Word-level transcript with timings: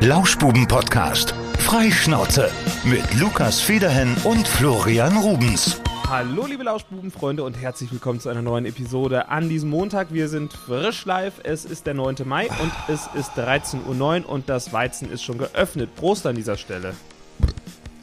Lauschbuben-Podcast. 0.00 1.34
Freischnauze. 1.58 2.48
Mit 2.84 3.02
Lukas 3.14 3.60
Federhen 3.60 4.16
und 4.22 4.46
Florian 4.46 5.16
Rubens. 5.16 5.80
Hallo 6.08 6.46
liebe 6.46 6.62
Lauschbubenfreunde 6.62 7.42
und 7.42 7.54
herzlich 7.54 7.90
willkommen 7.90 8.20
zu 8.20 8.28
einer 8.28 8.40
neuen 8.40 8.64
Episode 8.64 9.28
an 9.28 9.48
diesem 9.48 9.70
Montag. 9.70 10.12
Wir 10.12 10.28
sind 10.28 10.52
frisch 10.52 11.04
live, 11.04 11.40
es 11.42 11.64
ist 11.64 11.88
der 11.88 11.94
9. 11.94 12.14
Mai 12.26 12.48
und 12.62 12.72
es 12.86 13.08
ist 13.14 13.32
13.09 13.32 14.22
Uhr 14.22 14.28
und 14.28 14.48
das 14.48 14.72
Weizen 14.72 15.10
ist 15.10 15.24
schon 15.24 15.36
geöffnet. 15.36 15.92
Prost 15.96 16.26
an 16.26 16.36
dieser 16.36 16.56
Stelle. 16.56 16.94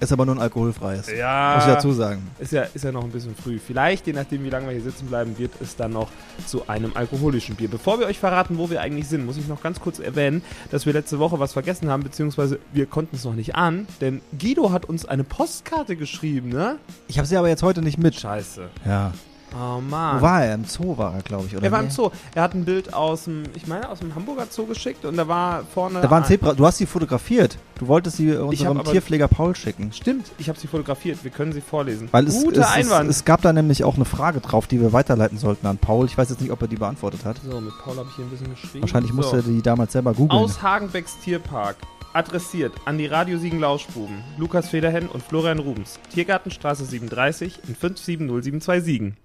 Ist 0.05 0.11
aber 0.11 0.25
nur 0.27 0.35
ein 0.35 0.41
alkoholfreies. 0.41 1.11
Ja. 1.11 1.55
Muss 1.55 1.65
ich 1.65 1.73
dazu 1.73 1.91
sagen. 1.91 2.21
Ist 2.37 2.51
ja, 2.51 2.61
ist 2.61 2.83
ja 2.83 2.91
noch 2.91 3.03
ein 3.03 3.09
bisschen 3.09 3.35
früh. 3.35 3.57
Vielleicht, 3.57 4.05
je 4.05 4.13
nachdem 4.13 4.43
wie 4.43 4.51
lange 4.51 4.67
wir 4.67 4.73
hier 4.73 4.83
sitzen 4.83 5.07
bleiben, 5.07 5.35
wird 5.39 5.51
es 5.59 5.75
dann 5.75 5.93
noch 5.93 6.09
zu 6.45 6.69
einem 6.69 6.91
alkoholischen 6.93 7.55
Bier. 7.55 7.69
Bevor 7.69 7.99
wir 7.99 8.05
euch 8.05 8.19
verraten, 8.19 8.59
wo 8.59 8.69
wir 8.69 8.81
eigentlich 8.81 9.07
sind, 9.07 9.25
muss 9.25 9.37
ich 9.37 9.47
noch 9.47 9.63
ganz 9.63 9.79
kurz 9.79 9.97
erwähnen, 9.97 10.43
dass 10.69 10.85
wir 10.85 10.93
letzte 10.93 11.17
Woche 11.17 11.39
was 11.39 11.53
vergessen 11.53 11.89
haben, 11.89 12.03
beziehungsweise 12.03 12.59
wir 12.71 12.85
konnten 12.85 13.15
es 13.15 13.23
noch 13.23 13.33
nicht 13.33 13.55
an, 13.55 13.87
denn 13.99 14.21
Guido 14.39 14.71
hat 14.71 14.85
uns 14.85 15.05
eine 15.05 15.23
Postkarte 15.23 15.95
geschrieben, 15.95 16.49
ne? 16.49 16.77
Ich 17.07 17.17
habe 17.17 17.27
sie 17.27 17.35
aber 17.35 17.49
jetzt 17.49 17.63
heute 17.63 17.81
nicht 17.81 17.97
mit. 17.97 18.13
Scheiße. 18.13 18.69
Ja. 18.85 19.11
Oh 19.53 19.79
Mann. 19.79 20.17
Wo 20.17 20.21
war 20.21 20.43
er? 20.43 20.55
Im 20.55 20.65
Zoo 20.65 20.97
war 20.97 21.13
er, 21.13 21.21
glaube 21.21 21.45
ich, 21.47 21.55
oder? 21.55 21.63
Er 21.65 21.71
war 21.71 21.81
im? 21.81 21.89
Zoo. 21.89 22.09
Er 22.33 22.43
hat 22.43 22.53
ein 22.53 22.65
Bild 22.65 22.93
aus 22.93 23.25
dem, 23.25 23.43
ich 23.55 23.67
meine, 23.67 23.89
aus 23.89 23.99
dem 23.99 24.13
Hamburger 24.15 24.47
Zoo 24.49 24.65
geschickt 24.65 25.05
und 25.05 25.17
da 25.17 25.27
war 25.27 25.63
vorne. 25.63 26.01
Da 26.01 26.09
war 26.09 26.19
ein 26.19 26.25
Zebra. 26.25 26.53
Du 26.53 26.65
hast 26.65 26.77
sie 26.77 26.85
fotografiert. 26.85 27.57
Du 27.79 27.87
wolltest 27.87 28.17
sie 28.17 28.35
unserem 28.35 28.83
Tierpfleger 28.83 29.27
Paul 29.27 29.55
schicken. 29.55 29.91
Stimmt, 29.91 30.31
ich 30.37 30.49
habe 30.49 30.59
sie 30.59 30.67
fotografiert. 30.67 31.23
Wir 31.23 31.31
können 31.31 31.51
sie 31.51 31.61
vorlesen. 31.61 32.09
Weil 32.11 32.27
es, 32.27 32.41
Guter 32.41 32.61
es, 32.61 32.71
Einwand. 32.71 33.09
Es, 33.09 33.17
es 33.17 33.25
gab 33.25 33.41
da 33.41 33.53
nämlich 33.53 33.83
auch 33.83 33.95
eine 33.95 34.05
Frage 34.05 34.39
drauf, 34.39 34.67
die 34.67 34.81
wir 34.81 34.93
weiterleiten 34.93 35.37
sollten 35.37 35.67
an 35.67 35.77
Paul. 35.77 36.05
Ich 36.05 36.17
weiß 36.17 36.29
jetzt 36.29 36.41
nicht, 36.41 36.51
ob 36.51 36.61
er 36.61 36.67
die 36.67 36.77
beantwortet 36.77 37.25
hat. 37.25 37.37
so, 37.43 37.59
mit 37.59 37.73
Paul 37.83 37.97
habe 37.97 38.07
ich 38.09 38.15
hier 38.15 38.25
ein 38.25 38.31
bisschen 38.31 38.49
geschrieben. 38.49 38.81
Wahrscheinlich 38.81 39.11
so. 39.11 39.17
musste 39.17 39.37
er 39.37 39.43
die 39.43 39.61
damals 39.61 39.93
selber 39.93 40.13
googeln. 40.13 40.31
Aus 40.41 40.61
Hagenbecks 40.61 41.17
Tierpark. 41.23 41.77
Adressiert 42.13 42.71
an 42.85 42.97
die 42.97 43.07
Radio 43.07 43.37
Siegen 43.37 43.59
Lauschbuben, 43.59 44.23
Lukas 44.37 44.69
Federhen 44.69 45.09
und 45.09 45.21
Florian 45.21 45.59
Rubens. 45.59 45.99
Tiergartenstraße 46.13 46.85
37 46.85 47.59
in 47.67 47.75
57072 47.75 48.85
Siegen. 48.85 49.17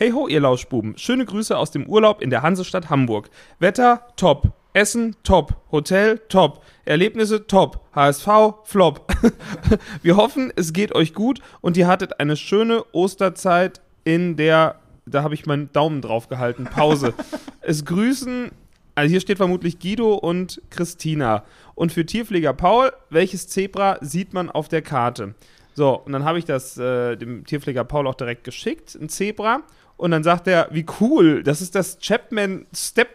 Hey 0.00 0.12
ho, 0.12 0.28
ihr 0.28 0.38
Lauschbuben. 0.38 0.96
Schöne 0.96 1.24
Grüße 1.24 1.58
aus 1.58 1.72
dem 1.72 1.88
Urlaub 1.88 2.22
in 2.22 2.30
der 2.30 2.42
Hansestadt 2.42 2.88
Hamburg. 2.88 3.30
Wetter 3.58 4.06
top. 4.14 4.52
Essen 4.72 5.16
top. 5.24 5.56
Hotel 5.72 6.20
top. 6.28 6.64
Erlebnisse 6.84 7.48
top. 7.48 7.80
HSV 7.96 8.28
flop. 8.62 9.12
Wir 10.02 10.16
hoffen, 10.16 10.52
es 10.54 10.72
geht 10.72 10.94
euch 10.94 11.14
gut 11.14 11.40
und 11.62 11.76
ihr 11.76 11.88
hattet 11.88 12.20
eine 12.20 12.36
schöne 12.36 12.84
Osterzeit 12.92 13.80
in 14.04 14.36
der, 14.36 14.76
da 15.04 15.24
habe 15.24 15.34
ich 15.34 15.46
meinen 15.46 15.72
Daumen 15.72 16.00
drauf 16.00 16.28
gehalten, 16.28 16.66
Pause. 16.66 17.12
es 17.60 17.84
grüßen, 17.84 18.52
also 18.94 19.10
hier 19.10 19.20
steht 19.20 19.38
vermutlich 19.38 19.80
Guido 19.80 20.14
und 20.14 20.62
Christina. 20.70 21.42
Und 21.74 21.90
für 21.90 22.06
Tierpfleger 22.06 22.52
Paul, 22.52 22.92
welches 23.10 23.48
Zebra 23.48 23.98
sieht 24.00 24.32
man 24.32 24.48
auf 24.48 24.68
der 24.68 24.82
Karte? 24.82 25.34
So, 25.78 25.90
und 25.96 26.12
dann 26.12 26.24
habe 26.24 26.40
ich 26.40 26.44
das 26.44 26.76
äh, 26.76 27.16
dem 27.16 27.44
Tierpfleger 27.44 27.84
Paul 27.84 28.08
auch 28.08 28.16
direkt 28.16 28.42
geschickt, 28.42 28.96
ein 29.00 29.08
Zebra. 29.08 29.62
Und 29.98 30.12
dann 30.12 30.22
sagt 30.22 30.46
er, 30.46 30.68
wie 30.70 30.86
cool, 31.00 31.42
das 31.42 31.60
ist 31.60 31.74
das 31.74 31.98
Chapman 31.98 32.66
Stepp, 32.72 33.08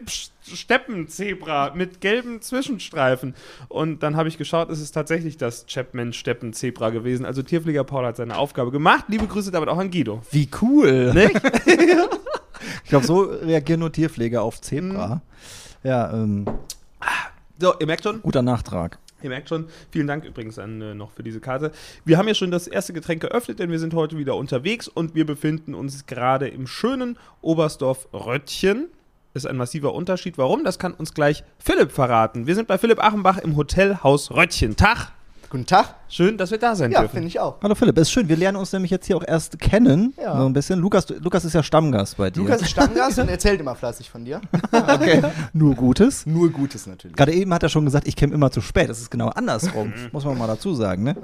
Steppenzebra 0.45 1.71
mit 1.73 2.01
gelben 2.01 2.41
Zwischenstreifen. 2.41 3.35
Und 3.69 4.03
dann 4.03 4.17
habe 4.17 4.27
ich 4.27 4.37
geschaut, 4.37 4.69
es 4.69 4.81
ist 4.81 4.91
tatsächlich 4.91 5.37
das 5.37 5.65
Chapman 5.65 6.11
Steppenzebra 6.11 6.89
gewesen. 6.89 7.25
Also 7.25 7.41
Tierpfleger 7.41 7.85
Paul 7.85 8.05
hat 8.05 8.17
seine 8.17 8.37
Aufgabe 8.37 8.69
gemacht. 8.69 9.05
Liebe 9.07 9.25
Grüße 9.27 9.49
damit 9.49 9.69
auch 9.69 9.77
an 9.77 9.91
Guido. 9.91 10.21
Wie 10.29 10.49
cool. 10.61 11.13
Nicht? 11.13 11.41
Ich 12.83 12.89
glaube, 12.89 13.05
so 13.05 13.21
reagieren 13.21 13.81
nur 13.81 13.91
Tierpfleger 13.91 14.41
auf 14.41 14.61
Zebra. 14.61 15.21
Ja, 15.83 16.13
ähm, 16.13 16.45
So, 17.59 17.73
ihr 17.77 17.87
merkt 17.87 18.03
schon, 18.03 18.21
guter 18.21 18.41
Nachtrag. 18.41 18.99
Ihr 19.23 19.29
merkt 19.29 19.49
schon, 19.49 19.67
vielen 19.89 20.07
Dank 20.07 20.25
übrigens 20.25 20.59
an, 20.59 20.81
äh, 20.81 20.93
noch 20.93 21.11
für 21.11 21.23
diese 21.23 21.39
Karte. 21.39 21.71
Wir 22.05 22.17
haben 22.17 22.27
ja 22.27 22.35
schon 22.35 22.51
das 22.51 22.67
erste 22.67 22.93
Getränk 22.93 23.21
geöffnet, 23.21 23.59
denn 23.59 23.71
wir 23.71 23.79
sind 23.79 23.93
heute 23.93 24.17
wieder 24.17 24.35
unterwegs 24.35 24.87
und 24.87 25.15
wir 25.15 25.25
befinden 25.25 25.73
uns 25.73 26.05
gerade 26.05 26.49
im 26.49 26.67
schönen 26.67 27.17
Oberstdorf 27.41 28.07
Röttchen. 28.13 28.89
Ist 29.33 29.47
ein 29.47 29.57
massiver 29.57 29.93
Unterschied. 29.93 30.37
Warum? 30.37 30.63
Das 30.63 30.77
kann 30.77 30.93
uns 30.93 31.13
gleich 31.13 31.43
Philipp 31.57 31.91
verraten. 31.91 32.45
Wir 32.45 32.53
sind 32.53 32.67
bei 32.67 32.77
Philipp 32.77 33.03
Achenbach 33.03 33.39
im 33.39 33.55
Hotelhaus 33.55 34.29
Röttchen. 34.31 34.75
Tag! 34.75 35.11
Guten 35.53 35.67
Tag. 35.67 35.93
Schön, 36.09 36.35
dass 36.35 36.49
wir 36.49 36.57
da 36.57 36.75
sein 36.75 36.91
Ja, 36.91 37.01
dürfen. 37.01 37.13
finde 37.13 37.27
ich 37.27 37.39
auch. 37.39 37.57
Hallo 37.61 37.75
Philipp, 37.75 37.95
ist 37.99 38.09
schön. 38.09 38.27
Wir 38.27 38.35
lernen 38.35 38.57
uns 38.57 38.73
nämlich 38.73 38.89
jetzt 38.89 39.05
hier 39.05 39.15
auch 39.15 39.23
erst 39.23 39.59
kennen. 39.59 40.15
Ja. 40.19 40.35
So 40.35 40.47
ein 40.47 40.53
bisschen. 40.53 40.79
Lukas, 40.79 41.05
du- 41.05 41.13
Lukas 41.19 41.45
ist 41.45 41.53
ja 41.53 41.61
Stammgast 41.61 42.17
bei 42.17 42.31
dir. 42.31 42.39
Lukas 42.39 42.63
ist 42.63 42.71
Stammgast 42.71 43.19
und 43.19 43.29
erzählt 43.29 43.61
immer 43.61 43.75
fleißig 43.75 44.09
von 44.09 44.25
dir. 44.25 44.41
okay. 44.71 45.21
Nur 45.53 45.75
Gutes. 45.75 46.25
Nur 46.25 46.49
Gutes 46.49 46.87
natürlich. 46.87 47.15
Gerade 47.15 47.33
eben 47.33 47.53
hat 47.53 47.61
er 47.61 47.69
schon 47.69 47.85
gesagt, 47.85 48.07
ich 48.07 48.15
käme 48.15 48.33
immer 48.33 48.49
zu 48.49 48.61
spät. 48.61 48.89
Das 48.89 48.99
ist 48.99 49.11
genau 49.11 49.27
andersrum. 49.29 49.93
Muss 50.11 50.25
man 50.25 50.39
mal 50.39 50.47
dazu 50.47 50.73
sagen, 50.73 51.03
ne? 51.03 51.15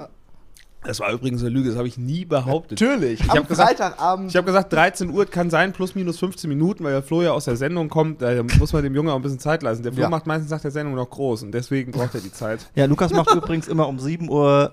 Das 0.84 0.98
war 1.00 1.12
übrigens 1.12 1.42
eine 1.42 1.50
Lüge, 1.50 1.68
das 1.68 1.76
habe 1.78 1.88
ich 1.88 1.98
nie 1.98 2.24
behauptet. 2.24 2.80
Natürlich. 2.80 3.20
Ich 3.20 3.30
Am 3.30 3.38
hab 3.38 3.48
gesagt- 3.48 3.68
Freitagabend. 3.78 4.30
Ich 4.30 4.36
habe 4.36 4.46
gesagt, 4.46 4.72
13 4.72 5.10
Uhr 5.10 5.26
kann 5.26 5.50
sein, 5.50 5.72
plus 5.72 5.94
minus 5.94 6.18
15 6.18 6.48
Minuten, 6.48 6.82
weil 6.84 6.92
der 6.92 7.02
Flo 7.02 7.20
ja 7.22 7.32
aus 7.32 7.44
der 7.44 7.56
Sendung 7.56 7.88
kommt. 7.90 8.22
Da 8.22 8.42
muss 8.58 8.72
man 8.72 8.82
dem 8.82 8.94
Jungen 8.94 9.10
auch 9.10 9.16
ein 9.16 9.22
bisschen 9.22 9.38
Zeit 9.38 9.62
lassen. 9.62 9.82
Der 9.82 9.92
Flo 9.92 10.02
Ja. 10.02 10.08
macht 10.08 10.26
meistens 10.26 10.50
nach 10.50 10.60
der 10.60 10.70
Sendung 10.70 10.94
noch 10.94 11.10
groß 11.10 11.42
und 11.42 11.52
deswegen 11.52 11.92
braucht 11.92 12.14
er 12.14 12.20
die 12.22 12.32
Zeit. 12.32 12.70
Ja, 12.74 12.86
Lukas 12.86 13.12
macht 13.12 13.30
übrigens 13.34 13.68
immer 13.68 13.88
um 13.88 13.98
7.55 13.98 14.30
Uhr 14.30 14.72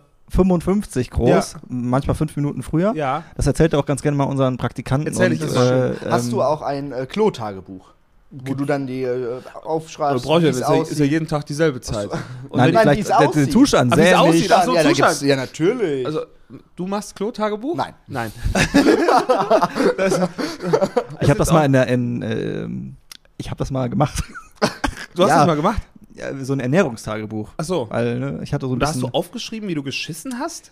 groß, 1.11 1.55
manchmal 1.67 2.15
fünf 2.15 2.35
Minuten 2.35 2.63
früher. 2.63 2.93
Ja. 2.95 3.23
Das 3.35 3.45
erzählt 3.47 3.73
er 3.73 3.79
auch 3.79 3.85
ganz 3.85 4.01
gerne 4.01 4.17
mal 4.17 4.23
unseren 4.25 4.57
Praktikanten. 4.57 5.07
Erzähl 5.07 5.33
ich 5.33 5.41
und, 5.41 5.53
das 5.53 5.69
äh, 5.71 5.95
Hast 6.09 6.25
ähm, 6.25 6.31
du 6.31 6.41
auch 6.41 6.61
ein 6.61 6.91
äh, 6.93 7.05
Klo-Tagebuch? 7.05 7.93
Wo 8.29 8.53
du 8.55 8.65
dann 8.65 8.85
die 8.87 9.03
äh, 9.03 9.39
aufschreibst, 9.63 10.25
ja, 10.25 10.41
wie's 10.41 10.49
ist, 10.49 10.59
ja, 10.59 10.67
ist 10.67 10.75
ja 10.75 10.81
aussieht? 10.81 11.11
jeden 11.11 11.27
Tag 11.27 11.45
dieselbe 11.45 11.79
Zeit. 11.79 12.09
Und 12.49 12.57
Nein, 12.57 12.67
wenn- 12.67 12.73
Nein, 12.73 12.81
vielleicht 12.83 12.99
wie's 12.99 13.07
der, 13.07 13.17
der 13.19 13.27
aussieht. 13.29 13.51
Zustand, 13.53 13.95
sehr 13.95 14.21
aussieht, 14.21 14.41
nicht. 14.41 14.51
ach 14.51 14.63
so, 14.65 14.75
ja, 14.75 14.83
Zustand. 14.83 15.21
ja, 15.21 15.35
natürlich. 15.37 16.05
also, 16.05 16.21
du 16.75 16.87
machst 16.87 17.15
Klotagebuch? 17.15 17.75
Nein. 17.75 17.93
Nein. 18.07 18.31
Ich 21.21 21.29
habe 21.29 21.39
das 21.39 21.51
mal 21.51 21.65
in 21.65 21.73
der, 21.73 21.87
in, 21.87 22.21
ähm, 22.21 22.95
ich 23.37 23.47
habe 23.49 23.57
das 23.57 23.71
mal 23.71 23.89
gemacht. 23.89 24.23
Du 25.15 25.23
hast 25.23 25.29
Ja. 25.29 25.37
das 25.39 25.47
mal 25.47 25.55
gemacht? 25.55 25.81
ja, 26.13 26.33
so 26.43 26.53
ein 26.53 26.59
Ernährungstagebuch. 26.59 27.51
Ach 27.57 27.63
so. 27.63 27.87
Weil 27.89 28.19
ne, 28.19 28.39
ich 28.43 28.53
hatte 28.53 28.65
so 28.65 28.71
ein 28.71 28.73
Und 28.73 28.79
da 28.81 28.87
hast 28.87 29.01
du 29.01 29.07
aufgeschrieben, 29.07 29.69
wie 29.69 29.75
du 29.75 29.83
geschissen 29.83 30.39
hast? 30.39 30.71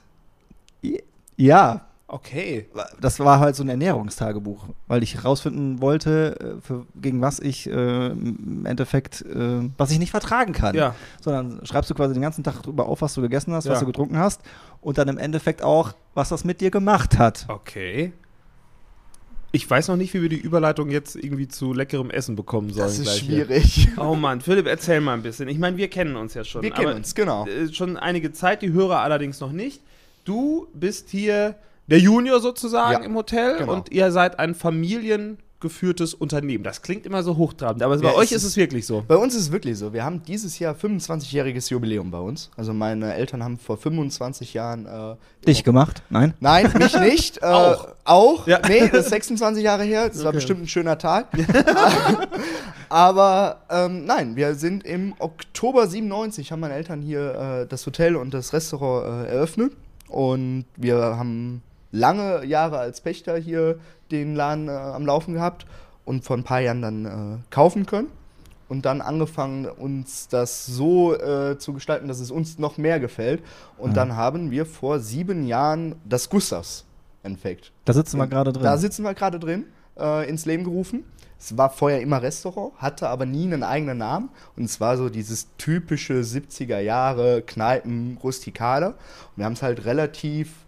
ja, 1.37 1.85
Okay. 2.07 2.67
das 3.01 3.19
war 3.19 3.39
halt 3.39 3.55
so 3.55 3.63
ein 3.63 3.69
Ernährungstagebuch, 3.69 4.67
weil 4.87 5.01
ich 5.01 5.15
herausfinden 5.15 5.81
wollte, 5.81 6.39
äh, 6.59 6.61
für, 6.61 6.85
gegen 6.95 7.19
was 7.21 7.39
ich 7.39 7.67
äh, 7.67 8.07
im 8.09 8.63
Endeffekt, 8.65 9.21
äh, 9.23 9.67
was 9.77 9.89
ich 9.89 9.97
nicht 9.97 10.11
vertragen 10.11 10.53
kann. 10.53 10.75
Ja. 10.75 10.93
Sondern 11.19 11.65
schreibst 11.65 11.89
du 11.89 11.95
quasi 11.95 12.13
den 12.13 12.21
ganzen 12.21 12.43
Tag 12.43 12.61
drüber 12.61 12.85
auf, 12.85 13.01
was 13.01 13.15
du 13.15 13.21
gegessen 13.21 13.53
hast, 13.53 13.65
Ja. 13.65 13.71
was 13.71 13.79
du 13.79 13.87
getrunken 13.87 14.19
hast 14.19 14.41
und 14.81 14.99
dann 14.99 15.07
im 15.07 15.17
Endeffekt 15.17 15.63
auch, 15.63 15.93
was 16.13 16.29
das 16.29 16.43
mit 16.45 16.61
dir 16.61 16.69
gemacht 16.69 17.17
hat. 17.17 17.45
Okay. 17.47 18.13
Ich 19.51 19.67
weiß 19.69 19.87
noch 19.87 19.95
nicht, 19.95 20.13
wie 20.13 20.21
wir 20.21 20.29
die 20.29 20.35
Überleitung 20.39 20.89
jetzt 20.91 21.15
irgendwie 21.15 21.47
zu 21.47 21.73
leckerem 21.73 22.11
Essen 22.11 22.35
bekommen 22.35 22.71
sollen. 22.71 22.87
das 22.87 22.99
ist 22.99 23.03
gleich 23.05 23.19
hier. 23.21 23.45
schwierig. 23.45 23.87
Oh 23.97 24.13
Mann, 24.13 24.41
Philipp, 24.41 24.67
erzähl 24.67 24.99
mal 25.01 25.13
ein 25.13 25.23
bisschen. 25.23 25.47
Ich 25.47 25.57
meine, 25.57 25.77
wir 25.77 25.89
kennen 25.89 26.17
uns 26.17 26.33
ja 26.33 26.43
schon. 26.43 26.61
Wir 26.61 26.71
kennen 26.71 26.93
uns, 26.97 27.15
genau. 27.15 27.47
äh, 27.47 27.71
Schon 27.73 27.95
einige 27.97 28.31
Zeit, 28.33 28.61
die 28.61 28.73
Hörer 28.73 28.99
allerdings 28.99 29.39
noch 29.39 29.51
nicht. 29.53 29.81
Du 30.25 30.67
bist 30.73 31.09
hier 31.09 31.55
der 31.87 31.99
Junior 31.99 32.39
sozusagen 32.39 32.93
Ja, 33.01 33.05
im 33.05 33.15
Hotel 33.15 33.57
genau. 33.57 33.73
und 33.73 33.91
ihr 33.91 34.11
seid 34.11 34.39
ein 34.39 34.55
familiengeführtes 34.55 36.13
Unternehmen. 36.13 36.63
Das 36.63 36.81
klingt 36.81 37.05
immer 37.05 37.21
so 37.23 37.37
hochtrabend, 37.37 37.83
aber 37.83 37.97
bei 37.97 38.07
Ja, 38.09 38.15
euch 38.15 38.31
es 38.31 38.37
ist 38.43 38.49
es 38.51 38.57
wirklich 38.57 38.85
so. 38.85 39.03
Bei 39.07 39.15
uns 39.17 39.35
ist 39.35 39.41
es 39.43 39.51
wirklich 39.51 39.77
so. 39.77 39.93
Wir 39.93 40.03
haben 40.03 40.23
dieses 40.23 40.57
Jahr 40.59 40.73
25-jähriges 40.75 41.69
Jubiläum 41.71 42.09
bei 42.11 42.19
uns. 42.19 42.49
Also 42.57 42.73
meine 42.73 43.13
Eltern 43.13 43.43
haben 43.43 43.57
vor 43.57 43.77
25 43.77 44.53
Jahren 44.53 44.85
äh, 44.85 45.15
Dich 45.47 45.63
gemacht? 45.63 46.01
Nein? 46.09 46.33
Nein, 46.39 46.71
mich 46.77 46.99
nicht. 46.99 47.37
Äh, 47.41 47.45
Auch. 47.45 47.87
Auch? 48.03 48.47
Ja. 48.47 48.59
Nee, 48.67 48.87
das 48.89 49.05
ist 49.05 49.09
26 49.09 49.63
Jahre 49.63 49.83
her. 49.83 50.07
Das 50.09 50.19
war 50.19 50.27
Okay. 50.27 50.37
bestimmt 50.37 50.61
ein 50.63 50.67
schöner 50.67 50.97
Tag. 50.97 51.27
Aber 52.89 53.61
ähm, 53.69 54.05
nein, 54.05 54.35
wir 54.35 54.55
sind 54.55 54.83
im 54.85 55.13
Oktober 55.19 55.87
97, 55.87 56.51
haben 56.51 56.59
meine 56.59 56.73
Eltern 56.75 57.01
hier 57.01 57.61
äh, 57.63 57.67
das 57.67 57.85
Hotel 57.85 58.15
und 58.15 58.33
das 58.33 58.53
Restaurant 58.53 59.27
äh, 59.27 59.31
eröffnet. 59.33 59.73
Und 60.07 60.65
wir 60.75 60.97
haben 60.99 61.61
lange 61.95 62.45
Jahre 62.45 62.77
als 62.77 63.01
Pächter 63.01 63.37
hier 63.37 63.79
den 64.11 64.35
Laden 64.35 64.67
äh, 64.67 64.71
am 64.71 65.05
Laufen 65.05 65.33
gehabt 65.33 65.65
und 66.03 66.23
vor 66.23 66.37
ein 66.37 66.43
paar 66.43 66.59
Jahren 66.59 66.81
dann 66.81 67.05
äh, 67.05 67.37
kaufen 67.49 67.85
können. 67.85 68.09
Und 68.67 68.85
dann 68.85 69.01
angefangen, 69.01 69.67
uns 69.67 70.27
das 70.27 70.65
so 70.65 71.15
äh, 71.15 71.57
zu 71.59 71.73
gestalten, 71.73 72.07
dass 72.07 72.19
es 72.19 72.31
uns 72.31 72.57
noch 72.57 72.77
mehr 72.77 72.99
gefällt. 72.99 73.43
Und 73.77 73.95
dann 73.95 74.15
haben 74.15 74.49
wir 74.49 74.65
vor 74.65 74.99
sieben 74.99 75.45
Jahren 75.45 75.95
das 76.03 76.31
Gustavs 76.31 76.83
entdeckt. 77.21 77.71
Da 77.85 77.93
sitzen 77.93 78.17
wir 78.17 78.25
gerade 78.25 78.51
drin. 78.51 78.63
Da 78.63 78.77
sitzen 78.77 79.03
wir 79.03 79.13
gerade 79.13 79.37
drin, 79.37 79.65
äh, 79.99 80.27
ins 80.27 80.45
Leben 80.45 80.63
gerufen. 80.63 81.03
Es 81.37 81.55
war 81.57 81.69
vorher 81.69 82.01
immer 82.01 82.23
Restaurant, 82.23 82.73
hatte 82.77 83.07
aber 83.09 83.27
nie 83.27 83.43
einen 83.43 83.61
eigenen 83.61 83.99
Namen. 83.99 84.29
Und 84.57 84.63
es 84.63 84.81
war 84.81 84.97
so 84.97 85.09
dieses 85.09 85.47
typische 85.57 86.21
70er 86.21 86.79
Jahre 86.79 87.43
Kneipen 87.43 88.17
Rustikale. 88.23 88.87
Und 88.87 89.37
wir 89.37 89.45
haben 89.45 89.53
es 89.53 89.61
halt 89.61 89.85
relativ 89.85 90.64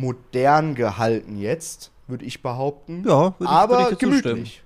modern 0.00 0.74
gehalten 0.74 1.38
jetzt, 1.38 1.90
würde 2.08 2.24
ich 2.24 2.42
behaupten. 2.42 3.04
Ja, 3.06 3.22
würd 3.22 3.34
ich- 3.40 3.46
aber 3.48 3.78
würd 3.78 3.92
ich 3.92 3.98
dir 3.98 4.10
zustimmen. 4.10 4.34
gemütlich. 4.34 4.62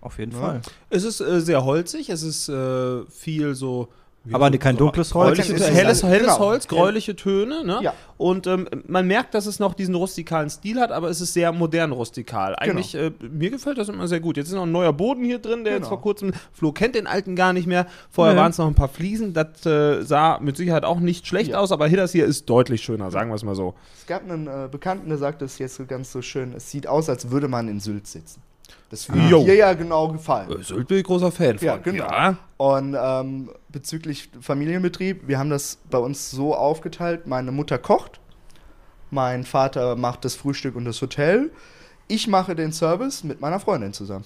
Auf 0.00 0.18
jeden 0.18 0.32
Ja. 0.32 0.38
Fall. 0.38 0.60
Es 0.88 1.04
ist 1.04 1.20
äh, 1.20 1.40
sehr 1.40 1.64
holzig, 1.64 2.08
es 2.08 2.22
ist 2.22 2.48
äh, 2.48 3.04
viel 3.06 3.54
so 3.54 3.88
Aber 4.32 4.50
kein 4.50 4.76
dunkles 4.76 5.14
Holz. 5.14 5.38
Helles, 5.48 6.02
helles 6.02 6.30
genau. 6.32 6.38
Holz, 6.38 6.68
gräuliche 6.68 7.16
Töne, 7.16 7.64
ne? 7.64 7.80
Ja. 7.82 7.94
Und 8.18 8.46
ähm, 8.46 8.68
man 8.86 9.06
merkt, 9.06 9.34
dass 9.34 9.46
es 9.46 9.58
noch 9.58 9.72
diesen 9.72 9.94
rustikalen 9.94 10.50
Stil 10.50 10.78
hat, 10.78 10.92
aber 10.92 11.08
es 11.08 11.22
ist 11.22 11.32
sehr 11.32 11.52
modern 11.52 11.92
rustikal. 11.92 12.54
Eigentlich, 12.56 12.94
äh, 12.94 13.12
mir 13.20 13.50
gefällt 13.50 13.78
das 13.78 13.88
immer 13.88 14.06
sehr 14.08 14.20
gut. 14.20 14.36
Jetzt 14.36 14.48
ist 14.48 14.54
noch 14.54 14.64
ein 14.64 14.72
neuer 14.72 14.92
Boden 14.92 15.24
hier 15.24 15.38
drin, 15.38 15.64
der 15.64 15.72
jetzt 15.72 15.80
Genau. 15.84 15.88
vor 15.88 16.02
kurzem, 16.02 16.32
Flo 16.52 16.70
kennt 16.70 16.96
den 16.96 17.06
alten 17.06 17.34
gar 17.34 17.54
nicht 17.54 17.66
mehr. 17.66 17.86
Vorher 18.10 18.34
Nee. 18.34 18.40
waren 18.40 18.50
es 18.50 18.58
noch 18.58 18.66
ein 18.66 18.74
paar 18.74 18.88
Fliesen, 18.88 19.32
das 19.32 19.64
äh, 19.64 20.02
sah 20.02 20.38
mit 20.38 20.56
Sicherheit 20.56 20.84
auch 20.84 21.00
nicht 21.00 21.26
schlecht 21.26 21.52
Ja. 21.52 21.58
aus, 21.60 21.72
aber 21.72 21.88
hier 21.88 21.96
das 21.96 22.12
hier 22.12 22.26
ist 22.26 22.48
deutlich 22.50 22.82
schöner, 22.82 23.10
sagen 23.10 23.30
wir 23.30 23.36
es 23.36 23.42
mal 23.42 23.54
so. 23.54 23.72
Es 23.98 24.06
gab 24.06 24.22
einen 24.30 24.46
äh, 24.46 24.68
Bekannten, 24.70 25.08
der 25.08 25.16
sagte 25.16 25.46
es 25.46 25.58
jetzt 25.58 25.76
so 25.76 25.86
ganz 25.86 26.12
so 26.12 26.20
schön, 26.20 26.52
es 26.54 26.70
sieht 26.70 26.86
aus, 26.86 27.08
als 27.08 27.30
würde 27.30 27.48
man 27.48 27.68
in 27.68 27.80
Sylt 27.80 28.06
sitzen. 28.06 28.42
Das 28.90 29.08
würde 29.08 29.28
Jo. 29.28 29.44
dir 29.44 29.54
ja 29.54 29.72
genau 29.72 30.08
gefallen. 30.08 30.50
Äh, 30.50 30.62
Sylt 30.62 30.88
bin 30.88 30.98
ich 30.98 31.04
großer 31.04 31.30
Fan 31.32 31.58
von. 31.58 31.66
Ja, 31.66 31.76
genau. 31.78 32.04
Ja. 32.04 32.36
Und 32.58 32.96
ähm, 33.00 33.50
bezüglich 33.72 34.30
Familienbetrieb, 34.40 35.28
wir 35.28 35.38
haben 35.38 35.50
das 35.50 35.78
bei 35.90 35.98
uns 35.98 36.30
so 36.30 36.54
aufgeteilt, 36.54 37.26
meine 37.26 37.52
Mutter 37.52 37.78
kocht, 37.78 38.20
mein 39.10 39.44
Vater 39.44 39.96
macht 39.96 40.24
das 40.24 40.34
Frühstück 40.34 40.76
und 40.76 40.84
das 40.84 41.00
Hotel, 41.02 41.50
ich 42.08 42.26
mache 42.28 42.54
den 42.54 42.72
Service 42.72 43.24
mit 43.24 43.40
meiner 43.40 43.60
Freundin 43.60 43.92
zusammen, 43.92 44.24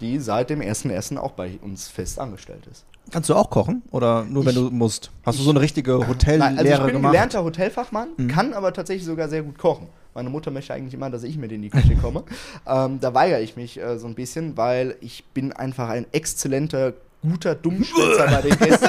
die 0.00 0.18
seit 0.18 0.50
dem 0.50 0.60
ersten 0.60 0.90
Essen 0.90 1.18
auch 1.18 1.32
bei 1.32 1.58
uns 1.62 1.88
fest 1.88 2.18
angestellt 2.18 2.66
ist. 2.70 2.84
Kannst 3.10 3.30
du 3.30 3.34
auch 3.34 3.48
kochen? 3.48 3.82
Oder 3.90 4.24
nur 4.24 4.44
wenn 4.44 4.50
Ich- 4.50 4.58
du 4.58 4.70
musst? 4.70 5.10
Hast 5.24 5.38
du 5.38 5.42
so 5.42 5.50
eine 5.50 5.60
richtige 5.62 6.06
Hotellehre 6.06 6.40
Nein, 6.50 6.58
also 6.58 6.72
ich 6.72 6.78
bin 6.80 6.92
gemacht? 6.92 7.12
gelernter 7.12 7.42
Hotelfachmann, 7.42 8.08
Mhm. 8.16 8.28
kann 8.28 8.52
aber 8.52 8.72
tatsächlich 8.74 9.06
sogar 9.06 9.28
sehr 9.30 9.42
gut 9.42 9.56
kochen. 9.58 9.86
Meine 10.14 10.28
Mutter 10.30 10.50
möchte 10.50 10.74
eigentlich 10.74 10.94
immer, 10.94 11.08
dass 11.10 11.22
ich 11.22 11.38
mit 11.38 11.50
in 11.52 11.62
die 11.62 11.70
Küche 11.70 11.94
komme. 12.02 12.24
ähm, 12.66 13.00
da 13.00 13.14
weigere 13.14 13.40
ich 13.40 13.56
mich 13.56 13.80
äh, 13.80 13.98
so 13.98 14.06
ein 14.06 14.14
bisschen, 14.14 14.56
weil 14.58 14.96
ich 15.00 15.24
bin 15.32 15.52
einfach 15.54 15.88
ein 15.88 16.06
exzellenter, 16.12 16.92
guter 17.22 17.54
Dummschwätzer 17.54 18.26
bei 18.26 18.42
den 18.42 18.58
Gästen. 18.58 18.88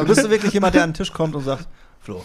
Du 0.00 0.04
bist 0.06 0.24
du 0.24 0.30
wirklich 0.30 0.52
jemand, 0.52 0.74
der 0.74 0.82
an 0.84 0.90
den 0.90 0.94
Tisch 0.94 1.12
kommt 1.12 1.34
und 1.34 1.44
sagt, 1.44 1.66
Flo, 2.02 2.24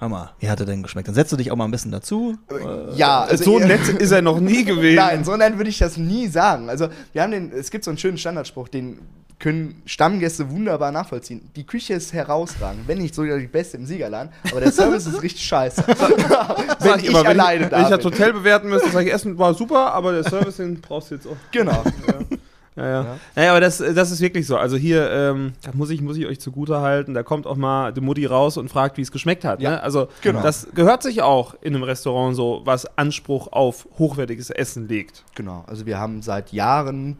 Hammer, 0.00 0.32
wie 0.38 0.50
hat 0.50 0.60
er 0.60 0.66
denn 0.66 0.82
geschmeckt? 0.82 1.08
Dann 1.08 1.14
setzt 1.14 1.32
du 1.32 1.36
dich 1.36 1.50
auch 1.50 1.56
mal 1.56 1.64
ein 1.64 1.70
bisschen 1.70 1.90
dazu. 1.90 2.36
Äh, 2.50 2.94
ja, 2.94 3.22
also 3.22 3.42
so 3.44 3.58
ihr- 3.58 3.66
nett 3.66 3.88
ist 3.88 4.10
er 4.10 4.20
noch 4.20 4.38
nie 4.38 4.64
gewesen. 4.66 4.96
Nein, 4.96 5.24
so 5.24 5.34
nett 5.36 5.56
würde 5.56 5.70
ich 5.70 5.78
das 5.78 5.96
nie 5.96 6.28
sagen. 6.28 6.68
Also, 6.68 6.88
wir 7.14 7.22
haben 7.22 7.30
den, 7.30 7.50
es 7.52 7.70
gibt 7.70 7.84
so 7.84 7.90
einen 7.90 7.96
schönen 7.98 8.18
Standardspruch, 8.18 8.68
den 8.68 8.98
können 9.38 9.82
Stammgäste 9.86 10.50
wunderbar 10.50 10.92
nachvollziehen. 10.92 11.50
Die 11.56 11.64
Küche 11.66 11.94
ist 11.94 12.12
herausragend, 12.12 12.86
wenn 12.86 12.98
nicht 12.98 13.14
sogar 13.14 13.38
die 13.38 13.46
beste 13.46 13.78
im 13.78 13.84
Siegerland, 13.86 14.30
aber 14.50 14.60
der 14.60 14.72
Service 14.72 15.06
ist 15.06 15.22
richtig 15.22 15.44
scheiße. 15.44 15.82
Wenn 16.80 16.98
ich 17.00 17.06
immer, 17.06 17.26
alleine 17.26 17.60
wenn 17.62 17.64
ich, 17.64 17.70
da 17.70 17.76
wenn 17.78 17.82
ich 17.84 17.88
das. 17.90 18.04
Hotel 18.04 18.32
bewerten 18.32 18.68
müsste, 18.68 18.90
sage 18.90 19.08
ich, 19.08 19.12
Essen 19.14 19.36
war 19.36 19.52
super, 19.54 19.92
aber 19.92 20.12
der 20.12 20.22
Service, 20.24 20.56
den 20.58 20.80
brauchst 20.80 21.10
du 21.10 21.16
jetzt 21.16 21.26
auch. 21.26 21.36
Genau. 21.50 21.72
Ja, 22.06 22.36
ja. 22.76 23.02
Ja. 23.04 23.16
Naja, 23.36 23.50
aber 23.50 23.60
das, 23.60 23.78
das 23.78 24.10
ist 24.10 24.20
wirklich 24.20 24.46
so. 24.46 24.56
Also 24.56 24.76
hier, 24.76 25.10
ähm, 25.10 25.52
da 25.62 25.70
muss 25.74 25.90
ich, 25.90 26.00
muss 26.00 26.16
ich 26.16 26.26
euch 26.26 26.40
zugute 26.40 26.80
halten, 26.80 27.14
da 27.14 27.22
kommt 27.22 27.46
auch 27.46 27.56
mal 27.56 27.92
die 27.92 28.00
Mutti 28.00 28.26
raus 28.26 28.56
und 28.56 28.68
fragt, 28.68 28.96
wie 28.96 29.02
es 29.02 29.12
geschmeckt 29.12 29.44
hat. 29.44 29.60
Ja, 29.60 29.70
Ne? 29.70 29.82
Also 29.82 30.08
genau. 30.22 30.42
das 30.42 30.68
gehört 30.74 31.02
sich 31.02 31.22
auch 31.22 31.54
in 31.60 31.74
einem 31.74 31.84
Restaurant 31.84 32.36
so, 32.36 32.62
was 32.64 32.86
Anspruch 32.98 33.48
auf 33.52 33.88
hochwertiges 33.98 34.50
Essen 34.50 34.88
legt. 34.88 35.24
Genau, 35.34 35.64
also 35.66 35.86
wir 35.86 35.98
haben 35.98 36.22
seit 36.22 36.52
Jahren 36.52 37.16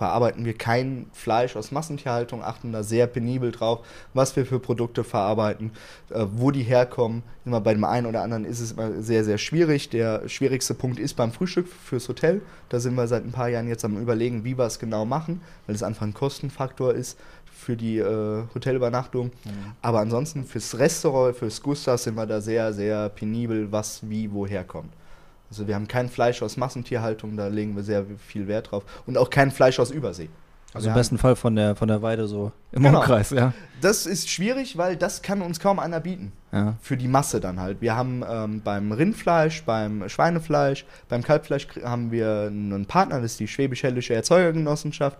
verarbeiten 0.00 0.46
wir 0.46 0.54
kein 0.54 1.10
Fleisch 1.12 1.56
aus 1.56 1.72
Massentierhaltung, 1.72 2.42
achten 2.42 2.72
da 2.72 2.82
sehr 2.82 3.06
penibel 3.06 3.52
drauf, 3.52 3.80
was 4.14 4.34
wir 4.34 4.46
für 4.46 4.58
Produkte 4.58 5.04
verarbeiten, 5.04 5.72
äh, 6.08 6.24
wo 6.36 6.50
die 6.50 6.62
herkommen. 6.62 7.22
Immer 7.44 7.60
bei 7.60 7.74
dem 7.74 7.84
einen 7.84 8.06
oder 8.06 8.22
anderen 8.22 8.46
ist 8.46 8.60
es 8.60 8.72
immer 8.72 9.02
sehr, 9.02 9.24
sehr 9.24 9.36
schwierig. 9.36 9.90
Der 9.90 10.26
schwierigste 10.26 10.72
Punkt 10.72 10.98
ist 10.98 11.16
beim 11.16 11.32
Frühstück 11.32 11.68
fürs 11.68 12.08
Hotel. 12.08 12.40
Da 12.70 12.80
sind 12.80 12.94
wir 12.94 13.06
seit 13.08 13.26
ein 13.26 13.32
paar 13.32 13.50
Jahren 13.50 13.68
jetzt 13.68 13.84
am 13.84 13.98
überlegen, 13.98 14.42
wie 14.42 14.56
wir 14.56 14.64
es 14.64 14.78
genau 14.78 15.04
machen, 15.04 15.42
weil 15.66 15.74
es 15.74 15.82
einfach 15.82 16.06
ein 16.06 16.14
Kostenfaktor 16.14 16.94
ist 16.94 17.18
für 17.44 17.76
die 17.76 17.98
äh, 17.98 18.44
Hotelübernachtung. 18.54 19.32
Aber 19.82 20.00
ansonsten 20.00 20.44
fürs 20.44 20.78
Restaurant, 20.78 21.36
fürs 21.36 21.60
Gustavs 21.60 22.04
sind 22.04 22.14
wir 22.14 22.24
da 22.24 22.40
sehr, 22.40 22.72
sehr 22.72 23.10
penibel, 23.10 23.70
was 23.70 24.08
wie 24.08 24.32
woher 24.32 24.64
kommt. 24.64 24.94
Also 25.50 25.66
wir 25.66 25.74
haben 25.74 25.88
kein 25.88 26.08
Fleisch 26.08 26.42
aus 26.42 26.56
Massentierhaltung, 26.56 27.36
da 27.36 27.48
legen 27.48 27.74
wir 27.76 27.82
sehr 27.82 28.04
viel 28.24 28.46
Wert 28.48 28.70
drauf. 28.70 28.84
Und 29.06 29.18
auch 29.18 29.30
kein 29.30 29.50
Fleisch 29.50 29.78
aus 29.80 29.90
Übersee. 29.90 30.28
Also 30.72 30.86
Wir 30.86 30.92
im 30.92 30.94
besten 30.94 31.18
Fall 31.18 31.34
von 31.34 31.56
der, 31.56 31.74
von 31.74 31.88
der 31.88 32.00
Weide 32.00 32.28
so 32.28 32.52
im 32.70 32.84
Genau. 32.84 33.00
Umkreis, 33.00 33.30
ja. 33.30 33.52
Das 33.80 34.06
ist 34.06 34.30
schwierig, 34.30 34.78
weil 34.78 34.96
das 34.96 35.20
kann 35.22 35.42
uns 35.42 35.58
kaum 35.58 35.80
einer 35.80 35.98
bieten. 35.98 36.30
ja. 36.52 36.76
Für 36.80 36.96
die 36.96 37.08
Masse 37.08 37.40
dann 37.40 37.58
halt. 37.58 37.80
Wir 37.80 37.96
haben 37.96 38.22
ähm, 38.28 38.60
beim 38.62 38.92
Rindfleisch, 38.92 39.64
beim 39.64 40.08
Schweinefleisch, 40.08 40.86
beim 41.08 41.24
Kalbfleisch 41.24 41.66
haben 41.82 42.12
wir 42.12 42.44
einen 42.46 42.86
Partner, 42.86 43.16
das 43.20 43.32
ist 43.32 43.40
die 43.40 43.48
Schwäbisch-Hellische 43.48 44.14
Erzeugergenossenschaft. 44.14 45.18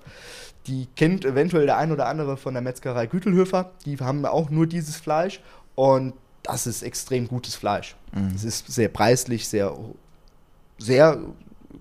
Die 0.69 0.87
kennt 0.95 1.25
eventuell 1.25 1.67
der 1.67 1.79
ein 1.79 1.91
oder 1.91 2.07
andere 2.07 2.37
von 2.37 2.55
der 2.55 2.63
Metzgerei 2.63 3.07
Gütelhöfer. 3.07 3.73
Die 3.87 3.97
haben 3.99 4.25
auch 4.27 4.51
nur 4.51 4.69
dieses 4.69 4.97
Fleisch 4.97 5.41
und 5.75 6.13
das 6.45 6.69
ist 6.69 6.83
extrem 6.83 7.27
gutes 7.27 7.57
Fleisch. 7.57 7.97
Es 8.37 8.45
ist 8.45 8.71
sehr 8.73 8.89
preislich, 8.89 9.49
sehr, 9.49 9.77
sehr 10.81 11.19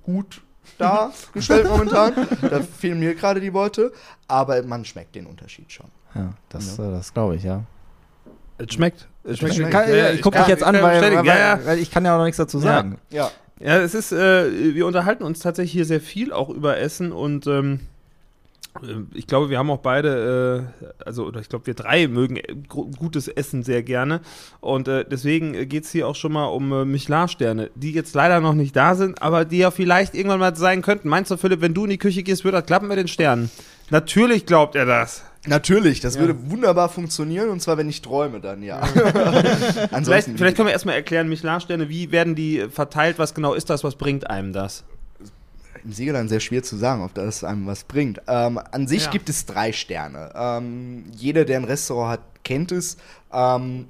gut 0.04 0.42
dargestellt 0.78 1.68
momentan. 1.70 2.14
Da 2.42 2.62
fehlen 2.62 3.00
mir 3.00 3.16
gerade 3.16 3.42
die 3.42 3.54
Worte, 3.54 3.92
aber 4.28 4.62
man 4.64 4.86
schmeckt 4.86 5.16
den 5.16 5.26
Unterschied 5.26 5.72
schon. 5.72 5.88
ja 6.16 6.34
das, 6.50 6.78
äh, 6.78 6.92
das 6.92 7.14
glaube 7.14 7.36
ich, 7.36 7.44
ja. 7.44 7.64
Es 8.58 8.74
schmeckt. 8.74 9.08
Es 9.24 9.40
schmeckt. 9.40 9.56
schmeckt. 9.56 9.72
Kann, 9.72 9.90
Ja, 9.90 9.96
ja, 9.96 10.12
ich 10.12 10.22
gucke 10.22 10.38
dich 10.38 10.48
jetzt 10.48 10.64
an, 10.64 10.76
weil, 10.76 11.02
weil, 11.02 11.16
weil, 11.16 11.26
ja, 11.26 11.38
ja. 11.38 11.66
weil 11.66 11.80
ich 11.80 11.92
kann 11.92 12.04
ja 12.06 12.14
auch 12.14 12.18
noch 12.18 12.26
nichts 12.26 12.38
dazu 12.38 12.60
sagen. 12.60 13.00
Ja, 13.10 13.32
Ja, 13.60 13.78
es 13.78 13.94
ist, 13.94 14.12
äh, 14.12 14.74
wir 14.74 14.86
unterhalten 14.86 15.24
uns 15.24 15.40
tatsächlich 15.40 15.74
hier 15.74 15.86
sehr 15.86 16.02
viel 16.02 16.32
auch 16.32 16.50
über 16.50 16.78
Essen 16.78 17.12
und 17.12 17.48
ähm, 17.48 17.82
äh, 17.82 17.99
ich 19.14 19.28
glaube, 19.28 19.50
wir 19.50 19.58
haben 19.58 19.70
auch 19.70 19.80
beide, 19.80 20.70
äh, 20.82 20.86
also 21.06 21.26
oder 21.26 21.40
ich 21.40 21.50
glaube, 21.50 21.68
wir 21.68 21.74
drei 21.74 22.08
mögen 22.08 22.38
äh, 22.38 22.56
gutes 22.70 23.28
Essen 23.28 23.64
sehr 23.64 23.84
gerne 23.84 24.22
und 24.62 24.88
äh, 24.88 25.06
deswegen 25.10 25.68
geht 25.68 25.84
es 25.86 25.92
hier 25.92 26.08
auch 26.08 26.16
schon 26.16 26.34
mal 26.34 26.46
um 26.46 26.72
äh, 26.72 26.86
Michelin-Sterne, 26.86 27.70
die 27.76 27.92
jetzt 27.94 28.14
leider 28.16 28.40
noch 28.40 28.54
nicht 28.54 28.76
da 28.76 28.96
sind, 28.96 29.22
aber 29.22 29.46
die 29.46 29.58
ja 29.60 29.72
vielleicht 29.72 30.16
irgendwann 30.16 30.40
mal 30.40 30.56
sein 30.56 30.82
könnten. 30.82 31.10
Meinst 31.10 31.32
du, 31.32 31.38
Philipp, 31.38 31.62
wenn 31.62 31.74
du 31.74 31.84
in 31.86 31.90
die 31.92 31.98
Küche 31.98 32.24
gehst, 32.24 32.44
wird 32.44 32.54
das 32.56 32.66
klappen 32.66 32.88
mit 32.88 32.98
den 32.98 33.08
Sternen? 33.08 33.50
Natürlich 33.90 34.46
glaubt 34.46 34.76
er 34.76 34.86
das. 34.86 35.24
Natürlich, 35.48 36.00
das 36.02 36.16
Ja. 36.16 36.22
würde 36.22 36.36
wunderbar 36.52 36.90
funktionieren 36.90 37.50
und 37.50 37.62
zwar, 37.62 37.78
wenn 37.78 37.90
ich 37.90 38.02
träume, 38.02 38.40
dann 38.42 38.62
ja. 38.62 38.86
Vielleicht, 38.86 39.94
Ansonsten, 39.94 40.38
vielleicht 40.38 40.58
können 40.58 40.68
wir 40.68 40.74
erstmal 40.74 40.96
erklären, 40.96 41.30
Michelin-Sterne, 41.30 41.90
wie 41.90 42.12
werden 42.12 42.36
die 42.36 42.66
verteilt, 42.70 43.18
was 43.20 43.34
genau 43.34 43.54
ist 43.54 43.70
das, 43.70 43.84
was 43.84 43.96
bringt 43.96 44.30
einem 44.30 44.52
das? 44.54 44.84
Im 45.84 45.92
Siegerland 45.94 46.30
sehr 46.30 46.40
schwer 46.40 46.64
zu 46.64 46.76
sagen, 46.78 47.04
ob 47.04 47.14
das 47.14 47.44
einem 47.44 47.66
was 47.68 47.84
bringt. 47.84 48.22
Ähm, 48.28 48.60
an 48.72 48.88
sich 48.88 49.06
Ja. 49.06 49.12
gibt 49.12 49.30
es 49.30 49.46
drei 49.46 49.72
Sterne. 49.72 50.32
Ähm, 50.36 51.06
jeder, 51.16 51.46
der 51.46 51.58
ein 51.58 51.64
Restaurant 51.66 52.12
hat, 52.14 52.22
kennt 52.44 52.72
es. 52.72 52.98
Ähm, 53.32 53.88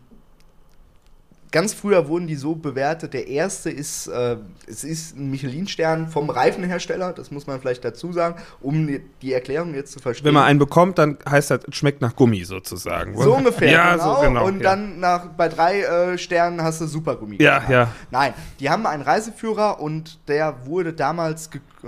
ganz 1.52 1.74
früher 1.74 2.08
wurden 2.08 2.28
die 2.28 2.36
so 2.36 2.56
bewertet. 2.56 3.14
Der 3.14 3.28
erste 3.28 3.70
ist, 3.70 4.08
äh, 4.08 4.38
es 4.68 4.84
ist 4.84 5.18
ein 5.18 5.32
Michelin-Stern 5.32 6.08
vom 6.08 6.30
Reifenhersteller, 6.30 7.14
das 7.14 7.32
muss 7.32 7.48
man 7.48 7.60
vielleicht 7.60 7.84
dazu 7.84 8.14
sagen, 8.14 8.36
um 8.62 8.88
die, 9.22 9.34
Erklärung 9.34 9.74
jetzt 9.74 9.92
zu 9.92 10.00
verstehen. 10.00 10.26
Wenn 10.26 10.34
man 10.34 10.44
einen 10.44 10.60
bekommt, 10.60 10.98
dann 10.98 11.18
heißt 11.28 11.52
das, 11.52 11.62
es 11.68 11.76
schmeckt 11.76 12.02
nach 12.02 12.16
Gummi 12.16 12.44
sozusagen. 12.44 13.16
so 13.18 13.36
ungefähr, 13.36 13.72
Ja, 13.72 13.94
genau. 13.94 14.16
so 14.16 14.22
genau. 14.22 14.46
Und 14.46 14.58
ja. 14.58 14.64
dann 14.64 15.00
nach, 15.00 15.28
bei 15.28 15.48
drei 15.50 15.82
äh, 15.82 16.18
Sternen 16.18 16.62
hast 16.62 16.82
du 16.82 16.88
Supergummi. 16.88 17.38
Ja, 17.42 17.60
gehabt. 17.60 17.70
ja. 17.70 17.92
Nein, 18.12 18.34
die 18.60 18.70
haben 18.70 18.86
einen 18.86 19.04
Reiseführer 19.04 19.80
und 19.80 20.20
der 20.28 20.66
wurde 20.66 20.94
damals 20.94 21.48
äh, 21.48 21.88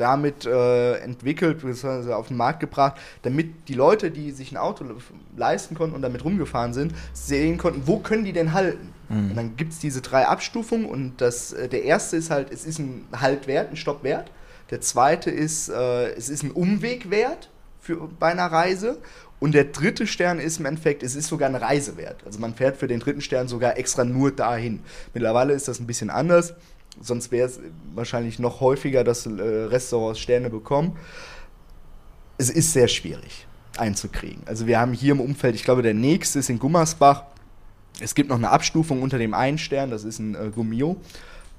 damit 0.00 0.46
äh, 0.46 0.96
entwickelt, 0.96 1.58
beziehungsweise 1.60 2.16
auf 2.16 2.28
den 2.28 2.36
Markt 2.36 2.60
gebracht, 2.60 2.94
damit 3.22 3.68
die 3.68 3.74
Leute, 3.74 4.10
die 4.10 4.32
sich 4.32 4.50
ein 4.50 4.56
Auto 4.56 4.84
le- 4.84 4.96
leisten 5.36 5.74
konnten 5.74 5.94
und 5.94 6.02
damit 6.02 6.24
rumgefahren 6.24 6.72
sind, 6.72 6.94
sehen 7.12 7.58
konnten, 7.58 7.82
wo 7.86 7.98
können 7.98 8.24
die 8.24 8.32
denn 8.32 8.52
halten. 8.52 8.92
Und 9.30 9.36
dann 9.36 9.56
gibt 9.56 9.72
es 9.72 9.78
diese 9.78 10.00
drei 10.02 10.26
Abstufungen 10.26 10.86
und 10.86 11.20
das, 11.20 11.52
äh, 11.52 11.68
der 11.68 11.84
erste 11.84 12.16
ist 12.16 12.30
halt, 12.30 12.52
es 12.52 12.64
ist 12.64 12.78
ein 12.78 13.04
Haltwert, 13.12 13.70
ein 13.70 13.76
Stoppwert. 13.76 14.30
Der 14.70 14.80
zweite 14.80 15.30
ist, 15.30 15.68
äh, 15.68 16.12
es 16.12 16.28
ist 16.28 16.42
ein 16.44 16.52
Umwegwert 16.52 17.50
für, 17.80 18.08
bei 18.18 18.30
einer 18.30 18.46
Reise. 18.46 18.98
Und 19.40 19.52
der 19.54 19.64
dritte 19.64 20.06
Stern 20.06 20.38
ist 20.38 20.60
im 20.60 20.66
Endeffekt, 20.66 21.02
es 21.02 21.16
ist 21.16 21.28
sogar 21.28 21.48
ein 21.48 21.56
Reisewert. 21.56 22.16
Also 22.26 22.38
man 22.38 22.54
fährt 22.54 22.76
für 22.76 22.86
den 22.86 23.00
dritten 23.00 23.22
Stern 23.22 23.48
sogar 23.48 23.78
extra 23.78 24.04
nur 24.04 24.30
dahin. 24.32 24.80
Mittlerweile 25.14 25.54
ist 25.54 25.66
das 25.66 25.80
ein 25.80 25.86
bisschen 25.86 26.10
anders. 26.10 26.52
Sonst 27.00 27.32
wäre 27.32 27.48
es 27.48 27.60
wahrscheinlich 27.94 28.38
noch 28.38 28.60
häufiger, 28.60 29.04
dass 29.04 29.26
äh, 29.26 29.30
Restaurants 29.30 30.20
Sterne 30.20 30.50
bekommen. 30.50 30.96
Es 32.38 32.50
ist 32.50 32.72
sehr 32.72 32.88
schwierig 32.88 33.46
einzukriegen. 33.78 34.42
Also 34.46 34.66
wir 34.66 34.78
haben 34.78 34.92
hier 34.92 35.12
im 35.12 35.20
Umfeld, 35.20 35.54
ich 35.54 35.64
glaube, 35.64 35.82
der 35.82 35.94
nächste 35.94 36.38
ist 36.38 36.50
in 36.50 36.58
Gummersbach. 36.58 37.24
Es 38.00 38.14
gibt 38.14 38.28
noch 38.28 38.36
eine 38.36 38.50
Abstufung 38.50 39.02
unter 39.02 39.18
dem 39.18 39.34
einen 39.34 39.58
Stern, 39.58 39.90
das 39.90 40.04
ist 40.04 40.18
ein 40.18 40.34
äh, 40.34 40.50
Gummio. 40.54 40.96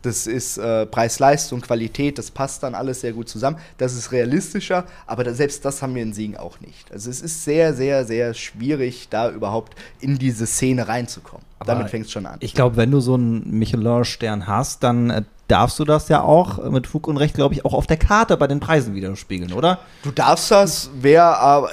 Das 0.02 0.28
ist 0.28 0.58
äh, 0.58 0.86
Preis-Leistung, 0.86 1.62
Qualität, 1.62 2.18
das 2.18 2.32
passt 2.32 2.64
dann 2.64 2.76
alles 2.76 3.02
sehr 3.02 3.14
gut 3.14 3.30
zusammen. 3.30 3.58
Das 3.78 3.94
ist 3.94 4.12
realistischer, 4.12 4.86
aber 5.06 5.24
da, 5.24 5.34
selbst 5.34 5.64
das 5.66 5.82
haben 5.82 5.96
wir 5.96 6.02
in 6.02 6.14
Siegen 6.14 6.38
auch 6.38 6.60
nicht. 6.60 6.92
Also 6.92 7.10
es 7.10 7.22
ist 7.22 7.44
sehr, 7.44 7.74
sehr, 7.74 8.06
sehr 8.06 8.34
schwierig, 8.34 9.08
da 9.10 9.30
überhaupt 9.30 9.76
in 10.00 10.18
diese 10.18 10.48
Szene 10.48 10.88
reinzukommen. 10.88 11.46
Aber 11.60 11.74
Damit 11.74 11.90
fängt 11.92 12.08
es 12.08 12.12
schon 12.12 12.26
an. 12.26 12.38
Ich 12.40 12.56
glaube, 12.56 12.78
wenn 12.78 12.90
du 12.90 13.00
so 13.00 13.14
einen 13.14 13.48
Michelin-Stern 13.52 14.48
hast, 14.48 14.82
dann 14.84 15.10
äh, 15.12 15.24
darfst 15.48 15.78
du 15.78 15.86
das 15.86 16.10
ja 16.10 16.22
auch 16.22 16.58
äh, 16.58 16.70
mit 16.70 16.88
Fug 16.88 17.08
und 17.08 17.18
Recht, 17.18 17.36
glaube 17.36 17.54
ich, 17.54 17.66
auch 17.66 17.74
auf 17.74 17.86
der 17.86 17.98
Karte 17.98 18.38
bei 18.38 18.48
den 18.48 18.60
Preisen 18.60 18.96
widerspiegeln, 18.96 19.54
oder? 19.54 19.80
Du 20.04 20.12
darfst 20.12 20.50
das, 20.50 20.90
wer 20.96 21.38
aber. 21.38 21.70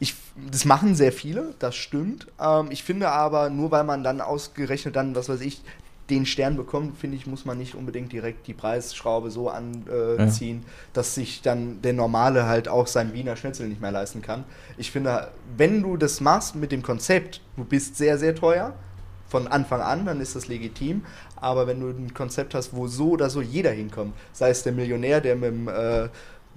Ich, 0.00 0.14
das 0.50 0.64
machen 0.64 0.94
sehr 0.94 1.12
viele, 1.12 1.54
das 1.58 1.76
stimmt. 1.76 2.26
Ähm, 2.40 2.66
ich 2.70 2.82
finde 2.82 3.08
aber, 3.08 3.48
nur 3.48 3.70
weil 3.70 3.84
man 3.84 4.02
dann 4.02 4.20
ausgerechnet 4.20 4.96
dann, 4.96 5.14
was 5.14 5.28
weiß 5.28 5.40
ich, 5.40 5.62
den 6.10 6.24
Stern 6.26 6.56
bekommt, 6.56 6.96
finde 6.98 7.16
ich, 7.16 7.26
muss 7.26 7.44
man 7.44 7.58
nicht 7.58 7.74
unbedingt 7.74 8.12
direkt 8.12 8.46
die 8.46 8.54
Preisschraube 8.54 9.30
so 9.30 9.48
anziehen, 9.48 10.60
Ja. 10.64 10.70
dass 10.92 11.14
sich 11.14 11.42
dann 11.42 11.82
der 11.82 11.92
Normale 11.94 12.46
halt 12.46 12.68
auch 12.68 12.86
sein 12.86 13.12
Wiener 13.12 13.36
Schnitzel 13.36 13.68
nicht 13.68 13.80
mehr 13.80 13.90
leisten 13.92 14.22
kann. 14.22 14.44
Ich 14.76 14.90
finde, 14.92 15.28
wenn 15.56 15.82
du 15.82 15.96
das 15.96 16.20
machst 16.20 16.54
mit 16.54 16.70
dem 16.70 16.82
Konzept, 16.82 17.40
du 17.56 17.64
bist 17.64 17.96
sehr, 17.96 18.18
sehr 18.18 18.34
teuer, 18.34 18.72
von 19.28 19.48
Anfang 19.48 19.80
an, 19.80 20.06
dann 20.06 20.20
ist 20.20 20.36
das 20.36 20.46
legitim. 20.46 21.02
Aber 21.34 21.66
wenn 21.66 21.80
du 21.80 21.88
ein 21.88 22.14
Konzept 22.14 22.54
hast, 22.54 22.74
wo 22.74 22.86
so 22.86 23.10
oder 23.10 23.28
so 23.28 23.42
jeder 23.42 23.72
hinkommt, 23.72 24.14
sei 24.32 24.50
es 24.50 24.62
der 24.62 24.72
Millionär, 24.72 25.20
der 25.20 25.34
mit 25.34 25.50
dem 25.50 25.66
äh, 25.68 26.08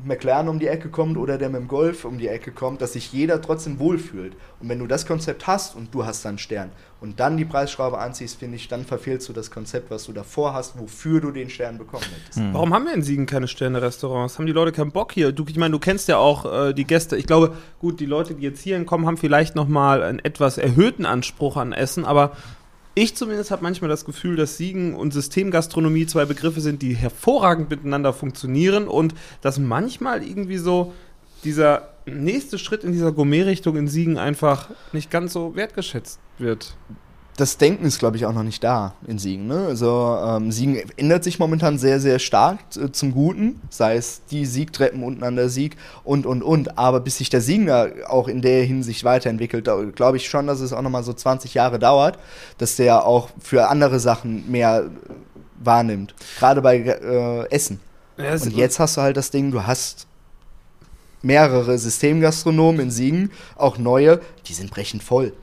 McLaren 0.03 0.47
um 0.47 0.59
die 0.59 0.67
Ecke 0.67 0.89
kommt 0.89 1.17
oder 1.17 1.37
der 1.37 1.49
mit 1.49 1.61
dem 1.61 1.67
Golf 1.67 2.05
um 2.05 2.17
die 2.17 2.27
Ecke 2.27 2.51
kommt, 2.51 2.81
dass 2.81 2.93
sich 2.93 3.11
jeder 3.11 3.41
trotzdem 3.41 3.79
wohlfühlt. 3.79 4.33
Und 4.59 4.69
wenn 4.69 4.79
du 4.79 4.87
das 4.87 5.05
Konzept 5.05 5.47
hast 5.47 5.75
und 5.75 5.93
du 5.93 6.05
hast 6.05 6.23
dann 6.23 6.37
Stern 6.37 6.71
und 7.01 7.19
dann 7.19 7.37
die 7.37 7.45
Preisschraube 7.45 7.97
anziehst, 7.97 8.39
finde 8.39 8.55
ich, 8.55 8.67
dann 8.67 8.85
verfehlst 8.85 9.27
du 9.27 9.33
das 9.33 9.51
Konzept, 9.51 9.91
was 9.91 10.05
du 10.05 10.13
davor 10.13 10.53
hast, 10.53 10.79
wofür 10.79 11.19
du 11.21 11.31
den 11.31 11.49
Stern 11.49 11.77
bekommen 11.77 12.03
hättest. 12.03 12.41
Warum 12.53 12.73
haben 12.73 12.85
wir 12.85 12.93
in 12.93 13.03
Siegen 13.03 13.25
keine 13.25 13.47
Sterne-Restaurants? 13.47 14.37
Haben 14.37 14.45
die 14.45 14.53
Leute 14.53 14.71
keinen 14.71 14.91
Bock 14.91 15.11
hier? 15.11 15.31
Du, 15.31 15.45
ich 15.47 15.57
meine, 15.57 15.71
du 15.71 15.79
kennst 15.79 16.07
ja 16.07 16.17
auch 16.17 16.69
äh, 16.69 16.73
die 16.73 16.85
Gäste. 16.85 17.17
Ich 17.17 17.27
glaube, 17.27 17.55
gut, 17.79 17.99
die 17.99 18.05
Leute, 18.05 18.35
die 18.35 18.43
jetzt 18.43 18.61
hierhin 18.61 18.85
kommen, 18.85 19.05
haben 19.05 19.17
vielleicht 19.17 19.55
noch 19.55 19.67
mal 19.67 20.01
einen 20.01 20.19
etwas 20.19 20.57
erhöhten 20.57 21.05
Anspruch 21.05 21.57
an 21.57 21.73
Essen, 21.73 22.05
aber 22.05 22.37
ich 22.99 23.15
zumindest 23.15 23.49
habe 23.49 23.63
manchmal 23.63 23.89
das 23.89 24.03
Gefühl, 24.03 24.35
dass 24.35 24.57
Siegen 24.57 24.93
und 24.93 25.13
Systemgastronomie 25.13 26.05
zwei 26.05 26.25
Begriffe 26.25 26.59
sind, 26.59 26.81
die 26.81 26.95
hervorragend 26.95 27.69
miteinander 27.69 28.11
funktionieren 28.11 28.89
und 28.89 29.15
dass 29.41 29.57
manchmal 29.57 30.21
irgendwie 30.21 30.57
so 30.57 30.93
dieser 31.45 31.93
nächste 32.05 32.57
Schritt 32.57 32.83
in 32.83 32.91
dieser 32.91 33.13
Gourmet-Richtung 33.13 33.77
in 33.77 33.87
Siegen 33.87 34.17
einfach 34.17 34.69
nicht 34.91 35.09
ganz 35.09 35.31
so 35.31 35.55
wertgeschätzt 35.55 36.19
wird. 36.37 36.75
Das 37.39 37.57
Denken 37.57 37.85
ist, 37.85 37.99
glaube 37.99 38.17
ich, 38.17 38.25
auch 38.25 38.33
noch 38.33 38.43
nicht 38.43 38.63
da 38.63 38.93
in 39.07 39.17
Siegen. 39.17 39.47
Ne? 39.47 39.65
Also 39.67 40.17
ähm, 40.25 40.51
Siegen 40.51 40.77
ändert 40.97 41.23
sich 41.23 41.39
momentan 41.39 41.77
sehr, 41.77 41.99
sehr 41.99 42.19
stark 42.19 42.59
äh, 42.75 42.91
zum 42.91 43.13
Guten, 43.13 43.61
sei 43.69 43.95
es 43.95 44.21
die 44.29 44.45
Siegtreppen 44.45 45.03
unten 45.03 45.23
an 45.23 45.35
der 45.35 45.49
Sieg 45.49 45.77
und, 46.03 46.25
und, 46.25 46.43
und. 46.43 46.77
Aber 46.77 46.99
bis 46.99 47.17
sich 47.17 47.29
der 47.29 47.41
Siegen 47.41 47.67
da 47.67 47.87
auch 48.07 48.27
in 48.27 48.41
der 48.41 48.63
Hinsicht 48.63 49.03
weiterentwickelt, 49.03 49.69
glaube 49.95 50.17
ich 50.17 50.29
schon, 50.29 50.47
dass 50.47 50.59
es 50.59 50.73
auch 50.73 50.81
nochmal 50.81 51.03
so 51.03 51.13
20 51.13 51.53
Jahre 51.53 51.79
dauert, 51.79 52.19
dass 52.57 52.75
der 52.75 53.05
auch 53.05 53.29
für 53.39 53.69
andere 53.69 53.99
Sachen 53.99 54.49
mehr 54.51 54.89
wahrnimmt. 55.59 56.15
Gerade 56.39 56.61
bei 56.61 56.77
äh, 56.79 57.49
Essen. 57.49 57.79
Ja, 58.17 58.33
Und 58.33 58.53
jetzt 58.53 58.79
hast 58.79 58.97
du 58.97 59.01
halt 59.01 59.15
das 59.15 59.31
Ding, 59.31 59.51
du 59.51 59.65
hast 59.65 60.07
mehrere 61.21 61.77
Systemgastronomen 61.77 62.81
in 62.81 62.91
Siegen, 62.91 63.31
auch 63.55 63.77
neue, 63.77 64.19
die 64.47 64.53
sind 64.53 64.71
brechend 64.71 65.03
voll. 65.03 65.33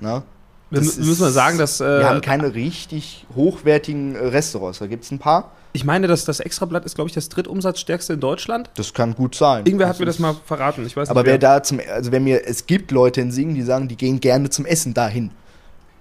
Ne? 0.00 0.22
Wir 0.70 0.80
Das 0.80 0.96
müssen 0.98 1.20
wir 1.20 1.28
ist- 1.28 1.34
sagen, 1.34 1.58
dass 1.58 1.80
äh, 1.80 1.84
Wir 2.00 2.08
haben 2.08 2.20
keine 2.20 2.54
richtig 2.54 3.26
hochwertigen 3.34 4.16
Restaurants. 4.16 4.78
Da 4.78 4.86
gibt 4.86 5.04
es 5.04 5.10
ein 5.10 5.18
paar. 5.18 5.52
ich 5.72 5.84
meine, 5.84 6.06
dass 6.06 6.24
das 6.24 6.40
Extrablatt 6.40 6.84
ist, 6.84 6.94
glaube 6.94 7.08
ich, 7.08 7.14
das 7.14 7.28
drittumsatzstärkste 7.28 8.14
in 8.14 8.20
Deutschland. 8.20 8.70
Das 8.76 8.92
kann 8.94 9.14
gut 9.14 9.34
sein. 9.34 9.66
Irgendwer 9.66 9.88
hat 9.88 9.98
mir 10.00 10.06
das 10.06 10.18
mal 10.18 10.34
verraten. 10.46 10.84
Ich 10.86 10.96
weiß 10.96 11.10
Aber 11.10 11.20
nicht, 11.22 11.30
wer 11.30 11.38
da 11.38 11.62
zum, 11.62 11.80
also 11.92 12.10
wenn 12.12 12.24
mir, 12.24 12.46
es 12.46 12.66
gibt 12.66 12.90
Leute 12.90 13.20
in 13.20 13.30
Siegen, 13.30 13.54
die 13.54 13.62
sagen, 13.62 13.88
die 13.88 13.96
gehen 13.96 14.20
gerne 14.20 14.50
zum 14.50 14.66
Essen 14.66 14.94
dahin. 14.94 15.30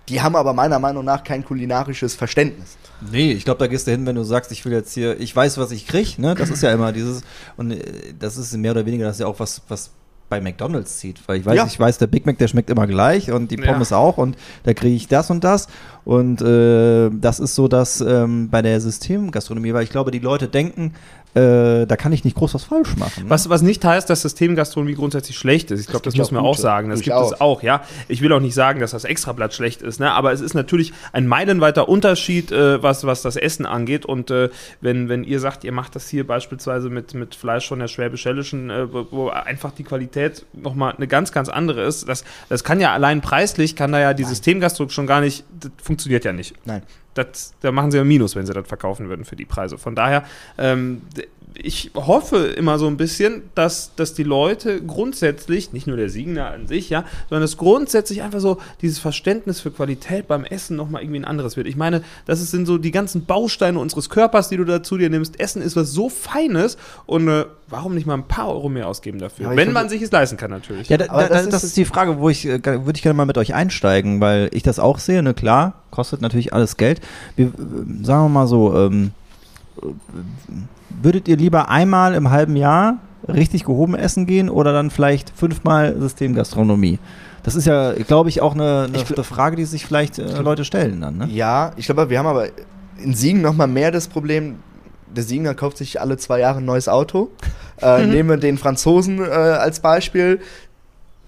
Die 0.10 0.22
haben 0.22 0.36
aber 0.36 0.54
meiner 0.54 0.80
Meinung 0.80 1.06
nach 1.06 1.24
kein 1.24 1.46
kulinarisches 1.46 2.14
Verständnis. 2.14 2.76
Nee, 3.10 3.32
ich 3.32 3.46
glaube, 3.46 3.60
da 3.60 3.68
gehst 3.68 3.88
du 3.88 3.92
hin, 3.92 4.06
wenn 4.06 4.16
du 4.16 4.24
sagst, 4.24 4.52
ich 4.52 4.66
will 4.66 4.74
jetzt 4.74 4.94
hier, 4.94 5.18
ich 5.20 5.34
weiß, 5.34 5.58
was 5.58 5.72
ich 5.72 5.88
krieg, 5.88 6.20
ne? 6.20 6.36
Das 6.36 6.50
ist 6.50 6.62
ja 6.62 6.74
immer 6.74 6.92
dieses, 6.92 7.22
und 7.56 7.72
äh, 7.72 8.14
das 8.20 8.36
ist 8.38 8.54
mehr 8.58 8.72
oder 8.72 8.86
weniger, 8.86 9.06
das 9.06 9.16
ist 9.16 9.20
ja 9.22 9.28
auch 9.28 9.40
was, 9.40 9.62
was 9.70 9.92
bei 10.30 10.42
McDonalds 10.42 10.98
zieht. 10.98 11.22
Weil 11.28 11.38
ich 11.40 11.46
weiß, 11.46 11.56
Ja. 11.56 11.66
ich 11.66 11.80
weiß, 11.80 11.98
der 12.00 12.08
Big 12.08 12.26
Mac, 12.26 12.38
der 12.38 12.48
schmeckt 12.48 12.70
immer 12.70 12.88
gleich 12.88 13.32
und 13.32 13.52
die 13.52 13.60
Ja. 13.60 13.72
Pommes 13.72 13.92
auch 13.94 14.18
und 14.18 14.36
da 14.64 14.74
kriege 14.74 14.96
ich 14.96 15.08
das 15.08 15.30
und 15.30 15.44
das. 15.44 15.68
Und 16.06 16.42
äh, 16.42 17.10
das 17.12 17.40
ist 17.40 17.56
so, 17.56 17.68
dass 17.68 18.02
ähm, 18.02 18.50
bei 18.50 18.62
der 18.62 18.82
Systemgastronomie, 18.82 19.74
weil 19.74 19.84
ich 19.84 19.90
glaube, 19.90 20.12
die 20.12 20.20
Leute 20.20 20.48
denken, 20.48 20.94
äh, 21.36 21.88
da 21.88 21.96
kann 21.98 22.12
ich 22.14 22.24
nicht 22.24 22.38
groß 22.38 22.54
was 22.54 22.66
falsch 22.66 22.96
machen. 22.96 23.24
ne? 23.24 23.30
Was, 23.30 23.50
was 23.50 23.64
nicht 23.64 23.84
heißt, 23.84 24.08
dass 24.08 24.22
Systemgastronomie 24.22 24.94
grundsätzlich 24.94 25.36
schlecht 25.36 25.72
ist. 25.72 25.80
Ich 25.82 25.88
glaube, 25.88 26.06
das 26.06 26.14
gibt 26.14 26.22
muss 26.22 26.32
man 26.32 26.44
auch 26.44 26.50
auch 26.50 26.58
sagen. 26.58 26.90
Das 26.90 27.02
gibt 27.02 27.16
durchaus. 27.16 27.34
es 27.34 27.42
auch, 27.42 27.64
ja. 27.64 27.82
Ich 28.08 28.22
will 28.22 28.32
auch 28.34 28.40
nicht 28.40 28.54
sagen, 28.54 28.80
dass 28.80 28.92
das 28.92 29.04
Extrablatt 29.04 29.54
schlecht 29.54 29.82
ist, 29.82 30.00
ne? 30.00 30.12
aber 30.12 30.32
es 30.32 30.42
ist 30.42 30.54
natürlich 30.54 30.94
ein 31.12 31.26
meilenweiter 31.26 31.90
Unterschied, 31.90 32.52
äh, 32.52 32.84
was, 32.84 33.06
was 33.06 33.24
das 33.24 33.36
Essen 33.36 33.66
angeht. 33.66 34.06
Und 34.06 34.30
äh, 34.30 34.50
wenn, 34.82 35.10
wenn 35.10 35.24
ihr 35.24 35.40
sagt, 35.40 35.64
ihr 35.64 35.72
macht 35.72 35.96
das 35.96 36.08
hier 36.08 36.28
beispielsweise 36.28 36.90
mit, 36.90 37.16
mit 37.16 37.34
Fleisch 37.34 37.68
von 37.68 37.80
der 37.80 37.88
Schwäbisch-Hellischen, 37.88 38.70
äh, 38.70 38.94
wo, 38.94 39.30
einfach 39.30 39.72
die 39.72 39.84
Qualität 39.84 40.46
nochmal 40.54 40.94
eine 40.96 41.08
ganz, 41.08 41.32
ganz 41.32 41.50
andere 41.50 41.82
ist, 41.82 42.08
das, 42.08 42.24
das 42.50 42.64
kann 42.64 42.80
ja 42.80 42.94
allein 42.94 43.22
preislich, 43.22 43.76
kann 43.76 43.92
da 43.92 44.00
ja 44.00 44.14
die 44.14 44.24
Systemgastro 44.24 44.88
schon 44.90 45.08
gar 45.08 45.22
nicht, 45.22 45.46
das 45.60 45.72
funktioniert 45.94 46.26
ja 46.26 46.34
nicht. 46.34 46.56
Nein. 46.66 46.82
Das, 47.14 47.54
da 47.62 47.72
machen 47.72 47.92
sie 47.92 47.98
ja 47.98 48.04
Minus, 48.04 48.36
wenn 48.36 48.48
sie 48.48 48.54
das 48.54 48.68
verkaufen 48.68 49.08
würden 49.08 49.24
für 49.24 49.36
die 49.36 49.46
Preise. 49.46 49.78
Von 49.78 49.96
daher, 49.96 50.24
ähm, 50.58 51.04
ich 51.56 51.92
hoffe 51.96 52.38
immer 52.48 52.80
so 52.80 52.88
ein 52.88 52.98
bisschen, 52.98 53.44
dass, 53.56 53.96
dass 53.96 54.14
die 54.14 54.24
Leute 54.24 54.82
grundsätzlich, 54.82 55.74
nicht 55.74 55.88
nur 55.88 55.98
der 55.98 56.10
Siegener 56.10 56.48
an 56.48 56.68
sich, 56.68 56.90
ja, 56.90 57.06
sondern 57.30 57.42
dass 57.42 57.58
grundsätzlich 57.58 58.22
einfach 58.22 58.40
so 58.40 58.58
dieses 58.82 59.00
Verständnis 59.00 59.60
für 59.60 59.72
Qualität 59.72 60.28
beim 60.28 60.46
Essen 60.46 60.76
nochmal 60.76 61.04
irgendwie 61.04 61.20
ein 61.20 61.26
anderes 61.26 61.58
wird. 61.58 61.68
Ich 61.68 61.76
meine, 61.76 62.04
das 62.26 62.40
sind 62.50 62.66
so 62.66 62.78
die 62.78 62.92
ganzen 62.92 63.26
Bausteine 63.26 63.80
unseres 63.80 64.10
Körpers, 64.10 64.50
die 64.50 64.58
du 64.58 64.66
da 64.66 64.84
zu 64.84 64.98
dir 64.98 65.10
nimmst. 65.10 65.40
Essen 65.40 65.62
ist 65.62 65.76
was 65.76 65.92
so 65.92 66.10
Feines 66.10 66.78
und 67.06 67.28
äh, 67.28 67.46
warum 67.68 67.96
nicht 67.96 68.06
mal 68.06 68.16
ein 68.16 68.28
paar 68.28 68.50
Euro 68.50 68.70
mehr 68.70 68.88
ausgeben 68.88 69.20
dafür? 69.20 69.52
Ja, 69.52 69.56
wenn 69.56 69.72
man 69.72 69.90
sich 69.90 70.02
es 70.02 70.12
leisten 70.12 70.38
kann, 70.38 70.52
natürlich. 70.52 70.90
Ja, 70.90 70.98
da, 70.98 71.10
Aber 71.10 71.24
da, 71.24 71.30
das, 71.30 71.44
das 71.44 71.50
das 71.50 71.64
ist 71.64 71.70
ist 71.72 71.78
die 71.78 71.86
Frage, 71.86 72.20
wo 72.20 72.30
ich, 72.30 72.46
äh, 72.46 72.64
würde 72.64 72.94
ich 72.96 73.02
gerne 73.02 73.16
mal 73.16 73.26
mit 73.26 73.38
euch 73.38 73.54
einsteigen, 73.54 74.22
weil 74.22 74.50
ich 74.54 74.64
das 74.64 74.80
auch 74.80 75.00
sehe, 75.00 75.24
ne, 75.24 75.34
klar, 75.34 75.84
kostet 75.92 76.22
natürlich 76.22 76.54
alles 76.54 76.78
Geld. 76.78 77.02
Wir, 77.36 77.48
äh, 77.48 77.50
sagen 78.04 78.26
wir 78.26 78.30
mal 78.30 78.48
so, 78.48 78.76
ähm, 78.76 79.12
äh, 79.82 79.88
würdet 81.02 81.28
ihr 81.28 81.38
lieber 81.38 81.70
einmal 81.70 82.14
im 82.14 82.30
halben 82.30 82.56
Jahr 82.56 82.98
richtig 83.28 83.66
gehoben 83.66 83.96
essen 83.96 84.26
gehen 84.26 84.50
oder 84.50 84.74
dann 84.74 84.90
vielleicht 84.90 85.32
fünfmal 85.36 85.96
Systemgastronomie? 86.00 87.00
Das 87.44 87.56
ist 87.56 87.66
ja, 87.66 87.94
glaube 87.94 88.30
ich, 88.30 88.42
auch 88.42 88.54
eine, 88.54 88.88
eine, 88.88 88.98
Ich 88.98 89.14
eine 89.14 89.24
Frage, 89.24 89.56
die 89.58 89.66
sich 89.66 89.86
vielleicht 89.86 90.18
äh, 90.18 90.40
Leute 90.40 90.64
stellen 90.64 91.02
dann, 91.02 91.18
ne? 91.18 91.28
Ja, 91.30 91.72
ich 91.76 91.86
glaube, 91.86 92.10
wir 92.10 92.18
haben 92.18 92.28
aber 92.28 92.48
in 93.02 93.14
Siegen 93.14 93.42
noch 93.42 93.54
mal 93.54 93.68
mehr 93.68 93.92
das 93.92 94.08
Problem. 94.08 94.56
Der 95.14 95.24
Siegener 95.24 95.54
kauft 95.54 95.78
sich 95.78 96.00
alle 96.00 96.18
zwei 96.18 96.40
Jahre 96.40 96.60
ein 96.60 96.66
neues 96.66 96.88
Auto. 96.88 97.30
Äh, 97.82 98.06
Nehmen 98.08 98.30
wir 98.30 98.38
den 98.38 98.58
Franzosen 98.58 99.20
äh, 99.20 99.28
als 99.28 99.82
Beispiel. 99.82 100.40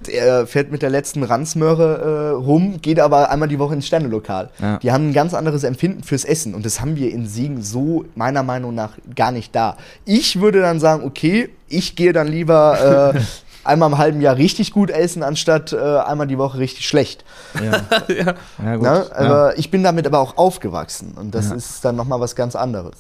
Der 0.08 0.48
fährt 0.48 0.72
mit 0.72 0.82
der 0.82 0.90
letzten 0.90 1.24
Ranzmöhre 1.24 2.32
äh, 2.34 2.36
rum, 2.36 2.82
geht 2.82 3.00
aber 3.00 3.30
einmal 3.30 3.48
die 3.48 3.60
Woche 3.60 3.74
ins 3.74 3.88
Sternelokal. 3.88 4.50
Ja. 4.62 4.78
Die 4.78 4.92
haben 4.92 5.10
ein 5.10 5.14
ganz 5.14 5.34
anderes 5.34 5.64
Empfinden 5.64 6.04
fürs 6.04 6.26
Essen 6.26 6.54
und 6.56 6.66
das 6.66 6.82
haben 6.82 6.96
wir 6.96 7.12
in 7.12 7.28
Siegen 7.28 7.62
so 7.62 8.06
meiner 8.16 8.44
Meinung 8.44 8.76
nach 8.76 8.92
gar 9.16 9.32
nicht 9.32 9.56
da. 9.56 9.78
Ich 10.06 10.40
würde 10.42 10.62
dann 10.62 10.80
sagen, 10.80 11.04
okay, 11.04 11.50
ich 11.68 11.96
gehe 11.96 12.14
dann 12.14 12.28
lieber 12.28 13.14
äh, 13.16 13.20
einmal 13.68 13.90
im 13.92 13.98
halben 13.98 14.22
Jahr 14.22 14.38
richtig 14.38 14.72
gut 14.72 14.92
essen, 14.92 15.24
anstatt 15.24 15.74
äh, 15.74 15.78
einmal 15.78 16.28
die 16.28 16.38
Woche 16.38 16.60
richtig 16.60 16.88
schlecht. 16.88 17.26
Ja, 17.56 17.82
ja. 18.14 18.34
ja 18.64 18.76
gut. 18.76 18.84
Ne? 18.84 19.06
ja. 19.10 19.16
Aber 19.16 19.58
ich 19.58 19.72
bin 19.72 19.84
damit 19.84 20.06
aber 20.06 20.20
auch 20.20 20.38
aufgewachsen 20.38 21.14
und 21.20 21.34
das 21.34 21.50
Ja. 21.50 21.56
ist 21.56 21.84
dann 21.84 21.96
nochmal 21.96 22.20
was 22.20 22.36
ganz 22.36 22.56
anderes. 22.56 22.96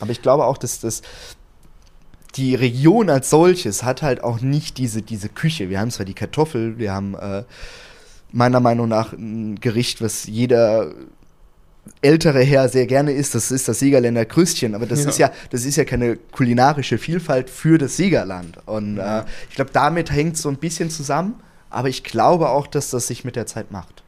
Aber 0.00 0.10
ich 0.10 0.22
glaube 0.22 0.44
auch, 0.44 0.58
dass 0.58 0.80
das 0.80 1.02
die 2.36 2.54
Region 2.54 3.10
als 3.10 3.30
solches 3.30 3.82
hat 3.84 4.02
halt 4.02 4.22
auch 4.24 4.40
nicht 4.40 4.78
diese, 4.78 5.02
diese 5.02 5.28
Küche. 5.28 5.68
Wir 5.70 5.80
haben 5.80 5.90
zwar 5.90 6.06
die 6.06 6.14
Kartoffel, 6.14 6.78
wir 6.78 6.92
haben 6.92 7.14
äh, 7.14 7.44
meiner 8.32 8.60
Meinung 8.60 8.88
nach 8.88 9.12
ein 9.12 9.60
Gericht, 9.60 10.02
was 10.02 10.26
jeder 10.26 10.92
ältere 12.00 12.42
Herr 12.42 12.68
sehr 12.68 12.86
gerne 12.86 13.12
isst, 13.12 13.34
das 13.34 13.50
ist 13.50 13.68
das 13.68 13.78
Siegerländer 13.78 14.24
Krüstchen, 14.24 14.74
aber 14.74 14.86
das 14.86 15.04
Ja. 15.04 15.10
ist 15.10 15.18
ja, 15.18 15.30
das 15.50 15.64
ist 15.64 15.76
ja 15.76 15.84
keine 15.84 16.16
kulinarische 16.16 16.96
Vielfalt 16.98 17.50
für 17.50 17.76
das 17.78 17.96
Siegerland. 17.96 18.58
Und 18.66 18.98
äh, 18.98 19.22
ich 19.50 19.54
glaube, 19.56 19.70
damit 19.72 20.10
hängt 20.10 20.36
es 20.36 20.42
so 20.42 20.48
ein 20.48 20.56
bisschen 20.56 20.88
zusammen, 20.90 21.34
aber 21.70 21.88
ich 21.88 22.02
glaube 22.02 22.48
auch, 22.48 22.66
dass 22.66 22.90
das 22.90 23.06
sich 23.06 23.24
mit 23.24 23.36
der 23.36 23.46
Zeit 23.46 23.70
macht. 23.70 24.02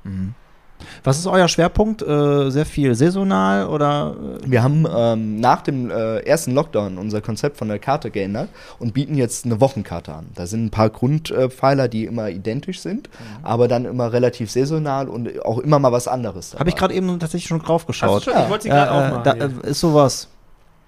Was 1.05 1.19
ist 1.19 1.27
euer 1.27 1.49
Schwerpunkt? 1.49 2.03
Äh, 2.03 2.51
sehr 2.51 2.67
viel 2.67 2.95
saisonal 2.95 3.67
oder? 3.69 4.15
äh, 4.45 4.51
Wir 4.51 4.63
haben 4.63 4.87
ähm, 4.95 5.41
nach 5.41 5.63
dem 5.63 5.91
äh, 5.91 6.19
ersten 6.21 6.53
Lockdown 6.55 6.99
unser 6.99 7.21
Konzept 7.21 7.57
von 7.57 7.69
der 7.69 7.79
Karte 7.79 8.11
geändert 8.11 8.49
und 8.79 8.95
bieten 8.95 9.15
jetzt 9.17 9.45
eine 9.45 9.61
Wochenkarte 9.61 10.13
an. 10.13 10.27
Da 10.35 10.47
sind 10.47 10.67
ein 10.67 10.71
paar 10.71 10.91
Grundpfeiler, 10.91 11.89
die 11.89 12.05
immer 12.05 12.29
identisch 12.31 12.81
sind, 12.81 13.09
aber 13.43 13.69
dann 13.69 13.85
immer 13.85 14.13
relativ 14.13 14.51
saisonal 14.51 15.09
und 15.09 15.45
auch 15.45 15.59
immer 15.59 15.79
mal 15.79 15.93
was 15.93 16.09
anderes. 16.09 16.55
Habe 16.59 16.69
ich 16.71 16.77
gerade 16.77 16.95
eben 16.95 17.19
tatsächlich 17.19 17.49
schon 17.49 17.61
drauf 17.61 17.87
geschaut. 17.87 18.25
schon? 18.25 18.35
Ich 18.35 18.49
wollte 18.51 18.63
sie 18.65 18.69
gerade 18.71 18.91
Äh, 18.91 18.95
äh, 18.95 19.07
aufmachen. 19.15 19.25
da 19.25 19.33
äh, 19.67 19.71
ist 19.71 19.81
sowas 19.81 20.29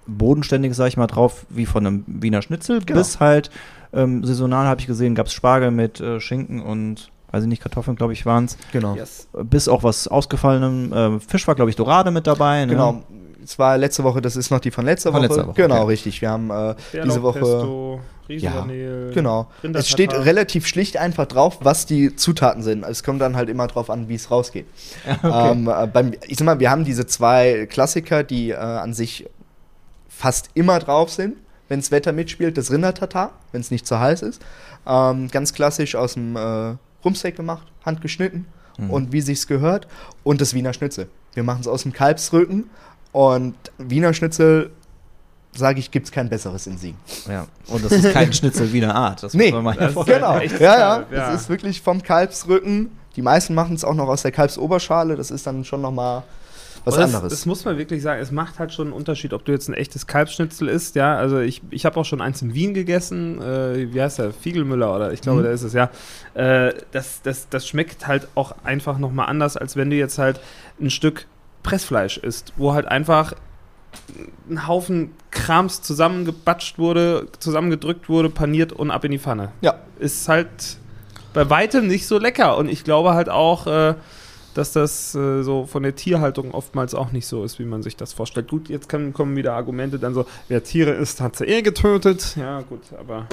bodenständiges, 0.07 0.77
sag 0.77 0.87
ich 0.87 0.97
mal, 0.97 1.07
drauf, 1.07 1.45
wie 1.49 1.65
von 1.65 1.85
einem 1.85 2.03
Wiener 2.07 2.41
Schnitzel, 2.41 2.79
Genau. 2.83 2.99
bis 2.99 3.19
halt 3.19 3.49
ähm, 3.93 4.23
saisonal 4.23 4.65
habe 4.67 4.81
ich 4.81 4.87
gesehen, 4.87 5.15
gab 5.15 5.27
es 5.27 5.33
Spargel 5.33 5.71
mit 5.71 5.99
äh, 5.99 6.19
Schinken 6.19 6.61
und, 6.61 7.09
weiß 7.31 7.43
ich 7.43 7.49
nicht, 7.49 7.61
Kartoffeln, 7.61 7.95
glaube 7.95 8.13
ich, 8.13 8.25
waren 8.25 8.45
es. 8.45 8.57
Genau. 8.71 8.95
yes. 8.95 9.27
Bis 9.43 9.67
auch 9.67 9.83
was 9.83 10.07
ausgefallenem 10.07 10.93
äh, 10.93 11.19
Fisch 11.19 11.47
war, 11.47 11.55
glaube 11.55 11.69
ich, 11.69 11.75
Dorade 11.75 12.11
mit 12.11 12.27
dabei. 12.27 12.65
Ne? 12.65 12.73
Genau. 12.73 13.03
Es 13.43 13.57
war 13.57 13.77
letzte 13.77 14.03
Woche, 14.03 14.21
das 14.21 14.35
ist 14.35 14.51
noch 14.51 14.59
die 14.59 14.69
von 14.69 14.85
letzter 14.85 15.11
Von 15.11 15.21
Woche. 15.21 15.27
letzter 15.27 15.47
Woche, 15.47 15.55
Genau, 15.55 15.77
okay. 15.77 15.85
richtig. 15.85 16.21
Wir 16.21 16.29
haben 16.29 16.51
äh, 16.51 16.75
diese 17.03 17.23
Woche 17.23 17.39
Pesto, 17.39 17.99
Riesenvanille. 18.27 19.11
Genau. 19.11 19.47
Es 19.73 19.89
steht 19.89 20.13
relativ 20.13 20.67
schlicht 20.67 20.97
einfach 20.97 21.25
drauf, 21.25 21.57
was 21.61 21.85
die 21.85 22.15
Zutaten 22.15 22.61
sind. 22.61 22.83
Es 22.83 23.03
kommt 23.03 23.21
dann 23.21 23.35
halt 23.35 23.49
immer 23.49 23.67
drauf 23.67 23.89
an, 23.89 24.07
wie 24.07 24.15
es 24.15 24.29
rausgeht. 24.29 24.67
ähm, 25.23 25.67
äh, 25.67 25.87
beim, 25.87 26.13
ich 26.27 26.37
sag 26.37 26.45
mal, 26.45 26.59
wir 26.59 26.69
haben 26.69 26.85
diese 26.85 27.07
zwei 27.07 27.65
Klassiker, 27.67 28.23
die 28.23 28.51
äh, 28.51 28.55
an 28.55 28.93
sich 28.93 29.27
fast 30.09 30.49
immer 30.53 30.77
drauf 30.79 31.09
sind, 31.09 31.37
wenn 31.69 31.79
das 31.79 31.91
Wetter 31.91 32.11
mitspielt. 32.11 32.57
Das 32.57 32.71
Rindertatar, 32.71 33.31
wenn 33.51 33.61
es 33.61 33.71
nicht 33.71 33.87
zu 33.87 33.99
heiß 33.99 34.21
ist. 34.21 34.41
Ähm, 34.85 35.29
ganz 35.31 35.53
klassisch 35.53 35.95
aus 35.95 36.13
dem 36.13 36.35
äh, 36.35 36.75
Rumsteak 37.03 37.35
gemacht, 37.35 37.67
handgeschnitten 37.85 38.45
und 38.89 39.11
wie 39.11 39.19
sich's 39.21 39.45
gehört. 39.47 39.87
Und 40.23 40.39
das 40.39 40.53
Wiener 40.53 40.71
Schnitzel. 40.73 41.09
Wir 41.33 41.43
machen 41.43 41.61
es 41.61 41.67
aus 41.67 41.83
dem 41.83 41.91
Kalbsrücken 41.93 42.69
und 43.11 43.55
Wiener 43.77 44.13
Schnitzel, 44.13 44.71
sage 45.53 45.79
ich, 45.79 45.91
gibt's 45.91 46.11
kein 46.11 46.29
besseres 46.29 46.65
in 46.67 46.77
Siegen. 46.77 46.97
Ja. 47.27 47.47
Und 47.67 47.83
das 47.83 47.91
ist 47.91 48.13
kein 48.13 48.31
Schnitzel 48.31 48.71
Wiener 48.71 48.95
Art. 48.95 49.23
Das 49.23 49.33
Nee, 49.33 49.51
muss 49.51 49.61
man 49.61 49.63
mal 49.63 49.75
das. 49.75 50.05
Genau, 50.05 50.37
ja, 50.39 50.43
ja. 50.59 50.77
Ja. 50.77 51.05
Das 51.11 51.41
ist 51.41 51.49
wirklich 51.49 51.81
vom 51.81 52.01
Kalbsrücken. 52.01 52.91
Die 53.15 53.21
meisten 53.21 53.53
machen 53.53 53.75
es 53.75 53.83
auch 53.83 53.95
noch 53.95 54.07
aus 54.07 54.21
der 54.21 54.31
Kalbsoberschale. 54.31 55.15
Das 55.15 55.29
ist 55.31 55.45
dann 55.45 55.65
schon 55.65 55.81
noch 55.81 55.91
mal 55.91 56.23
was 56.85 56.95
das, 56.95 57.13
anderes. 57.13 57.31
Das 57.33 57.45
muss 57.45 57.65
man 57.65 57.77
wirklich 57.77 58.01
sagen. 58.01 58.21
Es 58.21 58.31
macht 58.31 58.59
halt 58.59 58.73
schon 58.73 58.87
einen 58.87 58.93
Unterschied, 58.93 59.33
ob 59.33 59.45
du 59.45 59.51
jetzt 59.51 59.67
ein 59.67 59.73
echtes 59.73 60.07
Kalbsschnitzel 60.07 60.67
isst. 60.69 60.95
Ja, 60.95 61.15
also 61.17 61.39
ich, 61.39 61.61
ich 61.71 61.85
habe 61.85 61.99
auch 61.99 62.05
schon 62.05 62.21
eins 62.21 62.41
in 62.41 62.53
Wien 62.53 62.73
gegessen. 62.73 63.41
Äh, 63.41 63.93
wie 63.93 64.01
heißt 64.01 64.19
der? 64.19 64.31
Fiegelmüller 64.33 64.95
oder 64.95 65.11
ich 65.13 65.21
glaube, 65.21 65.39
Mhm. 65.39 65.43
der 65.43 65.51
ist 65.53 65.63
es, 65.63 65.73
ja. 65.73 65.89
Äh, 66.33 66.73
das, 66.91 67.21
das, 67.21 67.49
das 67.49 67.67
schmeckt 67.67 68.07
halt 68.07 68.27
auch 68.35 68.53
einfach 68.63 68.97
nochmal 68.97 69.27
anders, 69.27 69.57
als 69.57 69.75
wenn 69.75 69.89
du 69.89 69.95
jetzt 69.95 70.17
halt 70.17 70.39
ein 70.81 70.89
Stück 70.89 71.25
Pressfleisch 71.63 72.17
isst, 72.17 72.53
wo 72.57 72.73
halt 72.73 72.87
einfach 72.87 73.33
ein 74.49 74.67
Haufen 74.67 75.11
Krams 75.31 75.81
zusammengebatscht 75.81 76.77
wurde, 76.77 77.27
zusammengedrückt 77.39 78.07
wurde, 78.09 78.29
paniert 78.29 78.71
und 78.71 78.91
ab 78.91 79.03
in 79.03 79.11
die 79.11 79.19
Pfanne. 79.19 79.51
ja, 79.61 79.75
Ist 79.99 80.27
halt 80.29 80.47
bei 81.33 81.49
weitem 81.49 81.87
nicht 81.87 82.07
so 82.07 82.17
lecker. 82.19 82.57
Und 82.57 82.69
ich 82.69 82.83
glaube 82.83 83.13
halt 83.13 83.29
auch, 83.29 83.67
äh, 83.67 83.95
dass 84.53 84.73
das 84.73 85.15
äh, 85.15 85.43
so 85.43 85.65
von 85.65 85.83
der 85.83 85.95
Tierhaltung 85.95 86.51
oftmals 86.51 86.95
auch 86.95 87.11
nicht 87.11 87.27
so 87.27 87.43
ist, 87.43 87.59
wie 87.59 87.65
man 87.65 87.83
sich 87.83 87.95
das 87.95 88.13
vorstellt. 88.13 88.49
Gut, 88.49 88.69
jetzt 88.69 88.89
kann, 88.89 89.13
kommen 89.13 89.35
wieder 89.35 89.53
Argumente 89.53 89.99
dann 89.99 90.13
so, 90.13 90.25
wer 90.47 90.63
Tiere 90.63 90.91
isst, 90.91 91.21
hat 91.21 91.35
sie 91.35 91.45
eh 91.45 91.61
getötet. 91.61 92.35
Ja, 92.35 92.61
gut, 92.61 92.81
aber 92.97 93.27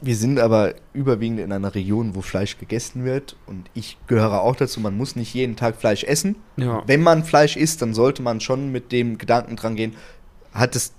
wir 0.00 0.16
sind 0.16 0.38
aber 0.38 0.74
überwiegend 0.92 1.40
in 1.40 1.52
einer 1.52 1.74
Region, 1.74 2.14
wo 2.14 2.20
Fleisch 2.20 2.58
gegessen 2.58 3.04
wird. 3.04 3.36
Und 3.46 3.70
ich 3.74 3.96
gehöre 4.06 4.42
auch 4.42 4.56
dazu, 4.56 4.80
man 4.80 4.96
muss 4.96 5.16
nicht 5.16 5.32
jeden 5.34 5.56
Tag 5.56 5.76
Fleisch 5.76 6.04
essen. 6.04 6.36
ja. 6.56 6.82
Wenn 6.86 7.02
man 7.02 7.24
Fleisch 7.24 7.56
isst, 7.56 7.82
dann 7.82 7.94
sollte 7.94 8.22
man 8.22 8.40
schon 8.40 8.70
mit 8.72 8.92
dem 8.92 9.18
Gedanken 9.18 9.56
dran 9.56 9.76
gehen, 9.76 9.94
hat 10.52 10.74
das 10.74 10.92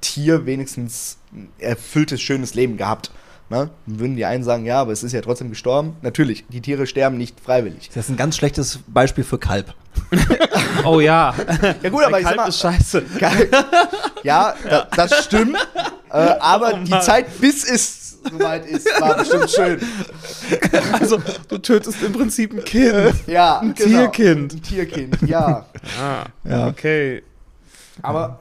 Tier 0.00 0.46
wenigstens 0.46 1.18
ein 1.32 1.48
erfülltes, 1.58 2.20
schönes 2.20 2.54
Leben 2.54 2.76
gehabt. 2.76 3.10
Ne? 3.50 3.68
Dann 3.86 3.98
würden 4.00 4.16
die 4.16 4.24
einen 4.24 4.44
sagen, 4.44 4.64
ja, 4.64 4.80
aber 4.80 4.92
es 4.92 5.02
ist 5.02 5.12
ja 5.12 5.20
trotzdem 5.20 5.50
gestorben. 5.50 5.96
Natürlich, 6.02 6.44
die 6.48 6.60
Tiere 6.60 6.86
sterben 6.86 7.18
nicht 7.18 7.40
freiwillig. 7.40 7.90
Das 7.92 8.04
ist 8.04 8.10
ein 8.10 8.16
ganz 8.16 8.36
schlechtes 8.36 8.78
Beispiel 8.86 9.24
für 9.24 9.38
Kalb. 9.38 9.74
Oh 10.84 11.00
ja. 11.00 11.34
Ja 11.82 11.90
gut, 11.90 12.04
aber 12.04 12.12
Der 12.12 12.20
ich 12.20 12.24
sag 12.24 12.36
Kalb 12.36 12.36
mal, 12.36 12.48
ist 12.48 12.58
scheiße. 12.60 13.02
Geil. 13.18 13.50
Ja, 14.22 14.54
Da, 14.68 14.86
das 14.96 15.24
stimmt. 15.24 15.56
Äh, 16.10 16.12
aber 16.40 16.72
Oh 16.74 16.84
die. 16.84 16.90
Zeit, 17.00 17.38
bis 17.40 17.64
es 17.68 18.16
soweit 18.30 18.64
ist, 18.66 18.86
war 19.00 19.16
bestimmt 19.18 19.50
schön. 19.50 19.80
Also, 20.98 21.18
du 21.48 21.58
tötest 21.58 22.02
im 22.02 22.12
Prinzip 22.12 22.52
ein 22.54 22.64
Kind. 22.64 23.14
Ja, 23.26 23.58
Ein 23.58 23.74
genau. 23.74 23.88
Tierkind. 24.10 24.54
Ein 24.54 24.62
Tierkind, 24.62 25.18
ja. 25.26 25.66
Ah, 26.00 26.24
Ja. 26.48 26.68
okay. 26.68 27.22
Aber 28.02 28.38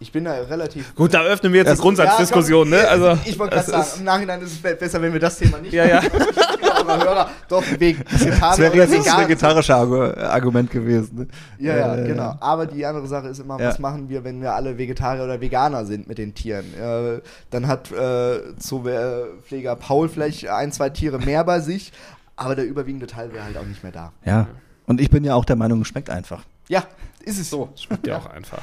ich 0.00 0.10
bin 0.12 0.24
da 0.24 0.32
relativ. 0.32 0.94
Gut, 0.94 1.14
da 1.14 1.22
öffnen 1.22 1.52
wir 1.52 1.58
jetzt 1.58 1.68
eine 1.68 1.76
Das- 1.76 1.82
Grundsatzdiskussion, 1.82 2.70
Ja, 2.72 2.76
ne? 2.78 2.88
Also, 2.88 3.18
ich 3.24 3.38
wollte 3.38 3.54
gerade 3.56 3.70
das 3.70 3.88
sagen, 3.90 3.98
im 4.00 4.04
Nachhinein 4.06 4.42
ist 4.42 4.52
es 4.52 4.58
be- 4.62 4.74
besser, 4.74 5.00
wenn 5.00 5.12
wir 5.12 5.20
das 5.20 5.38
Thema 5.38 5.58
nicht 5.58 5.72
Ja, 5.72 5.84
ja. 5.86 6.00
aber 6.80 6.98
Hörer, 7.04 7.30
doch, 7.48 7.62
wegen 7.78 8.02
Das 8.10 8.24
Vegetarier 8.24 8.72
wäre 8.72 8.76
jetzt 8.94 9.06
das 9.06 9.18
vegetarische 9.18 9.74
Argu 9.74 9.96
Argument 10.02 10.70
gewesen. 10.70 11.16
Ne? 11.18 11.28
Ja, 11.58 11.76
ja, 11.76 11.96
Äh, 11.96 12.06
genau. 12.06 12.34
Aber 12.40 12.66
die 12.66 12.84
andere 12.86 13.06
Sache 13.06 13.28
ist 13.28 13.38
immer, 13.38 13.60
Ja. 13.60 13.68
was 13.68 13.78
machen 13.78 14.08
wir, 14.08 14.24
wenn 14.24 14.40
wir 14.40 14.54
alle 14.54 14.76
Vegetarier 14.78 15.24
oder 15.24 15.40
Veganer 15.40 15.84
sind 15.84 16.08
mit 16.08 16.18
den 16.18 16.34
Tieren? 16.34 16.64
Äh, 16.74 17.20
dann 17.50 17.66
hat 17.68 17.92
äh, 17.92 18.56
Zoopfleger 18.58 19.76
Paul 19.76 20.08
vielleicht 20.08 20.48
ein, 20.48 20.72
zwei 20.72 20.88
Tiere 20.90 21.18
mehr 21.18 21.44
bei 21.44 21.60
sich, 21.60 21.92
aber 22.36 22.54
der 22.56 22.64
überwiegende 22.64 23.06
Teil 23.06 23.32
wäre 23.32 23.44
halt 23.44 23.56
auch 23.58 23.66
nicht 23.66 23.82
mehr 23.82 23.92
da. 23.92 24.12
Ja. 24.24 24.46
Und 24.86 25.00
ich 25.00 25.10
bin 25.10 25.24
ja 25.24 25.34
auch 25.34 25.44
der 25.44 25.56
Meinung, 25.56 25.82
es 25.82 25.88
schmeckt 25.88 26.10
einfach. 26.10 26.42
Ja, 26.68 26.84
ist 27.22 27.38
es 27.38 27.50
so. 27.50 27.68
Schmeckt 27.76 28.06
ja 28.06 28.16
auch 28.18 28.26
einfach. 28.26 28.58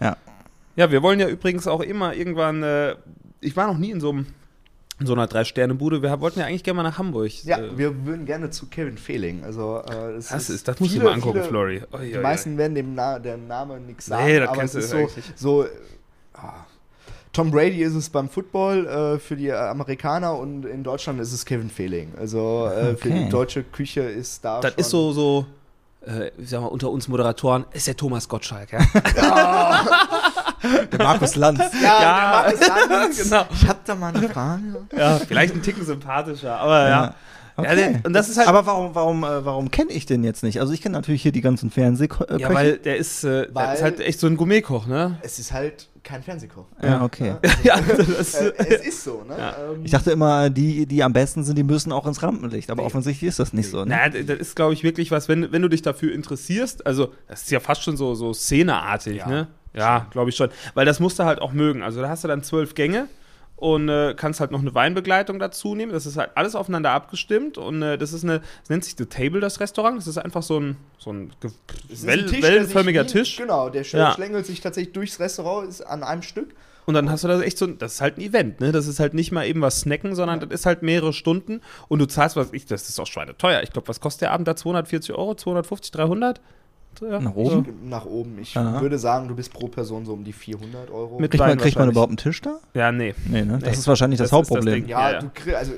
Ja. 0.00 0.16
Ja, 0.76 0.90
wir 0.90 1.02
wollen 1.02 1.20
ja 1.20 1.28
übrigens 1.28 1.66
auch 1.66 1.80
immer 1.80 2.14
irgendwann. 2.14 2.62
Äh, 2.62 2.94
ich 3.40 3.56
war 3.56 3.66
noch 3.66 3.78
nie 3.78 3.90
in 3.90 4.00
so 4.00 4.10
einem. 4.10 4.26
In 4.98 5.06
so 5.06 5.14
einer 5.14 5.26
Drei-Sterne-Bude. 5.26 6.02
Wir 6.02 6.20
wollten 6.20 6.40
ja 6.40 6.44
eigentlich 6.46 6.62
gerne 6.62 6.76
mal 6.76 6.82
nach 6.82 6.98
Hamburg. 6.98 7.32
Ja, 7.44 7.56
Äh, 7.58 7.78
wir 7.78 8.04
würden 8.04 8.26
gerne 8.26 8.50
zu 8.50 8.66
Kevin 8.66 8.98
Fehling. 8.98 9.42
Also, 9.44 9.78
äh, 9.78 10.12
das, 10.16 10.28
das, 10.28 10.50
ist, 10.50 10.68
das 10.68 10.76
du 10.76 10.84
viele, 10.84 11.04
mal 11.04 11.14
angucken, 11.14 11.38
viele- 11.38 11.48
Flori. 11.48 11.82
Oi, 11.92 12.06
Die 12.10 12.16
oi. 12.16 12.22
meisten 12.22 12.58
werden 12.58 12.74
dem 12.74 12.94
Na 12.94 13.18
der 13.18 13.38
Name 13.38 13.80
nichts 13.80 14.04
sagen, 14.06 14.26
Nee, 14.26 14.38
das 14.40 14.48
aber 14.50 14.58
kennst 14.58 14.74
es 14.74 14.84
ist 14.84 14.92
du 14.92 15.08
so, 15.36 15.62
so 15.62 15.66
ah. 16.34 16.52
Tom 17.32 17.50
Brady 17.50 17.82
ist 17.82 17.94
es 17.94 18.10
beim 18.10 18.28
Football 18.28 18.86
äh, 18.86 19.18
für 19.18 19.36
die 19.36 19.50
Amerikaner 19.50 20.36
und 20.36 20.66
in 20.66 20.82
Deutschland 20.84 21.18
ist 21.20 21.32
es 21.32 21.46
Kevin 21.46 21.70
Fehling. 21.70 22.12
Also 22.18 22.66
äh, 22.66 22.94
für 22.96 23.08
Okay. 23.08 23.24
die 23.24 23.28
deutsche 23.30 23.62
Küche 23.62 24.02
ist 24.02 24.44
da 24.44 24.60
Das 24.60 24.72
schon 24.72 24.80
ist 24.80 24.90
so, 24.90 25.12
so 25.12 25.46
äh, 26.06 26.30
ich 26.36 26.50
sag 26.50 26.60
mal, 26.60 26.66
unter 26.66 26.90
uns 26.90 27.08
Moderatoren, 27.08 27.64
ist 27.72 27.86
der 27.86 27.96
Thomas 27.96 28.28
Gottschalk, 28.28 28.72
ja? 28.72 28.80
Der 30.92 30.98
Markus 30.98 31.36
Lanz. 31.36 31.58
Ja, 31.82 32.02
Ja, 32.02 32.50
der 32.50 32.68
Markus 32.68 32.88
Lanz. 32.88 33.22
genau. 33.22 33.44
Ich 33.52 33.68
hab 33.68 33.84
da 33.84 33.94
mal 33.94 34.14
eine 34.14 34.28
Frage. 34.28 34.62
ja. 34.96 35.18
Vielleicht 35.18 35.54
ein 35.54 35.62
Ticken 35.62 35.84
sympathischer, 35.84 36.58
aber 36.58 36.80
ja. 36.88 36.88
Ja. 36.88 37.14
Ja, 37.62 37.74
der- 37.74 38.00
und 38.04 38.14
das 38.14 38.30
ist 38.30 38.38
halt. 38.38 38.48
Aber 38.48 38.64
warum, 38.64 38.94
warum, 38.94 39.22
äh, 39.22 39.44
warum 39.44 39.70
kenne 39.70 39.90
ich 39.92 40.06
den 40.06 40.24
jetzt 40.24 40.42
nicht? 40.42 40.60
Also 40.60 40.72
ich 40.72 40.80
kenne 40.80 40.94
natürlich 40.96 41.20
hier 41.20 41.32
die 41.32 41.42
ganzen 41.42 41.70
Fernsehköche. 41.70 42.38
ja, 42.38 42.54
weil 42.54 42.78
der 42.78 42.96
ist, 42.96 43.22
äh, 43.24 43.46
der 43.46 43.54
Weil- 43.54 43.74
ist 43.74 43.82
halt 43.82 44.00
echt 44.00 44.18
so 44.18 44.26
ein 44.28 44.36
Gourmetkoch, 44.38 44.86
ne? 44.86 45.18
Es 45.20 45.38
ist 45.38 45.52
halt 45.52 45.88
kein 46.02 46.22
Fernsehkoch. 46.22 46.64
ja, 46.82 47.02
okay. 47.02 47.34
Ja, 47.62 47.78
das, 47.78 48.34
Äh, 48.34 48.52
es 48.56 48.86
ist 48.86 49.04
so, 49.04 49.24
ne? 49.28 49.34
Ja. 49.36 49.54
Ähm, 49.74 49.80
Ich 49.84 49.90
dachte 49.90 50.10
immer, 50.10 50.48
die, 50.48 50.86
die 50.86 51.02
am 51.02 51.12
besten 51.12 51.44
sind, 51.44 51.58
die 51.58 51.62
müssen 51.64 51.92
auch 51.92 52.06
ins 52.06 52.22
Rampenlicht. 52.22 52.70
Aber 52.70 52.80
Nee. 52.80 52.86
offensichtlich 52.86 53.28
ist 53.28 53.38
das 53.38 53.52
nicht 53.52 53.68
so. 53.68 53.84
Ne? 53.84 53.98
Na, 54.04 54.08
das 54.08 54.38
ist, 54.38 54.56
glaube 54.56 54.72
ich, 54.72 54.82
wirklich 54.82 55.10
was, 55.10 55.28
wenn, 55.28 55.52
wenn 55.52 55.60
du 55.60 55.68
dich 55.68 55.82
dafür 55.82 56.14
interessierst, 56.14 56.86
also 56.86 57.12
das 57.28 57.42
ist 57.42 57.50
ja 57.50 57.60
fast 57.60 57.82
schon 57.82 57.98
so, 57.98 58.14
so 58.14 58.32
szeneartig, 58.32 59.18
Ja, 59.18 59.26
ne? 59.28 59.48
Ja, 59.74 60.06
glaube 60.10 60.30
ich 60.30 60.36
schon. 60.36 60.50
Weil 60.74 60.86
das 60.86 61.00
musst 61.00 61.18
du 61.18 61.24
halt 61.24 61.40
auch 61.40 61.52
mögen. 61.52 61.82
Also 61.82 62.00
da 62.00 62.08
hast 62.08 62.24
du 62.24 62.28
dann 62.28 62.42
zwölf 62.42 62.74
Gänge 62.74 63.06
und 63.56 63.88
äh, 63.88 64.14
kannst 64.16 64.40
halt 64.40 64.50
noch 64.50 64.60
eine 64.60 64.74
Weinbegleitung 64.74 65.38
dazu 65.38 65.74
nehmen. 65.74 65.92
Das 65.92 66.06
ist 66.06 66.16
halt 66.16 66.30
alles 66.34 66.54
aufeinander 66.54 66.90
abgestimmt 66.92 67.58
und 67.58 67.82
äh, 67.82 67.98
das 67.98 68.12
ist 68.12 68.24
eine, 68.24 68.40
das 68.62 68.70
nennt 68.70 68.84
sich 68.84 68.94
The 68.96 69.06
Table, 69.06 69.40
das 69.40 69.60
Restaurant. 69.60 69.96
Das 69.98 70.06
ist 70.06 70.18
einfach 70.18 70.42
so 70.42 70.58
ein, 70.58 70.76
so 70.98 71.12
ein 71.12 71.30
well, 72.02 72.20
ein 72.20 72.26
Tisch, 72.26 72.40
der 72.40 72.50
wellenförmiger 72.52 73.04
wie- 73.04 73.08
Tisch. 73.08 73.36
Genau, 73.36 73.68
der 73.68 73.82
Ja. 73.82 74.12
schlängelt 74.12 74.46
sich 74.46 74.60
tatsächlich 74.60 74.92
durchs 74.94 75.20
Restaurant, 75.20 75.68
ist 75.68 75.82
an 75.82 76.02
einem 76.02 76.22
Stück. 76.22 76.54
Und 76.86 76.94
dann 76.94 77.10
hast 77.10 77.22
du 77.22 77.28
da 77.28 77.40
echt 77.42 77.58
so, 77.58 77.66
das 77.68 77.94
ist 77.94 78.00
halt 78.00 78.16
ein 78.18 78.22
Event, 78.22 78.58
ne? 78.60 78.72
Das 78.72 78.88
ist 78.88 78.98
halt 78.98 79.14
nicht 79.14 79.30
mal 79.30 79.46
eben 79.46 79.60
was 79.60 79.80
snacken, 79.82 80.16
sondern 80.16 80.40
das 80.40 80.50
ist 80.50 80.66
halt 80.66 80.82
mehrere 80.82 81.12
Stunden 81.12 81.60
und 81.86 82.00
du 82.00 82.06
zahlst, 82.06 82.34
was 82.34 82.52
ich, 82.52 82.64
das 82.64 82.88
ist 82.88 82.98
auch 82.98 83.06
schweineteuer. 83.06 83.62
Ich 83.62 83.70
glaube, 83.70 83.86
was 83.86 84.00
kostet 84.00 84.22
der 84.22 84.32
Abend 84.32 84.48
da? 84.48 84.56
240 84.56 85.14
Euro, 85.14 85.34
250, 85.36 85.92
300? 85.92 86.40
Ja, 87.00 87.18
Nach 87.20 87.34
oben? 87.34 87.64
so. 87.64 87.72
Nach 87.88 88.04
oben. 88.04 88.38
Ich 88.40 88.56
Aha. 88.56 88.80
würde 88.80 88.98
sagen, 88.98 89.26
du 89.28 89.34
bist 89.34 89.52
pro 89.52 89.68
Person 89.68 90.04
so 90.04 90.12
um 90.12 90.22
die 90.24 90.32
400 90.32 90.90
Euro. 90.90 91.18
Mit 91.18 91.30
Kriegt, 91.30 91.40
man, 91.44 91.56
kriegt 91.58 91.78
man 91.78 91.88
überhaupt 91.90 92.10
einen 92.10 92.16
Tisch 92.18 92.40
da? 92.42 92.58
Ja, 92.74 92.92
nee. 92.92 93.14
Nee, 93.28 93.42
ne? 93.42 93.54
Das 93.58 93.62
Nee. 93.62 93.70
ist 93.78 93.88
wahrscheinlich 93.88 94.18
das, 94.18 94.30
Das 94.30 94.30
das 94.30 94.36
Hauptproblem. 94.50 94.74
Ding. 94.82 94.88
ja, 94.88 95.00
Ja, 95.08 95.12
ja. 95.14 95.20
du 95.20 95.30
kriegst, 95.32 95.56
also 95.56 95.72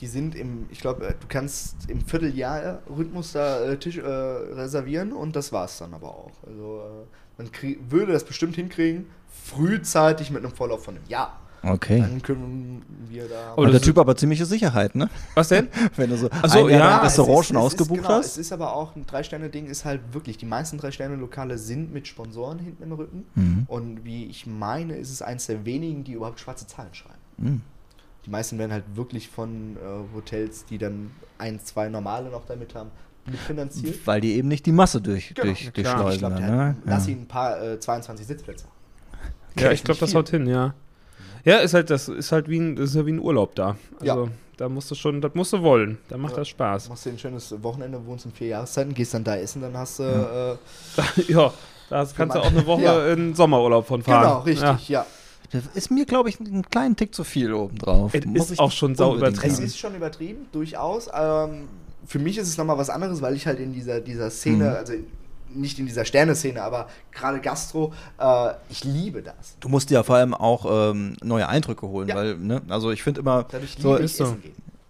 die 0.00 0.06
sind 0.06 0.34
im, 0.36 0.66
ich 0.70 0.80
glaube, 0.80 1.00
du 1.20 1.26
kannst 1.28 1.90
im 1.90 2.00
Vierteljahr-Rhythmus 2.00 3.32
da 3.32 3.64
äh, 3.64 3.76
Tisch 3.78 3.98
äh, 3.98 4.02
reservieren 4.06 5.12
und 5.12 5.34
das 5.36 5.52
war's 5.52 5.78
dann 5.78 5.92
aber 5.94 6.08
auch. 6.14 6.32
Also 6.46 6.80
äh, 6.84 7.06
man 7.42 7.50
krieg- 7.52 7.78
würde 7.88 8.12
das 8.12 8.24
bestimmt 8.24 8.54
hinkriegen, 8.54 9.06
frühzeitig 9.28 10.30
mit 10.30 10.44
einem 10.44 10.54
Vorlauf 10.54 10.84
von 10.84 10.96
einem 10.96 11.06
Jahr. 11.08 11.39
Okay. 11.62 12.00
Dann 12.00 12.22
können 12.22 12.82
wir 13.08 13.28
da. 13.28 13.54
Oh, 13.56 13.66
der 13.66 13.80
Typ 13.82 13.98
aber 13.98 14.16
ziemliche 14.16 14.46
Sicherheit, 14.46 14.94
ne? 14.94 15.10
Was 15.34 15.48
denn? 15.48 15.68
Wenn 15.96 16.08
du 16.10 16.16
so 16.16 16.28
Ach 16.30 16.48
so, 16.48 16.64
ein 16.66 16.70
Jahr 16.72 16.78
ja, 16.90 16.98
Restaurant 17.02 17.40
ist- 17.40 17.46
schon 17.48 17.56
ausgebucht 17.58 17.98
ist, 18.00 18.02
genau, 18.06 18.14
hast. 18.18 18.26
Es 18.26 18.38
ist 18.38 18.52
aber 18.52 18.74
auch 18.74 18.96
ein 18.96 19.04
Drei-Sterne-Ding, 19.06 19.66
ist 19.66 19.84
halt 19.84 20.00
wirklich, 20.12 20.38
die 20.38 20.46
meisten 20.46 20.78
Drei-Sterne-Lokale 20.78 21.58
sind 21.58 21.92
mit 21.92 22.08
Sponsoren 22.08 22.58
hinten 22.58 22.82
im 22.82 22.92
Rücken. 22.92 23.24
Mhm. 23.34 23.64
Und 23.68 24.04
wie 24.04 24.24
ich 24.26 24.46
meine, 24.46 24.96
ist 24.96 25.10
es 25.10 25.20
eins 25.20 25.46
der 25.46 25.64
wenigen, 25.66 26.02
die 26.04 26.12
überhaupt 26.12 26.40
schwarze 26.40 26.66
Zahlen 26.66 26.94
schreiben. 26.94 27.18
Mhm. 27.36 27.60
Die 28.24 28.30
meisten 28.30 28.58
werden 28.58 28.72
halt 28.72 28.84
wirklich 28.94 29.28
von 29.28 29.76
äh, 29.76 30.14
Hotels, 30.14 30.64
die 30.64 30.78
dann 30.78 31.10
ein, 31.38 31.60
zwei 31.60 31.88
normale 31.88 32.30
noch 32.30 32.46
damit 32.46 32.74
haben, 32.74 32.90
mitfinanziert. 33.26 34.06
Weil 34.06 34.20
die 34.22 34.34
eben 34.34 34.48
nicht 34.48 34.64
die 34.66 34.72
Masse 34.72 35.00
durch, 35.00 35.34
Genau, 35.34 35.46
durch, 35.46 35.70
durchschleusen. 35.72 36.32
Ich 36.32 36.38
der 36.38 36.50
ne? 36.50 36.64
hat, 36.68 36.76
lass 36.84 37.06
ihn 37.08 37.22
ein 37.22 37.28
paar 37.28 37.62
äh, 37.62 37.78
22 37.80 38.26
Sitzplätze. 38.26 38.64
Ja, 39.58 39.66
Echt 39.66 39.74
ich 39.80 39.84
glaube, 39.84 40.00
das 40.00 40.14
haut 40.14 40.28
hin, 40.30 40.46
ja. 40.46 40.74
Ja, 41.44 41.58
ist 41.58 41.74
halt, 41.74 41.90
das 41.90 42.08
ist 42.08 42.32
halt 42.32 42.48
wie 42.48 42.58
ein, 42.58 42.76
das 42.76 42.90
ist 42.90 42.96
ja 42.96 43.06
wie 43.06 43.12
ein 43.12 43.20
Urlaub 43.20 43.54
da. 43.54 43.76
Also, 44.00 44.24
Ja. 44.26 44.28
da 44.56 44.68
musst 44.68 44.90
du 44.90 44.94
schon, 44.94 45.20
das 45.20 45.34
musst 45.34 45.52
du 45.52 45.62
wollen. 45.62 45.98
Da 46.08 46.16
macht 46.16 46.32
Ja. 46.32 46.38
das 46.40 46.48
Spaß. 46.48 46.88
Machst 46.88 47.06
dir 47.06 47.10
ein 47.10 47.18
schönes 47.18 47.54
Wochenende, 47.62 48.04
wohnst 48.06 48.26
in 48.26 48.32
vier 48.32 48.48
Jahreszeiten, 48.48 48.92
gehst 48.94 49.14
dann 49.14 49.24
da 49.24 49.36
essen, 49.36 49.62
dann 49.62 49.76
hast 49.76 49.98
du. 50.00 50.02
Äh, 50.02 51.22
ja, 51.32 51.52
da 51.88 52.06
kannst 52.16 52.36
du 52.36 52.40
auch 52.40 52.46
eine 52.46 52.66
Woche 52.66 52.82
Ja. 52.82 53.12
in 53.12 53.34
Sommerurlaub 53.34 53.86
von 53.86 54.02
fahren. 54.02 54.22
genau, 54.22 54.38
richtig, 54.40 54.88
Ja. 54.88 55.00
ja. 55.00 55.06
Das 55.52 55.64
ist 55.74 55.90
mir, 55.90 56.04
glaube 56.06 56.28
ich, 56.28 56.38
einen 56.38 56.62
kleinen 56.70 56.94
Tick 56.94 57.12
zu 57.12 57.24
viel 57.24 57.52
obendrauf. 57.52 58.14
Es 58.14 58.24
Muss 58.24 58.42
ist 58.46 58.50
ich 58.52 58.58
auch 58.60 58.70
schon 58.70 58.94
sau 58.94 59.16
übertrieben. 59.16 59.52
Es 59.52 59.58
ist 59.58 59.78
schon 59.78 59.96
übertrieben, 59.96 60.46
durchaus. 60.52 61.08
Ähm, 61.12 61.66
für 62.06 62.20
mich 62.20 62.38
ist 62.38 62.46
es 62.46 62.56
nochmal 62.56 62.78
was 62.78 62.88
anderes, 62.88 63.20
weil 63.20 63.34
ich 63.34 63.48
halt 63.48 63.58
in 63.58 63.72
dieser, 63.72 64.00
dieser 64.00 64.30
Szene, 64.30 64.76
also 64.76 64.92
nicht 65.54 65.78
in 65.78 65.86
dieser 65.86 66.04
Sterneszene, 66.04 66.62
aber 66.62 66.88
gerade 67.12 67.40
Gastro, 67.40 67.92
äh, 68.18 68.52
ich 68.68 68.84
liebe 68.84 69.22
das. 69.22 69.56
Du 69.60 69.68
musst 69.68 69.90
dir 69.90 69.94
ja 69.94 70.02
vor 70.02 70.16
allem 70.16 70.34
auch 70.34 70.90
ähm, 70.90 71.16
neue 71.22 71.48
Eindrücke 71.48 71.86
holen, 71.88 72.08
Ja. 72.08 72.16
weil, 72.16 72.36
ne, 72.36 72.62
also 72.68 72.90
ich 72.90 73.02
finde 73.02 73.20
immer, 73.20 73.44
Dadurch 73.50 73.76
so, 73.78 73.96
ich 73.96 74.04
ist 74.04 74.16
so. 74.16 74.36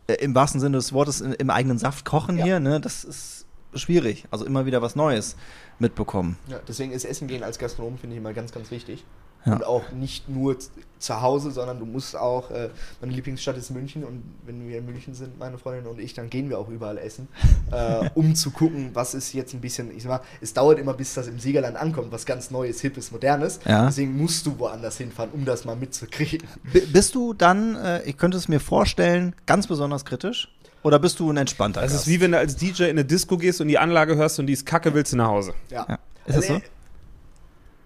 Äh, 0.07 0.15
im 0.15 0.35
wahrsten 0.35 0.61
Sinne 0.61 0.77
des 0.77 0.93
Wortes 0.93 1.21
in, 1.21 1.33
im 1.33 1.51
eigenen 1.51 1.79
Saft 1.79 2.05
kochen 2.05 2.39
Ja. 2.39 2.45
hier, 2.45 2.61
ne, 2.61 2.81
das 2.81 3.05
ist 3.05 3.47
schwierig. 3.75 4.27
Also 4.31 4.45
immer 4.45 4.67
wieder 4.67 4.83
was 4.83 4.97
Neues 4.97 5.37
mitbekommen. 5.79 6.37
Ja, 6.49 6.59
deswegen 6.67 6.93
ist 6.93 7.05
Essen 7.05 7.29
gehen 7.29 7.43
als 7.45 7.59
Gastronom, 7.59 7.99
finde 7.99 8.17
ich 8.17 8.21
immer 8.21 8.33
ganz, 8.33 8.53
ganz 8.53 8.71
wichtig. 8.71 9.05
Ja. 9.47 9.55
Und 9.55 9.65
auch 9.65 9.91
nicht 9.93 10.29
nur 10.29 10.57
zu 10.99 11.21
Hause, 11.23 11.51
sondern 11.51 11.79
du 11.79 11.87
musst 11.87 12.15
auch, 12.15 12.51
äh, 12.51 12.69
meine 13.01 13.13
Lieblingsstadt 13.15 13.57
ist 13.57 13.71
München 13.71 14.05
und 14.05 14.23
wenn 14.45 14.69
wir 14.69 14.79
in 14.79 14.87
München 14.87 15.15
sind, 15.15 15.39
meine 15.39 15.57
Freundin 15.57 15.87
und 15.87 15.99
ich, 15.99 16.13
dann 16.13 16.29
gehen 16.29 16.51
wir 16.51 16.59
auch 16.59 16.69
überall 16.69 16.99
essen, 16.99 17.27
äh, 17.73 18.11
um 18.15 18.35
zu 18.35 18.51
gucken, 18.51 18.91
was 18.93 19.15
ist 19.15 19.33
jetzt 19.33 19.55
ein 19.55 19.61
bisschen, 19.61 19.97
ich 19.97 20.03
sag 20.03 20.11
mal, 20.11 20.21
es 20.43 20.53
dauert 20.53 20.79
immer, 20.79 20.93
bis 20.93 21.15
das 21.15 21.27
im 21.27 21.39
Siegerland 21.39 21.77
ankommt, 21.77 22.13
was 22.13 22.27
ganz 22.27 22.51
Neues, 22.51 22.83
Hippes, 22.83 23.13
Modernes. 23.13 23.61
Ja. 23.65 23.87
Deswegen 23.87 24.17
musst 24.17 24.45
du 24.45 24.59
woanders 24.59 24.99
hinfahren, 24.99 25.31
um 25.33 25.45
das 25.47 25.65
mal 25.65 25.75
mitzukriegen. 25.75 26.47
B 26.73 26.81
bist 26.81 27.15
du 27.15 27.33
dann, 27.33 27.77
äh, 27.77 28.03
ich 28.03 28.19
könnte 28.19 28.37
es 28.37 28.49
mir 28.49 28.61
vorstellen, 28.61 29.35
ganz 29.47 29.67
besonders 29.67 30.05
kritisch? 30.05 30.49
Oder 30.83 30.99
bist 30.99 31.21
du 31.21 31.31
ein 31.31 31.37
entspannter 31.37 31.81
Das 31.81 31.93
Gast? 31.93 32.07
ist 32.07 32.13
wie 32.13 32.21
wenn 32.21 32.33
du 32.33 32.39
als 32.39 32.57
DJ 32.57 32.85
in 32.85 32.91
eine 32.91 33.05
Disco 33.05 33.37
gehst 33.37 33.61
und 33.61 33.69
die 33.69 33.79
Anlage 33.79 34.17
hörst 34.17 34.39
und 34.39 34.47
die 34.47 34.55
ist 34.55 34.65
kacke, 34.67 34.95
willst 34.95 35.13
du 35.13 35.17
nach 35.17 35.29
Hause. 35.29 35.55
Ja. 35.71 35.87
Ja. 35.89 35.99
Ist 36.27 36.39
das 36.39 36.47
so? 36.47 36.61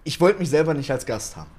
Ich 0.04 0.20
wollte 0.20 0.38
mich 0.38 0.50
selber 0.50 0.74
nicht 0.74 0.90
als 0.90 1.04
Gast 1.06 1.36
haben. 1.36 1.50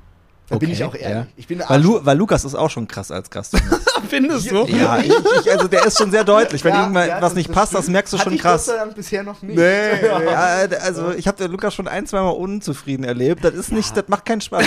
Da 0.48 0.58
bin 0.58 0.70
Okay, 0.70 0.74
ich 0.78 0.84
auch 0.84 0.94
ehrlich. 0.94 1.10
ja. 1.10 1.28
Ich 1.36 1.48
bin 1.48 1.60
weil, 1.68 1.82
Lu 1.82 2.00
weil 2.04 2.16
Lukas 2.16 2.46
ist 2.46 2.54
auch 2.54 2.70
schon 2.70 2.88
krass 2.88 3.10
als 3.10 3.30
Gast. 3.32 3.54
Findest 4.10 4.52
du? 4.52 4.64
ja, 4.68 5.00
ich, 5.00 5.08
ich, 5.42 5.52
also 5.52 5.68
der 5.68 5.86
ist 5.86 5.98
schon 5.98 6.12
sehr 6.12 6.24
deutlich. 6.24 6.64
Wenn 6.64 6.74
Ja, 6.76 6.82
irgendwann 6.82 7.08
ja, 7.08 7.16
was 7.16 7.22
das- 7.32 7.34
nicht 7.34 7.50
das 7.50 7.56
passt, 7.56 7.74
das 7.74 7.82
stimmt. 7.82 7.94
merkst 7.94 8.14
du 8.14 8.18
Hatte 8.18 8.24
schon 8.30 8.34
ich 8.36 8.42
krass. 8.42 8.66
Sei 8.66 8.76
Dank 8.76 8.94
bisher 8.96 9.24
noch 9.24 9.42
nicht. 9.42 9.58
Ja, 9.60 10.62
äh, 10.64 10.76
also 10.84 11.12
ich 11.14 11.28
habe 11.28 11.38
den 11.38 11.52
Lukas 11.52 11.74
schon 11.74 11.88
ein, 11.88 12.06
zweimal 12.06 12.34
unzufrieden 12.36 13.04
erlebt. 13.04 13.44
Das 13.44 13.56
ist 13.56 13.72
nicht, 13.72 13.98
das 13.98 14.08
macht 14.08 14.26
keinen 14.26 14.42
Spaß. 14.42 14.64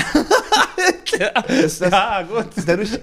Das, 1.46 1.78
das, 1.78 1.90
Ja, 1.90 2.22
gut. 2.22 2.46
dadurch, 2.66 2.98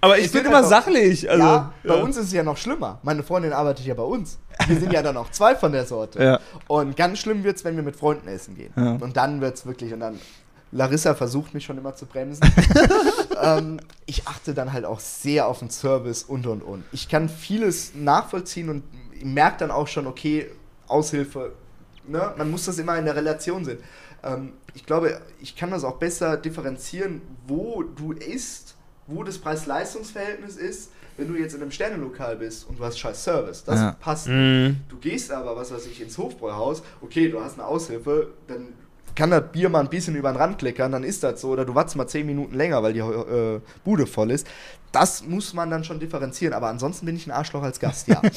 Aber 0.00 0.18
ich 0.18 0.30
bin 0.30 0.44
immer 0.44 0.56
halt 0.56 0.66
auch- 0.66 0.68
sachlich. 0.70 1.28
Also, 1.28 1.42
ja, 1.44 1.72
bei 1.82 1.94
uns 1.94 2.16
ist 2.16 2.26
es 2.26 2.32
ja 2.32 2.42
noch 2.44 2.56
schlimmer. 2.56 2.98
Meine 3.02 3.22
Freundin 3.24 3.52
arbeitet 3.52 3.84
ja 3.84 3.94
bei 3.94 4.02
uns. 4.04 4.38
Wir 4.66 4.80
sind 4.80 4.92
ja 4.92 5.02
dann 5.02 5.16
auch 5.16 5.30
zwei 5.30 5.54
von 5.54 5.72
der 5.72 5.86
Sorte. 5.86 6.22
Ja. 6.22 6.40
Und 6.66 6.96
ganz 6.96 7.18
schlimm 7.18 7.44
wird 7.44 7.56
es, 7.56 7.64
wenn 7.64 7.76
wir 7.76 7.82
mit 7.82 7.96
Freunden 7.96 8.28
essen 8.28 8.56
gehen. 8.56 8.72
Ja. 8.76 8.92
Und 8.92 9.16
dann 9.16 9.40
wird 9.40 9.56
es 9.56 9.66
wirklich, 9.66 9.92
und 9.92 10.00
dann, 10.00 10.18
Larissa 10.72 11.14
versucht 11.14 11.54
mich 11.54 11.64
schon 11.64 11.78
immer 11.78 11.94
zu 11.94 12.06
bremsen. 12.06 12.42
ähm, 13.42 13.80
ich 14.06 14.26
achte 14.26 14.54
dann 14.54 14.72
halt 14.72 14.84
auch 14.84 15.00
sehr 15.00 15.46
auf 15.46 15.60
den 15.60 15.70
Service 15.70 16.24
und 16.24 16.46
und 16.46 16.62
und. 16.62 16.84
Ich 16.92 17.08
kann 17.08 17.28
vieles 17.28 17.94
nachvollziehen 17.94 18.68
und 18.68 18.82
merke 19.24 19.58
dann 19.58 19.70
auch 19.70 19.88
schon, 19.88 20.06
okay, 20.06 20.50
Aushilfe, 20.86 21.52
ne? 22.06 22.34
man 22.36 22.50
muss 22.50 22.66
das 22.66 22.78
immer 22.78 22.98
in 22.98 23.04
der 23.04 23.16
Relation 23.16 23.64
sehen. 23.64 23.78
Ähm, 24.22 24.52
ich 24.74 24.84
glaube, 24.84 25.20
ich 25.40 25.56
kann 25.56 25.70
das 25.70 25.84
auch 25.84 25.96
besser 25.96 26.36
differenzieren, 26.36 27.22
wo 27.46 27.82
du 27.82 28.12
isst, 28.12 28.76
wo 29.06 29.22
das 29.22 29.38
Preis-Leistungs-Verhältnis 29.38 30.56
ist, 30.56 30.92
wenn 31.18 31.28
du 31.28 31.38
jetzt 31.38 31.54
in 31.54 31.60
einem 31.60 31.70
Sternenlokal 31.70 32.36
bist 32.36 32.66
und 32.68 32.78
du 32.78 32.84
hast 32.84 32.98
scheiß 32.98 33.22
Service. 33.22 33.64
Das 33.64 33.80
Ja. 33.80 33.96
passt. 34.00 34.28
Mhm. 34.28 34.76
Du 34.88 34.96
gehst 34.96 35.30
aber, 35.30 35.54
was 35.56 35.70
weiß 35.72 35.84
ich, 35.86 36.00
ins 36.00 36.16
Hofbräuhaus, 36.16 36.82
okay, 37.02 37.28
du 37.28 37.40
hast 37.42 37.58
eine 37.58 37.66
Aushilfe, 37.66 38.28
dann 38.46 38.68
kann 39.14 39.30
das 39.30 39.42
Bier 39.52 39.68
mal 39.68 39.80
ein 39.80 39.88
bisschen 39.90 40.14
über 40.14 40.30
den 40.32 40.36
Rand 40.36 40.58
kleckern, 40.58 40.92
dann 40.92 41.02
ist 41.02 41.22
das 41.24 41.40
so, 41.40 41.48
oder 41.48 41.64
du 41.64 41.74
wartest 41.74 41.96
mal 41.96 42.06
10 42.06 42.24
Minuten 42.24 42.54
länger, 42.54 42.82
weil 42.82 42.92
die 42.92 43.00
äh, 43.00 43.60
Bude 43.84 44.06
voll 44.06 44.30
ist. 44.30 44.46
Das 44.92 45.24
muss 45.26 45.52
man 45.54 45.70
dann 45.70 45.82
schon 45.84 45.98
differenzieren, 46.00 46.54
aber 46.54 46.68
ansonsten 46.68 47.04
bin 47.04 47.16
ich 47.16 47.26
ein 47.26 47.32
Arschloch 47.32 47.62
als 47.62 47.78
Gast, 47.80 48.08
ja. 48.08 48.22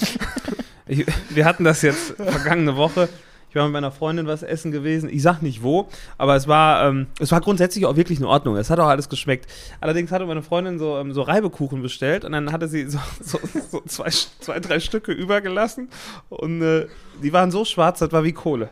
Ich, 0.87 1.05
wir 1.29 1.45
hatten 1.45 1.63
das 1.63 1.83
jetzt 1.83 2.15
vergangene 2.17 2.75
Woche. 2.75 3.07
Ich 3.51 3.55
war 3.55 3.65
mit 3.65 3.73
meiner 3.73 3.91
Freundin 3.91 4.27
was 4.27 4.43
essen 4.43 4.71
gewesen. 4.71 5.09
Ich 5.11 5.21
sag 5.23 5.41
nicht 5.41 5.61
wo, 5.61 5.89
aber 6.17 6.37
es 6.37 6.47
war, 6.47 6.87
ähm, 6.87 7.07
es 7.19 7.33
war 7.33 7.41
grundsätzlich 7.41 7.85
auch 7.85 7.97
wirklich 7.97 8.17
in 8.17 8.23
Ordnung. 8.23 8.55
Es 8.55 8.69
hat 8.69 8.79
auch 8.79 8.87
alles 8.87 9.09
geschmeckt. 9.09 9.45
Allerdings 9.81 10.09
hatte 10.13 10.25
meine 10.25 10.41
Freundin 10.41 10.79
so, 10.79 10.97
ähm, 10.97 11.11
so 11.11 11.21
Reibekuchen 11.21 11.81
bestellt 11.81 12.23
und 12.23 12.31
dann 12.31 12.53
hatte 12.53 12.69
sie 12.69 12.89
so, 12.89 12.97
so, 13.21 13.41
so 13.69 13.81
zwei, 13.81 14.09
zwei, 14.09 14.61
drei 14.61 14.79
Stücke 14.79 15.11
übergelassen 15.11 15.89
und 16.29 16.61
äh, 16.61 16.87
die 17.21 17.33
waren 17.33 17.51
so 17.51 17.65
schwarz, 17.65 17.99
das 17.99 18.13
war 18.13 18.23
wie 18.23 18.31
Kohle. 18.31 18.69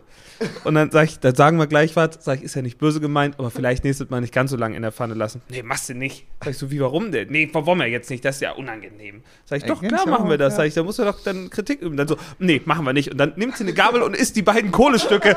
Und 0.64 0.76
dann 0.76 0.92
sag 0.92 1.06
ich, 1.06 1.20
dann 1.20 1.36
sagen 1.36 1.58
wir 1.58 1.68
gleich 1.68 1.96
was. 1.96 2.20
Sag 2.22 2.40
ich, 2.40 2.44
ist 2.44 2.56
ja 2.56 2.62
nicht 2.62 2.78
böse 2.78 3.00
gemeint, 3.00 3.36
aber 3.40 3.52
vielleicht 3.52 3.84
nächstes 3.84 4.10
Mal 4.10 4.22
nicht 4.22 4.34
ganz 4.34 4.52
so 4.52 4.58
lange 4.58 4.76
in 4.76 4.82
der 4.82 4.92
Pfanne 4.92 5.14
lassen. 5.14 5.42
Nee, 5.50 5.64
machst 5.64 5.90
du 5.90 5.94
nicht. 5.94 6.26
Sag 6.42 6.52
ich 6.52 6.58
so, 6.58 6.72
wie, 6.72 6.80
warum 6.80 7.12
denn? 7.12 7.30
Nee, 7.30 7.50
wollen 7.52 7.80
wir 7.80 7.88
jetzt 7.88 8.10
nicht, 8.10 8.24
das 8.24 8.36
ist 8.36 8.42
ja 8.42 8.54
unangenehm. 8.54 9.22
Sag 9.46 9.58
ich, 9.58 9.66
doch, 9.66 9.82
klar 9.82 10.08
machen 10.08 10.30
wir 10.30 10.38
das. 10.38 10.56
Sag 10.56 10.66
ich, 10.66 10.74
da 10.74 10.84
musst 10.84 11.00
du 11.00 11.04
doch 11.04 11.22
dann 11.24 11.50
Kritik 11.50 11.82
üben. 11.82 11.98
Dann 11.98 12.08
so, 12.08 12.18
nee, 12.40 12.62
machen 12.66 12.86
wir 12.86 12.94
nicht. 12.94 13.12
Und 13.12 13.18
dann 13.18 13.34
nimmt 13.36 13.58
sie 13.58 13.64
eine 13.64 13.74
Gabel 13.74 14.02
und 14.02 14.16
isst 14.16 14.36
die 14.36 14.42
beiden 14.42 14.69
Kohlestücke. 14.72 15.36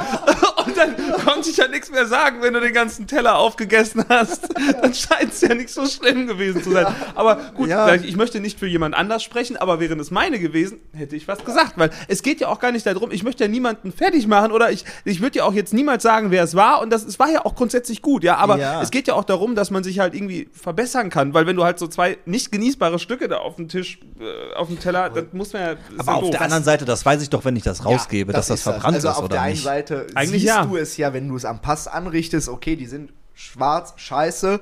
Und 0.67 0.77
dann 0.77 0.95
konnte 1.25 1.51
ich 1.51 1.57
ja 1.57 1.69
nichts 1.69 1.91
mehr 1.91 2.07
sagen, 2.07 2.39
wenn 2.43 2.53
du 2.55 2.61
den 2.61 2.73
ganzen 2.73 3.07
Teller 3.07 3.37
aufgegessen 3.39 4.05
hast. 4.09 4.49
Dann 4.83 4.95
scheint 4.95 5.33
es 5.33 5.41
ja 5.41 5.55
nicht 5.55 5.71
so 5.71 5.87
schlimm 5.87 6.27
gewesen 6.27 6.63
zu 6.63 6.71
sein. 6.73 6.87
Aber 7.15 7.37
gut, 7.55 7.69
Ja. 7.69 7.95
ich, 7.95 8.17
möchte 8.17 8.41
nicht 8.41 8.59
für 8.59 8.67
jemand 8.67 8.95
anders 8.95 9.23
sprechen, 9.23 9.57
aber 9.57 9.81
wären 9.81 9.99
es 10.01 10.11
meine 10.11 10.39
gewesen, 10.39 10.81
hätte 10.93 11.17
ich 11.17 11.27
was 11.29 11.45
gesagt. 11.45 11.75
Weil 11.77 11.91
es 12.09 12.23
geht 12.23 12.41
ja 12.41 12.49
auch 12.49 12.59
gar 12.61 12.73
nicht 12.73 12.87
darum, 12.87 13.11
ich 13.11 13.23
möchte 13.23 13.45
ja 13.45 13.49
niemanden 13.49 13.93
fertig 13.93 14.27
machen 14.27 14.53
oder 14.53 14.71
ich, 14.71 14.85
ich 15.05 15.21
würde 15.21 15.39
ja 15.39 15.45
auch 15.45 15.53
jetzt 15.55 15.73
niemals 15.75 16.03
sagen, 16.03 16.31
wer 16.31 16.43
es 16.45 16.55
war. 16.55 16.81
Und 16.83 16.91
das 16.91 17.05
es 17.05 17.19
war 17.19 17.31
ja 17.31 17.45
auch 17.45 17.55
grundsätzlich 17.55 18.03
gut, 18.03 18.25
ja. 18.25 18.37
Aber 18.37 18.59
Ja. 18.59 18.83
es 18.83 18.91
geht 18.91 19.09
ja 19.09 19.15
auch 19.15 19.25
darum, 19.25 19.55
dass 19.55 19.71
man 19.71 19.83
sich 19.85 19.99
halt 19.99 20.15
irgendwie 20.15 20.49
verbessern 20.53 21.11
kann. 21.11 21.35
Weil 21.35 21.47
wenn 21.47 21.57
du 21.57 21.65
halt 21.65 21.79
so 21.79 21.87
zwei 21.87 22.19
nicht 22.27 22.53
genießbare 22.53 22.99
Stücke 22.99 23.29
da 23.29 23.39
auf 23.39 23.57
dem 23.57 23.69
Tisch, 23.69 23.99
äh, 24.21 24.55
auf 24.55 24.69
dem 24.69 24.79
Teller, 24.81 25.11
dann 25.11 25.29
muss 25.33 25.53
man 25.53 25.63
ja. 25.63 25.75
Aber 25.99 26.13
ja 26.13 26.15
auf 26.19 26.21
doof. 26.23 26.31
der 26.31 26.43
anderen 26.43 26.65
Seite, 26.65 26.85
das 26.85 27.05
weiß 27.05 27.23
ich 27.23 27.31
doch, 27.31 27.45
wenn 27.45 27.57
ich 27.57 27.63
das 27.63 27.85
rausgebe, 27.85 28.33
Ja, 28.33 28.37
dass 28.39 28.49
das, 28.49 28.59
ist 28.61 28.63
verbrannt 28.63 28.95
also 28.97 29.09
ist 29.09 29.15
auf 29.17 29.25
oder 29.25 29.29
der 29.35 29.43
einen 29.43 29.53
nicht. 29.53 29.65
Seite 29.65 30.07
Eigentlich 30.15 30.45
ja. 30.53 30.67
du 30.67 30.77
es 30.77 30.97
ja, 30.97 31.13
wenn 31.13 31.29
du 31.29 31.37
es 31.37 31.45
am 31.45 31.61
Pass 31.61 31.89
anrichtest, 31.89 32.49
okay, 32.49 32.77
die 32.77 32.87
sind 32.87 33.13
schwarz, 33.35 33.95
scheiße. 33.97 34.61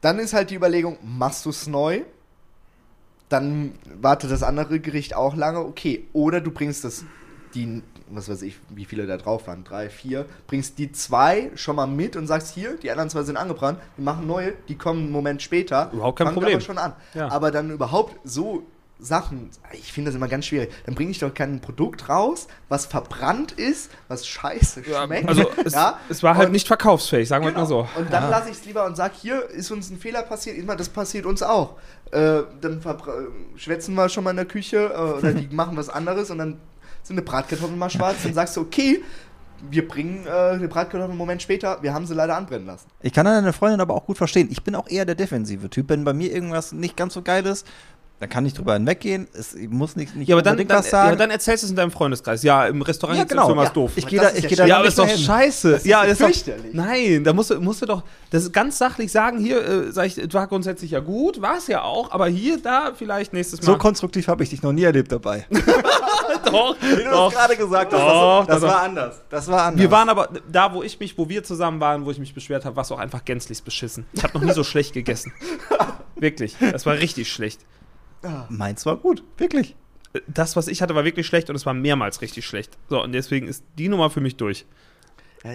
Dann 0.00 0.18
ist 0.18 0.32
halt 0.32 0.50
die 0.50 0.54
Überlegung, 0.54 0.98
machst 1.02 1.44
du 1.44 1.50
es 1.50 1.66
neu? 1.66 2.02
Dann 3.28 3.72
wartet 4.00 4.30
das 4.30 4.42
andere 4.42 4.80
Gericht 4.80 5.14
auch 5.14 5.34
lange, 5.34 5.60
okay. 5.60 6.06
Oder 6.12 6.40
du 6.40 6.50
bringst 6.50 6.84
das, 6.84 7.04
die, 7.54 7.82
was 8.08 8.28
weiß 8.28 8.42
ich, 8.42 8.58
wie 8.70 8.84
viele 8.84 9.06
da 9.06 9.16
drauf 9.16 9.48
waren, 9.48 9.64
drei, 9.64 9.90
vier, 9.90 10.24
bringst 10.46 10.78
die 10.78 10.92
zwei 10.92 11.50
schon 11.54 11.76
mal 11.76 11.86
mit 11.86 12.16
und 12.16 12.26
sagst, 12.26 12.54
hier, 12.54 12.76
die 12.76 12.90
anderen 12.90 13.10
zwei 13.10 13.24
sind 13.24 13.36
angebrannt, 13.36 13.80
wir 13.96 14.04
machen 14.04 14.26
neue, 14.26 14.54
die 14.68 14.76
kommen 14.76 15.04
einen 15.04 15.12
Moment 15.12 15.42
später. 15.42 15.90
Überhaupt 15.92 16.18
kein 16.18 16.32
Problem. 16.32 16.54
Aber 16.54 16.60
schon 16.60 16.78
an. 16.78 16.92
Ja. 17.14 17.28
Aber 17.30 17.50
dann 17.50 17.70
überhaupt 17.70 18.16
so 18.24 18.62
Sachen, 19.00 19.50
ich 19.72 19.92
finde 19.92 20.10
das 20.10 20.16
immer 20.16 20.26
ganz 20.28 20.46
schwierig. 20.46 20.70
Dann 20.86 20.94
bringe 20.96 21.10
ich 21.12 21.18
doch 21.20 21.32
kein 21.32 21.60
Produkt 21.60 22.08
raus, 22.08 22.48
was 22.68 22.86
verbrannt 22.86 23.52
ist, 23.52 23.90
was 24.08 24.26
scheiße 24.26 24.82
schmeckt. 24.84 25.28
Also 25.28 25.48
es, 25.64 25.72
ja? 25.74 25.98
es 26.08 26.22
war 26.22 26.36
halt 26.36 26.46
Und- 26.46 26.52
nicht 26.52 26.66
verkaufsfähig, 26.66 27.28
sagen 27.28 27.44
wir 27.44 27.50
Genau. 27.52 27.60
mal 27.62 27.66
so. 27.66 27.88
Und 27.96 28.12
dann 28.12 28.28
lasse 28.28 28.50
ich 28.50 28.56
es 28.56 28.64
lieber 28.64 28.84
und 28.86 28.96
sage, 28.96 29.14
hier 29.20 29.48
ist 29.50 29.70
uns 29.70 29.90
ein 29.90 29.98
Fehler 29.98 30.22
passiert, 30.22 30.58
immer 30.58 30.74
das 30.74 30.88
passiert 30.88 31.26
uns 31.26 31.42
auch. 31.42 31.76
Äh, 32.10 32.42
dann 32.60 32.80
äh, 32.84 33.58
schwätzen 33.58 33.94
wir 33.94 34.08
schon 34.08 34.24
mal 34.24 34.30
in 34.30 34.36
der 34.36 34.46
Küche 34.46 34.90
äh, 34.92 35.18
oder 35.18 35.32
die 35.32 35.48
machen 35.54 35.76
was 35.76 35.88
anderes 35.88 36.30
und 36.30 36.38
dann 36.38 36.58
sind 37.04 37.16
die 37.16 37.22
Bratkartoffeln 37.22 37.78
mal 37.78 37.90
schwarz. 37.90 38.16
Dann 38.24 38.34
sagst 38.34 38.56
du, 38.56 38.62
okay, 38.62 39.02
wir 39.70 39.86
bringen 39.86 40.26
äh, 40.26 40.58
die 40.58 40.66
Bratkartoffeln 40.66 41.10
einen 41.10 41.18
Moment 41.18 41.40
später, 41.42 41.82
wir 41.82 41.92
haben 41.94 42.06
sie 42.06 42.14
leider 42.14 42.36
anbrennen 42.36 42.66
lassen. 42.66 42.86
Ich 43.00 43.12
kann 43.12 43.24
deine 43.26 43.52
Freundin 43.52 43.80
aber 43.80 43.94
auch 43.94 44.06
gut 44.06 44.16
verstehen. 44.16 44.48
Ich 44.50 44.62
bin 44.62 44.74
auch 44.74 44.88
eher 44.88 45.04
der 45.04 45.14
defensive 45.14 45.70
Typ. 45.70 45.88
Wenn 45.88 46.04
bei 46.04 46.12
mir 46.12 46.32
irgendwas 46.32 46.72
nicht 46.72 46.96
ganz 46.96 47.14
so 47.14 47.22
geil 47.22 47.44
ist, 47.46 47.66
dann 48.20 48.28
kann 48.28 48.44
ich 48.46 48.52
drüber 48.54 48.74
hinweggehen. 48.74 49.28
Es 49.32 49.54
muss 49.68 49.94
nicht, 49.94 50.16
nicht 50.16 50.28
Ja, 50.28 50.34
aber 50.34 50.42
dann, 50.42 50.56
dann, 50.56 50.68
was 50.68 50.90
sagen. 50.90 51.10
ja, 51.10 51.16
dann 51.16 51.30
erzählst 51.30 51.62
du 51.62 51.66
es 51.66 51.70
in 51.70 51.76
deinem 51.76 51.92
Freundeskreis. 51.92 52.42
Ja, 52.42 52.66
im 52.66 52.82
Restaurant 52.82 53.16
Ja, 53.18 53.24
genau. 53.24 53.44
irgendwas 53.48 53.68
Ja. 53.68 53.74
doof. 53.74 53.92
Ich 53.94 54.06
gehe 54.06 54.18
das 54.20 54.30
da, 54.32 54.32
ist 54.32 54.38
ich 54.38 54.42
ja 54.44 54.48
gehe 54.48 54.56
da 54.58 54.66
ja, 54.66 54.76
aber 54.78 54.88
ist 54.88 54.98
doch 54.98 55.08
scheiße. 55.08 55.70
Das 55.70 55.80
ist 55.82 55.86
ja, 55.86 56.02
ist 56.02 56.20
doch, 56.20 56.26
fürchterlich. 56.26 56.74
nein, 56.74 57.22
da 57.22 57.32
musst 57.32 57.50
du, 57.50 57.60
musst 57.60 57.80
du 57.82 57.86
doch, 57.86 58.02
das 58.30 58.42
ist 58.44 58.52
ganz 58.52 58.76
sachlich 58.76 59.12
sagen, 59.12 59.38
hier, 59.38 59.64
äh, 59.64 59.92
sag 59.92 60.06
ich, 60.06 60.34
war 60.34 60.48
grundsätzlich 60.48 60.90
ja 60.90 60.98
gut, 61.00 61.40
war 61.40 61.58
es 61.58 61.68
ja 61.68 61.82
auch, 61.82 62.10
aber 62.10 62.26
hier, 62.26 62.58
da, 62.60 62.92
vielleicht 62.96 63.32
nächstes 63.32 63.60
Mal. 63.62 63.66
So 63.66 63.78
konstruktiv 63.78 64.26
habe 64.26 64.42
ich 64.42 64.50
dich 64.50 64.62
noch 64.62 64.72
nie 64.72 64.82
erlebt 64.82 65.12
dabei. 65.12 65.46
doch, 66.44 66.76
Wie 66.80 66.96
du 67.04 67.10
doch. 67.10 67.32
das 67.32 67.34
gerade 67.40 67.56
gesagt 67.56 67.92
hast, 67.92 68.00
Doch, 68.00 68.46
das, 68.46 68.54
das 68.56 68.60
doch, 68.62 68.68
war 68.68 68.74
doch. 68.78 68.82
anders. 68.84 69.20
Das 69.30 69.48
war 69.48 69.62
anders. 69.62 69.80
Wir 69.80 69.90
waren 69.90 70.08
aber, 70.08 70.28
da 70.50 70.72
wo 70.74 70.82
ich 70.82 70.98
mich, 70.98 71.16
wo 71.18 71.28
wir 71.28 71.44
zusammen 71.44 71.78
waren, 71.80 72.04
wo 72.04 72.10
ich 72.10 72.18
mich 72.18 72.34
beschwert 72.34 72.64
habe, 72.64 72.74
war 72.76 72.82
es 72.82 72.90
auch 72.92 72.98
einfach 72.98 73.24
gänzlich 73.24 73.62
beschissen. 73.62 74.06
Ich 74.12 74.22
habe 74.24 74.36
noch 74.38 74.44
nie 74.44 74.52
so 74.52 74.64
schlecht 74.64 74.92
gegessen. 74.92 75.32
Wirklich, 76.16 76.56
das 76.72 76.84
war 76.84 76.94
richtig 76.94 77.30
schlecht. 77.32 77.60
Meins 78.48 78.84
war 78.86 78.96
gut, 78.96 79.22
wirklich. 79.36 79.76
Das, 80.26 80.56
was 80.56 80.68
ich 80.68 80.82
hatte, 80.82 80.94
war 80.94 81.04
wirklich 81.04 81.26
schlecht 81.26 81.50
und 81.50 81.56
es 81.56 81.66
war 81.66 81.74
mehrmals 81.74 82.20
richtig 82.22 82.46
schlecht. 82.46 82.76
So, 82.88 83.02
und 83.02 83.12
deswegen 83.12 83.46
ist 83.46 83.62
die 83.78 83.88
Nummer 83.88 84.10
für 84.10 84.20
mich 84.20 84.36
durch. 84.36 84.64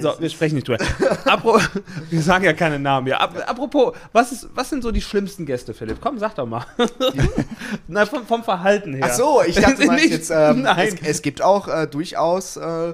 So, 0.01 0.13
wir 0.19 0.29
sprechen 0.29 0.55
nicht 0.55 0.67
drüber. 0.67 0.83
Apro 1.25 1.59
wir 2.09 2.21
sagen 2.21 2.45
ja 2.45 2.53
keine 2.53 2.79
Namen 2.79 3.07
hier. 3.07 3.19
Ap 3.19 3.49
apropos, 3.49 3.93
was, 4.13 4.31
ist, 4.31 4.49
was 4.53 4.69
sind 4.69 4.81
so 4.81 4.91
die 4.91 5.01
schlimmsten 5.01 5.45
Gäste, 5.45 5.73
Philipp? 5.73 5.97
Komm, 5.99 6.17
sag 6.19 6.35
doch 6.35 6.45
mal. 6.45 6.65
Na, 7.87 8.05
vom, 8.05 8.25
vom 8.25 8.43
Verhalten 8.43 8.93
her. 8.93 9.07
Ach 9.09 9.13
so, 9.13 9.41
ich 9.45 9.55
dachte, 9.55 9.85
Nicht- 9.93 10.09
jetzt, 10.11 10.29
ähm, 10.29 10.65
es, 10.77 10.95
es 11.01 11.21
gibt 11.21 11.41
auch 11.41 11.67
äh, 11.67 11.85
durchaus 11.87 12.55
äh, 12.55 12.93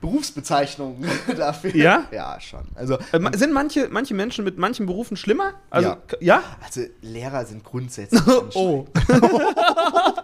Berufsbezeichnungen 0.00 1.08
dafür. 1.36 1.74
Ja? 1.76 2.04
Ja, 2.10 2.40
schon. 2.40 2.62
Also, 2.74 2.98
Äh, 3.12 3.18
ma- 3.18 3.32
sind 3.36 3.52
manche, 3.52 3.88
manche 3.90 4.14
Menschen 4.14 4.44
mit 4.44 4.56
manchen 4.58 4.86
Berufen 4.86 5.16
schlimmer? 5.16 5.54
Also, 5.70 5.90
Ja. 5.90 5.96
ja? 6.20 6.42
also 6.64 6.82
Lehrer 7.02 7.44
sind 7.44 7.64
grundsätzlich. 7.64 8.20
Oh. 8.54 8.86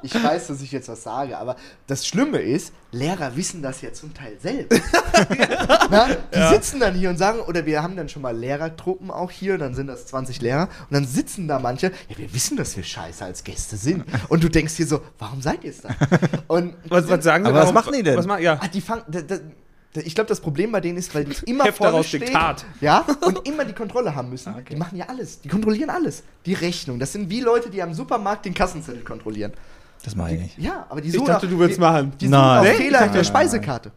Ich 0.02 0.14
weiß, 0.22 0.48
dass 0.48 0.60
ich 0.62 0.70
jetzt 0.70 0.88
was 0.88 1.02
sage, 1.02 1.36
aber 1.36 1.56
das 1.88 2.06
Schlimme 2.06 2.38
ist, 2.38 2.72
Lehrer 2.92 3.34
wissen 3.34 3.60
das 3.62 3.82
ja 3.82 3.92
zum 3.92 4.14
Teil 4.14 4.36
selbst. 4.40 4.80
Na, 5.90 6.08
die 6.32 6.54
sitzen 6.54 6.78
dann 6.78 6.94
hier 6.94 7.10
und 7.10 7.16
sagen, 7.18 7.40
oder 7.40 7.66
wir 7.66 7.82
haben 7.82 7.96
dann 7.96 8.08
schon 8.08 8.22
mal 8.22 8.36
Lehrertruppen 8.36 9.10
auch 9.10 9.30
hier, 9.32 9.58
dann 9.58 9.74
sind 9.74 9.88
das 9.88 10.06
20 10.06 10.40
Lehrer, 10.42 10.64
und 10.88 10.92
dann 10.94 11.06
sitzen 11.06 11.48
da 11.48 11.58
manche, 11.58 11.88
ja, 12.08 12.18
wir 12.18 12.32
wissen, 12.32 12.56
dass 12.56 12.76
wir 12.76 12.84
scheiße 12.84 13.24
als 13.24 13.42
Gäste 13.42 13.76
sind. 13.76 14.04
Und 14.28 14.44
du 14.44 14.48
denkst 14.48 14.76
dir 14.76 14.86
so, 14.86 15.00
warum 15.18 15.42
seid 15.42 15.64
ihr 15.64 15.70
es 15.70 15.80
dann? 15.80 15.96
Und 16.46 16.74
Was, 16.88 17.08
was 17.08 17.24
sagen 17.24 17.44
sie? 17.44 17.50
Aber 17.50 17.62
was 17.62 17.72
machen 17.72 17.92
die 17.92 18.02
denn? 18.04 18.16
Was 18.16 18.26
machen, 18.26 18.42
ja. 18.42 18.58
Ah, 18.60 18.68
die 18.68 18.80
fangen. 18.80 19.02
Ich 20.04 20.14
glaube, 20.14 20.28
das 20.28 20.40
Problem 20.40 20.72
bei 20.72 20.80
denen 20.80 20.98
ist, 20.98 21.14
weil 21.14 21.24
die 21.24 21.35
immer 21.50 21.64
Heft 21.66 21.78
vorne 21.78 21.92
daraus 21.92 22.06
stehen, 22.09 22.20
Diktat. 22.20 22.64
ja, 22.80 23.04
und 23.22 23.46
immer 23.48 23.64
die 23.64 23.72
Kontrolle 23.72 24.14
haben 24.14 24.30
müssen. 24.30 24.54
Die 24.68 24.76
machen 24.76 24.96
ja 24.96 25.06
alles. 25.09 25.40
Die 25.40 25.48
kontrollieren 25.48 25.90
alles. 25.90 26.22
Die 26.44 26.54
Rechnung. 26.54 26.98
Das 26.98 27.12
sind 27.12 27.30
wie 27.30 27.40
Leute, 27.40 27.70
die 27.70 27.82
am 27.82 27.94
Supermarkt 27.94 28.44
den 28.44 28.54
Kassenzettel 28.54 29.02
kontrollieren. 29.02 29.52
Das 30.04 30.14
mache 30.14 30.35
ich 30.35 30.40
nicht. 30.40 30.59
Ja, 30.59 30.87
aber 30.88 31.00
die 31.00 31.09
Ich 31.09 31.14
suchen 31.14 31.26
dachte, 31.26 31.46
auch, 31.46 31.50
du 31.50 31.59
würdest 31.59 31.78
die, 31.78 31.80
machen. 31.80 32.12
Die 32.20 32.26
suchen 32.26 32.38
Nein. 32.38 32.64
ich 32.72 32.76
Fehler 32.76 32.98
dachte- 33.00 33.12
der 33.14 33.24
Speisekarte. 33.24 33.92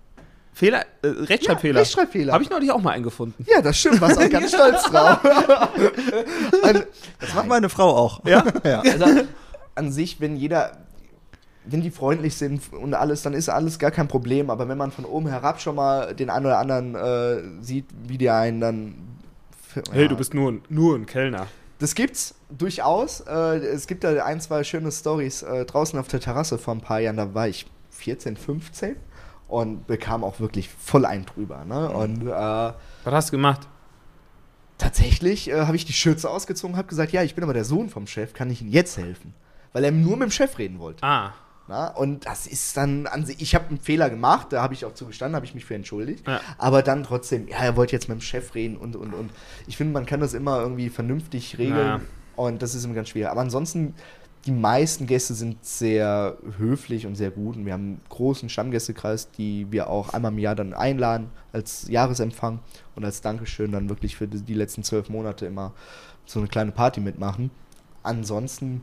Fehler, 0.53 0.81
äh, 1.03 1.07
Rechtschreibfehler. 1.07 1.75
Ja, 1.75 1.79
Rechtschreibfehler. 1.81 2.33
Habe 2.33 2.43
ich 2.43 2.49
neulich 2.49 2.71
auch 2.71 2.81
mal 2.81 2.91
einen 2.91 3.03
gefunden. 3.03 3.45
Ja, 3.49 3.61
das 3.61 3.77
stimmt. 3.77 4.01
Warst 4.01 4.17
auch 4.17 4.29
ganz 4.29 4.49
stolz 4.53 4.83
drauf. 4.91 5.19
Und, 6.63 6.87
Das 7.19 7.33
macht 7.33 7.47
meine 7.47 7.69
Frau 7.69 7.95
auch. 7.95 8.25
Ja? 8.25 8.43
ja. 8.63 8.81
also, 8.81 9.05
an 9.75 9.91
sich, 9.91 10.19
wenn 10.19 10.35
jeder, 10.35 10.77
wenn 11.65 11.81
die 11.81 11.91
freundlich 11.91 12.35
sind 12.35 12.61
und 12.73 12.93
alles, 12.93 13.21
dann 13.21 13.33
ist 13.33 13.49
alles 13.49 13.77
gar 13.79 13.91
kein 13.91 14.07
Problem. 14.07 14.49
Aber 14.49 14.67
wenn 14.67 14.77
man 14.77 14.91
von 14.91 15.05
oben 15.05 15.27
herab 15.27 15.61
schon 15.61 15.75
mal 15.75 16.15
den 16.15 16.29
einen 16.29 16.45
oder 16.45 16.57
anderen 16.59 16.95
äh, 16.95 17.63
sieht, 17.63 17.85
wie 18.07 18.17
die 18.17 18.29
einen 18.29 18.59
dann. 18.61 18.95
Hey, 19.91 20.03
ja. 20.03 20.07
du 20.07 20.15
bist 20.17 20.33
nur, 20.33 20.51
ein- 20.51 20.61
nur 20.69 20.95
ein 20.95 21.05
Kellner. 21.05 21.47
Das 21.79 21.95
gibt's 21.95 22.35
durchaus. 22.49 23.21
Äh, 23.21 23.57
es 23.59 23.87
gibt 23.87 24.03
da 24.03 24.23
ein, 24.25 24.41
zwei 24.41 24.63
schöne 24.63 24.91
Stories 24.91 25.43
äh, 25.43 25.65
draußen 25.65 25.97
auf 25.99 26.07
der 26.07 26.19
Terrasse 26.19 26.57
vor 26.57 26.73
ein 26.73 26.81
paar 26.81 26.99
Jahren. 26.99 27.17
Da 27.17 27.33
war 27.33 27.47
ich 27.47 27.67
14, 27.91 28.35
15 28.35 28.95
und 29.47 29.85
bekam 29.87 30.23
auch 30.23 30.39
wirklich 30.39 30.69
voll 30.69 31.05
einen 31.05 31.25
drüber. 31.25 31.63
Ne? 31.65 31.89
Und 31.89 32.27
äh, 32.27 32.31
Was 32.31 32.73
hast 33.05 33.29
du 33.29 33.31
gemacht? 33.37 33.67
tatsächlich 34.77 35.49
äh, 35.49 35.65
habe 35.65 35.75
ich 35.75 35.85
die 35.85 35.93
Schürze 35.93 36.29
ausgezogen, 36.29 36.77
habe 36.77 36.87
gesagt, 36.87 37.11
ja, 37.11 37.21
ich 37.23 37.35
bin 37.35 37.43
aber 37.43 37.53
der 37.53 37.65
Sohn 37.65 37.89
vom 37.89 38.07
Chef, 38.07 38.33
kann 38.33 38.49
ich 38.49 38.61
Ihnen 38.61 38.71
jetzt 38.71 38.97
helfen? 38.97 39.33
Weil 39.73 39.83
er 39.83 39.91
nur 39.91 40.15
mit 40.17 40.29
dem 40.29 40.31
Chef 40.31 40.57
reden 40.57 40.79
wollte. 40.79 41.03
Ah. 41.03 41.33
Na? 41.69 41.89
Und 41.89 42.25
das 42.25 42.47
ist 42.47 42.75
dann 42.77 43.05
an 43.05 43.27
sich, 43.27 43.39
ich 43.39 43.53
habe 43.53 43.67
einen 43.69 43.79
Fehler 43.79 44.09
gemacht, 44.09 44.47
da 44.49 44.63
habe 44.63 44.73
ich 44.73 44.85
auch 44.85 44.95
zugestanden, 44.95 45.35
habe 45.35 45.45
ich 45.45 45.53
mich 45.53 45.65
für 45.65 45.75
entschuldigt. 45.75 46.27
Ja. 46.27 46.41
Aber 46.57 46.81
dann 46.81 47.03
trotzdem, 47.03 47.47
ja, 47.47 47.57
er 47.57 47.75
wollte 47.75 47.95
jetzt 47.95 48.09
mit 48.09 48.17
dem 48.17 48.21
Chef 48.21 48.55
reden 48.55 48.75
und, 48.75 48.95
und, 48.95 49.13
und. 49.13 49.29
Ich 49.67 49.77
finde, 49.77 49.93
man 49.93 50.07
kann 50.07 50.19
das 50.19 50.33
immer 50.33 50.59
irgendwie 50.59 50.89
vernünftig 50.89 51.59
regeln. 51.59 51.77
Ja. 51.77 52.01
Und 52.35 52.63
das 52.63 52.73
ist 52.73 52.85
immer 52.85 52.95
ganz 52.95 53.09
schwer. 53.09 53.29
Aber 53.29 53.41
ansonsten, 53.41 53.93
die 54.47 54.51
meisten 54.51 55.05
Gäste 55.05 55.35
sind 55.35 55.63
sehr 55.63 56.37
höflich 56.57 57.05
und 57.05 57.13
sehr 57.13 57.29
gut. 57.29 57.55
Und 57.55 57.67
wir 57.67 57.73
haben 57.73 57.83
einen 57.83 58.01
großen 58.09 58.49
Stammgästekreis, 58.49 59.29
die 59.29 59.67
wir 59.69 59.91
auch 59.91 60.13
einmal 60.15 60.31
im 60.31 60.39
Jahr 60.39 60.55
dann 60.55 60.73
einladen 60.73 61.29
als 61.53 61.87
Jahresempfang 61.87 62.61
und 62.95 63.05
als 63.05 63.21
Dankeschön 63.21 63.71
dann 63.71 63.89
wirklich 63.89 64.15
für 64.15 64.27
die 64.27 64.41
die 64.41 64.55
letzten 64.55 64.83
zwölf 64.83 65.07
Monate 65.09 65.45
immer 65.45 65.73
so 66.25 66.39
eine 66.39 66.47
kleine 66.47 66.71
Party 66.71 66.99
mitmachen. 66.99 67.51
Ansonsten, 68.01 68.81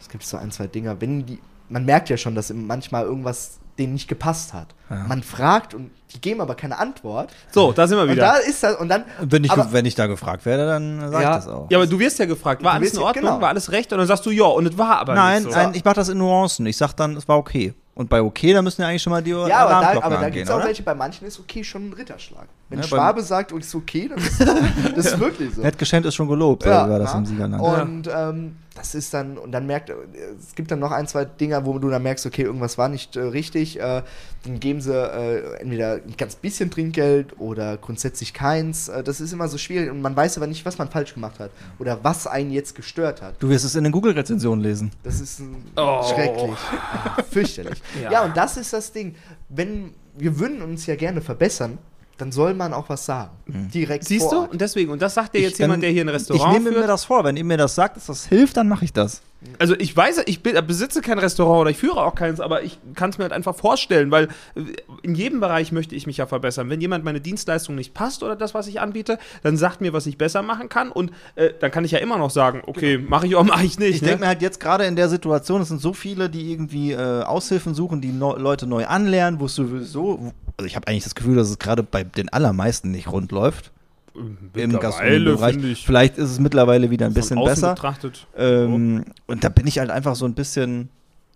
es 0.00 0.08
gibt 0.08 0.24
so 0.24 0.38
ein, 0.38 0.50
zwei 0.50 0.66
Dinger, 0.66 0.98
wenn 1.02 1.26
die, 1.26 1.40
man 1.68 1.84
merkt 1.84 2.08
ja 2.08 2.16
schon, 2.16 2.34
dass 2.34 2.52
manchmal 2.52 3.04
irgendwas 3.04 3.58
denen 3.78 3.92
nicht 3.92 4.08
gepasst 4.08 4.54
hat. 4.54 4.68
Ja. 4.90 5.04
Man 5.06 5.22
fragt 5.22 5.72
und 5.72 5.90
die 6.12 6.20
geben 6.20 6.40
aber 6.40 6.54
keine 6.56 6.78
Antwort. 6.78 7.30
So, 7.52 7.70
da 7.70 7.86
sind 7.86 7.96
wir 7.98 8.02
Und 8.04 8.10
wieder. 8.10 8.22
da 8.22 8.36
ist 8.38 8.62
das, 8.62 8.74
und 8.76 8.88
dann, 8.88 9.04
Wenn 9.20 9.44
ich, 9.44 9.50
Aber- 9.52 9.72
wenn 9.72 9.84
ich 9.86 9.94
da 9.94 10.06
gefragt 10.06 10.44
werde, 10.46 10.66
dann 10.66 10.98
sage 11.12 11.22
Ja. 11.22 11.30
ich 11.38 11.44
das 11.44 11.48
auch. 11.48 11.70
ja, 11.70 11.78
aber 11.78 11.86
du 11.86 11.98
wirst 11.98 12.18
ja 12.18 12.24
gefragt, 12.26 12.64
war 12.64 12.72
Du 12.72 12.76
alles 12.78 12.92
in 12.94 12.98
ja- 12.98 13.04
Ordnung, 13.06 13.24
genau. 13.26 13.40
war 13.40 13.50
alles 13.50 13.70
recht? 13.70 13.92
Und 13.92 13.98
dann 13.98 14.06
sagst 14.08 14.26
du, 14.26 14.30
ja, 14.30 14.44
und 14.46 14.66
es 14.66 14.76
war 14.78 14.98
aber 14.98 15.14
nein, 15.14 15.42
nicht 15.44 15.52
so. 15.52 15.58
nein, 15.58 15.70
ich 15.74 15.84
mache 15.84 15.94
das 15.96 16.08
in 16.08 16.18
Nuancen. 16.18 16.66
Ich 16.66 16.76
sag 16.76 16.92
dann, 16.94 17.16
es 17.16 17.28
war 17.28 17.36
okay. 17.38 17.72
Und 17.94 18.08
bei 18.08 18.22
okay, 18.22 18.52
da 18.52 18.62
müssen 18.62 18.80
ja 18.82 18.88
eigentlich 18.88 19.02
schon 19.02 19.10
mal 19.12 19.22
die 19.22 19.30
ja, 19.30 19.36
aber 19.58 19.70
da, 19.94 20.00
aber 20.02 20.16
da 20.18 20.30
gibt 20.30 20.44
es 20.46 20.50
auch 20.52 20.62
welche, 20.64 20.82
bei 20.84 20.94
manchen 20.94 21.26
ist 21.26 21.38
okay 21.40 21.62
schon 21.64 21.88
ein 21.90 21.92
Ritterschlag. 21.92 22.46
Wenn 22.68 22.78
Ja, 22.78 22.84
Schwabe 22.84 23.22
sagt, 23.22 23.52
oh, 23.52 23.58
ist 23.58 23.74
okay, 23.74 24.08
dann 24.08 24.18
ist 24.18 24.40
das 24.96 25.06
ist 25.06 25.18
wirklich 25.20 25.54
so. 25.54 25.62
Nett 25.62 25.76
geschenkt 25.78 26.06
ist 26.06 26.14
schon 26.14 26.28
gelobt, 26.28 26.64
Ja, 26.64 26.88
war 26.88 26.98
das 27.00 27.12
im 27.14 27.26
Siegerland. 27.26 27.60
Und 27.60 28.08
ähm, 28.12 28.56
das 28.78 28.94
ist 28.94 29.12
dann, 29.12 29.36
und 29.38 29.50
dann 29.50 29.66
merkt, 29.66 29.90
es 30.38 30.54
gibt 30.54 30.70
dann 30.70 30.78
noch 30.78 30.92
ein, 30.92 31.08
zwei 31.08 31.24
Dinger, 31.24 31.66
wo 31.66 31.78
du 31.80 31.90
dann 31.90 32.02
merkst, 32.02 32.24
okay, 32.26 32.42
irgendwas 32.42 32.78
war 32.78 32.88
nicht 32.88 33.16
äh, 33.16 33.20
richtig. 33.20 33.80
Äh, 33.80 34.02
dann 34.44 34.60
geben 34.60 34.80
sie 34.80 34.94
äh, 34.94 35.56
entweder 35.60 35.94
ein 35.94 36.14
ganz 36.16 36.36
bisschen 36.36 36.70
Trinkgeld 36.70 37.40
oder 37.40 37.76
grundsätzlich 37.76 38.32
keins. 38.34 38.88
Äh, 38.88 39.02
das 39.02 39.20
ist 39.20 39.32
immer 39.32 39.48
so 39.48 39.58
schwierig 39.58 39.90
und 39.90 40.00
man 40.00 40.14
weiß 40.14 40.36
aber 40.36 40.46
nicht, 40.46 40.64
was 40.64 40.78
man 40.78 40.88
falsch 40.88 41.14
gemacht 41.14 41.40
hat 41.40 41.50
oder 41.80 41.98
was 42.04 42.26
einen 42.28 42.52
jetzt 42.52 42.76
gestört 42.76 43.20
hat. 43.20 43.34
Du 43.40 43.48
wirst 43.48 43.64
es 43.64 43.74
in 43.74 43.82
den 43.82 43.92
Google-Rezensionen 43.92 44.62
lesen. 44.62 44.92
Das 45.02 45.20
ist 45.20 45.40
ein 45.40 45.56
Oh. 45.76 46.02
schrecklich. 46.04 46.56
Fürchterlich. 47.30 47.82
Ja. 48.02 48.12
Ja. 48.12 48.24
und 48.24 48.36
das 48.36 48.56
ist 48.56 48.72
das 48.72 48.92
Ding. 48.92 49.16
Wenn 49.48 49.92
wir 50.16 50.38
würden 50.38 50.62
uns 50.62 50.86
ja 50.86 50.94
gerne 50.96 51.20
verbessern, 51.20 51.78
dann 52.18 52.32
soll 52.32 52.54
man 52.54 52.72
auch 52.74 52.88
was 52.88 53.04
sagen. 53.06 53.30
Direkt 53.46 54.04
Siehst 54.04 54.28
vor 54.28 54.46
du? 54.46 54.52
Und 54.52 54.60
deswegen, 54.60 54.90
und 54.90 55.00
das 55.00 55.14
sagt 55.14 55.34
dir 55.34 55.38
Ich- 55.38 55.44
jetzt 55.44 55.58
jemand, 55.58 55.76
dann- 55.76 55.80
der 55.82 55.90
hier 55.90 56.02
ein 56.04 56.08
Ich 56.08 56.14
Restaurant 56.14 56.52
nehme 56.52 56.70
mir 56.70 56.76
führt. 56.76 56.88
das 56.88 57.04
vor. 57.04 57.24
Wenn 57.24 57.36
ihr 57.36 57.44
mir 57.44 57.56
das 57.56 57.74
sagt, 57.74 57.96
dass 57.96 58.06
das 58.06 58.26
hilft, 58.26 58.56
dann 58.56 58.68
mache 58.68 58.84
ich 58.84 58.92
das. 58.92 59.22
Also 59.58 59.74
ich 59.78 59.96
weiß, 59.96 60.22
ich 60.26 60.42
besitze 60.42 61.00
kein 61.00 61.18
Restaurant 61.18 61.60
oder 61.60 61.70
ich 61.70 61.78
führe 61.78 62.02
auch 62.02 62.16
keins, 62.16 62.40
aber 62.40 62.64
ich 62.64 62.78
kann 62.94 63.10
es 63.10 63.18
mir 63.18 63.24
halt 63.24 63.32
einfach 63.32 63.54
vorstellen, 63.54 64.10
weil 64.10 64.24
äh, 64.56 64.62
in 65.02 65.14
jedem 65.14 65.38
Bereich 65.38 65.70
möchte 65.70 65.94
ich 65.94 66.06
mich 66.06 66.16
ja 66.16 66.26
verbessern. 66.26 66.68
Wenn 66.70 66.80
jemand 66.80 67.04
meine 67.04 67.20
Dienstleistung 67.20 67.76
nicht 67.76 67.94
passt 67.94 68.24
oder 68.24 68.34
das, 68.34 68.54
was 68.54 68.66
ich 68.66 68.80
anbiete, 68.80 69.18
dann 69.44 69.56
sagt 69.56 69.80
mir, 69.80 69.92
was 69.92 70.06
ich 70.06 70.18
besser 70.18 70.42
machen 70.42 70.68
kann 70.68 70.90
und 70.90 71.12
äh, 71.36 71.50
dann 71.60 71.70
kann 71.70 71.84
ich 71.84 71.92
ja 71.92 71.98
immer 71.98 72.18
noch 72.18 72.30
sagen, 72.30 72.62
okay, 72.66 72.98
mache 72.98 73.26
ich 73.26 73.36
oder 73.36 73.44
mache 73.48 73.64
ich 73.64 73.78
nicht. 73.78 73.96
Ich 73.96 74.02
ne? 74.02 74.08
denke 74.08 74.22
mir 74.22 74.28
halt 74.28 74.42
jetzt 74.42 74.58
gerade 74.58 74.84
in 74.86 74.96
der 74.96 75.08
Situation, 75.08 75.60
es 75.60 75.68
sind 75.68 75.80
so 75.80 75.92
viele, 75.92 76.28
die 76.28 76.50
irgendwie 76.50 76.92
äh, 76.92 77.22
Aushilfen 77.22 77.74
suchen, 77.74 78.00
die 78.00 78.12
no 78.12 78.36
Leute 78.36 78.66
neu 78.66 78.86
anlernen, 78.86 79.38
wo 79.38 79.46
es 79.46 79.54
sowieso, 79.54 80.32
also 80.56 80.66
ich 80.66 80.74
habe 80.74 80.88
eigentlich 80.88 81.04
das 81.04 81.14
Gefühl, 81.14 81.36
dass 81.36 81.48
es 81.48 81.58
gerade 81.60 81.84
bei 81.84 82.02
den 82.02 82.28
allermeisten 82.28 82.90
nicht 82.90 83.10
rund 83.10 83.30
läuft. 83.30 83.70
Im 84.18 84.38
Mittlerweile 84.52 84.78
Gastronomiebereich. 84.78 85.84
Vielleicht 85.84 86.18
ist 86.18 86.30
es 86.30 86.38
mittlerweile 86.38 86.90
wieder 86.90 87.06
ein 87.06 87.14
bisschen 87.14 87.42
besser. 87.42 87.74
betrachtet. 87.74 88.26
Ähm, 88.36 89.04
Und 89.26 89.44
da 89.44 89.48
bin 89.48 89.66
ich 89.66 89.78
halt 89.78 89.90
einfach 89.90 90.16
so 90.16 90.24
ein 90.24 90.34
bisschen, 90.34 90.88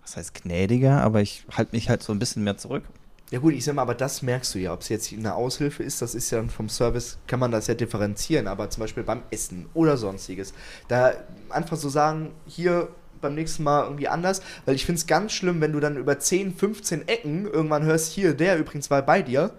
was 0.02 0.16
heißt 0.16 0.34
gnädiger, 0.42 1.00
aber 1.02 1.20
ich 1.20 1.44
halte 1.56 1.74
mich 1.74 1.88
halt 1.88 2.02
so 2.02 2.12
ein 2.12 2.18
bisschen 2.18 2.44
mehr 2.44 2.56
zurück. 2.56 2.84
Ja 3.30 3.38
gut, 3.38 3.54
ich 3.54 3.64
sag 3.64 3.74
mal, 3.74 3.82
aber 3.82 3.94
das 3.94 4.20
merkst 4.20 4.54
du 4.54 4.58
ja, 4.58 4.74
ob 4.74 4.82
es 4.82 4.90
jetzt 4.90 5.10
eine 5.10 5.34
Aushilfe 5.34 5.82
ist, 5.82 6.02
das 6.02 6.14
ist 6.14 6.30
ja 6.30 6.38
dann 6.38 6.50
vom 6.50 6.68
Service, 6.68 7.16
kann 7.26 7.40
man 7.40 7.50
das 7.50 7.66
ja 7.66 7.72
differenzieren, 7.72 8.46
aber 8.46 8.68
zum 8.68 8.82
Beispiel 8.82 9.04
beim 9.04 9.22
Essen 9.30 9.70
oder 9.72 9.96
sonstiges, 9.96 10.52
da 10.88 11.14
einfach 11.48 11.78
so 11.78 11.88
sagen, 11.88 12.32
hier 12.46 12.88
beim 13.22 13.34
nächsten 13.34 13.62
Mal 13.62 13.84
irgendwie 13.84 14.08
anders, 14.08 14.42
weil 14.66 14.74
ich 14.74 14.84
finde 14.84 14.98
es 14.98 15.06
ganz 15.06 15.32
schlimm, 15.32 15.62
wenn 15.62 15.72
du 15.72 15.80
dann 15.80 15.96
über 15.96 16.18
10, 16.18 16.54
15 16.54 17.08
Ecken 17.08 17.46
irgendwann 17.46 17.84
hörst, 17.84 18.12
hier, 18.12 18.34
der 18.34 18.58
übrigens 18.58 18.90
war 18.90 19.00
bei 19.00 19.22
dir 19.22 19.52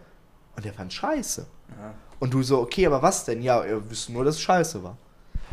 und 0.55 0.65
der 0.65 0.73
fand 0.73 0.93
scheiße. 0.93 1.47
Und 2.23 2.33
du 2.33 2.41
so, 2.41 2.61
okay, 2.61 2.85
aber 2.87 3.01
was 3.01 3.25
denn? 3.25 3.41
Ja, 3.41 3.65
ihr 3.65 3.81
wisst 3.89 4.09
nur, 4.09 4.23
dass 4.23 4.35
es 4.35 4.41
scheiße 4.41 4.81
war. 4.81 4.95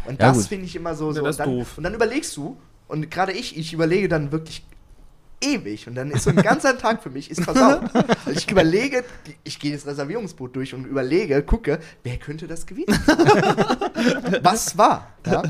Und 0.06 0.20
Ja, 0.20 0.28
das 0.28 0.46
finde 0.46 0.66
ich 0.66 0.76
immer 0.76 0.94
so, 0.94 1.08
Ja, 1.08 1.14
so 1.14 1.22
das 1.22 1.34
ist 1.34 1.40
und, 1.40 1.46
dann, 1.48 1.58
doof. 1.58 1.78
und 1.78 1.82
dann 1.82 1.94
überlegst 1.94 2.36
du, 2.36 2.56
und 2.86 3.10
gerade 3.10 3.32
ich, 3.32 3.58
ich 3.58 3.72
überlege 3.72 4.08
dann 4.08 4.30
wirklich 4.30 4.64
ewig 5.40 5.88
und 5.88 5.96
dann 5.96 6.12
ist 6.12 6.22
so 6.22 6.30
ein 6.30 6.36
ganzer 6.36 6.78
Tag 6.78 7.02
für 7.02 7.10
mich 7.10 7.28
ist 7.28 7.42
versaut. 7.42 7.82
Also 7.92 8.30
ich 8.38 8.48
überlege, 8.48 9.02
ich 9.42 9.58
gehe 9.58 9.72
das 9.72 9.84
Reservierungsboot 9.84 10.54
durch 10.54 10.72
und 10.72 10.84
überlege, 10.84 11.42
gucke, 11.42 11.80
wer 12.04 12.16
könnte 12.18 12.46
das 12.46 12.64
gewinnen? 12.66 12.96
Was 14.42 14.78
war? 14.78 15.08
Ja? 15.26 15.42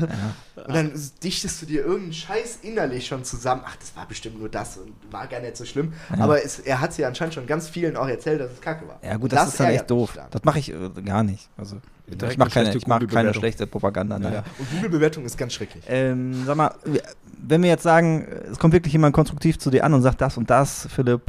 Und 0.67 0.75
dann 0.75 0.91
dichtest 1.23 1.61
du 1.61 1.65
dir 1.65 1.81
irgendeinen 1.81 2.13
Scheiß 2.13 2.59
innerlich 2.61 3.07
schon 3.07 3.23
zusammen. 3.23 3.61
Ach, 3.65 3.75
das 3.77 3.95
war 3.95 4.07
bestimmt 4.07 4.39
nur 4.39 4.49
das 4.49 4.77
und 4.77 4.93
war 5.11 5.27
gar 5.27 5.39
nicht 5.39 5.57
so 5.57 5.65
schlimm. 5.65 5.93
Aber 6.19 6.43
es, 6.43 6.59
er 6.59 6.81
hat 6.81 6.91
es 6.91 6.97
ja 6.97 7.07
anscheinend 7.07 7.33
schon 7.33 7.47
ganz 7.47 7.69
vielen 7.69 7.97
auch 7.97 8.07
erzählt, 8.07 8.39
dass 8.41 8.51
es 8.51 8.61
kacke 8.61 8.87
war. 8.87 8.99
Ja 9.03 9.13
gut, 9.15 9.23
Und 9.23 9.33
das, 9.33 9.49
ist 9.49 9.59
dann 9.59 9.67
ärgert 9.67 9.81
echt 9.81 9.91
doof. 9.91 10.13
dann. 10.15 10.27
Das 10.31 10.43
mache 10.43 10.59
ich 10.59 10.71
äh, 10.71 10.89
gar 11.03 11.23
nicht. 11.23 11.49
Also 11.57 11.77
Direkt 12.07 12.33
ich 12.33 12.37
mache 12.37 12.47
eine 12.47 12.53
keine, 12.53 12.65
schlechte 12.65 12.77
ich 12.77 12.87
mach 12.87 13.07
keine 13.07 13.33
schlechte 13.33 13.67
Propaganda. 13.67 14.19
nein. 14.19 14.33
Ja. 14.33 14.43
Und 14.57 14.71
Google-Bewertung 14.71 15.25
ist 15.25 15.37
ganz 15.37 15.53
schrecklich. 15.53 15.83
Ähm, 15.87 16.43
sag 16.45 16.57
mal, 16.57 16.73
wenn 17.43 17.63
wir 17.63 17.69
jetzt 17.69 17.83
sagen, 17.83 18.27
es 18.51 18.59
kommt 18.59 18.73
wirklich 18.73 18.93
jemand 18.93 19.13
konstruktiv 19.15 19.59
zu 19.59 19.69
dir 19.69 19.83
an 19.83 19.93
und 19.93 20.01
sagt 20.01 20.21
das 20.21 20.37
und 20.37 20.49
das, 20.49 20.87
Philipp, 20.93 21.21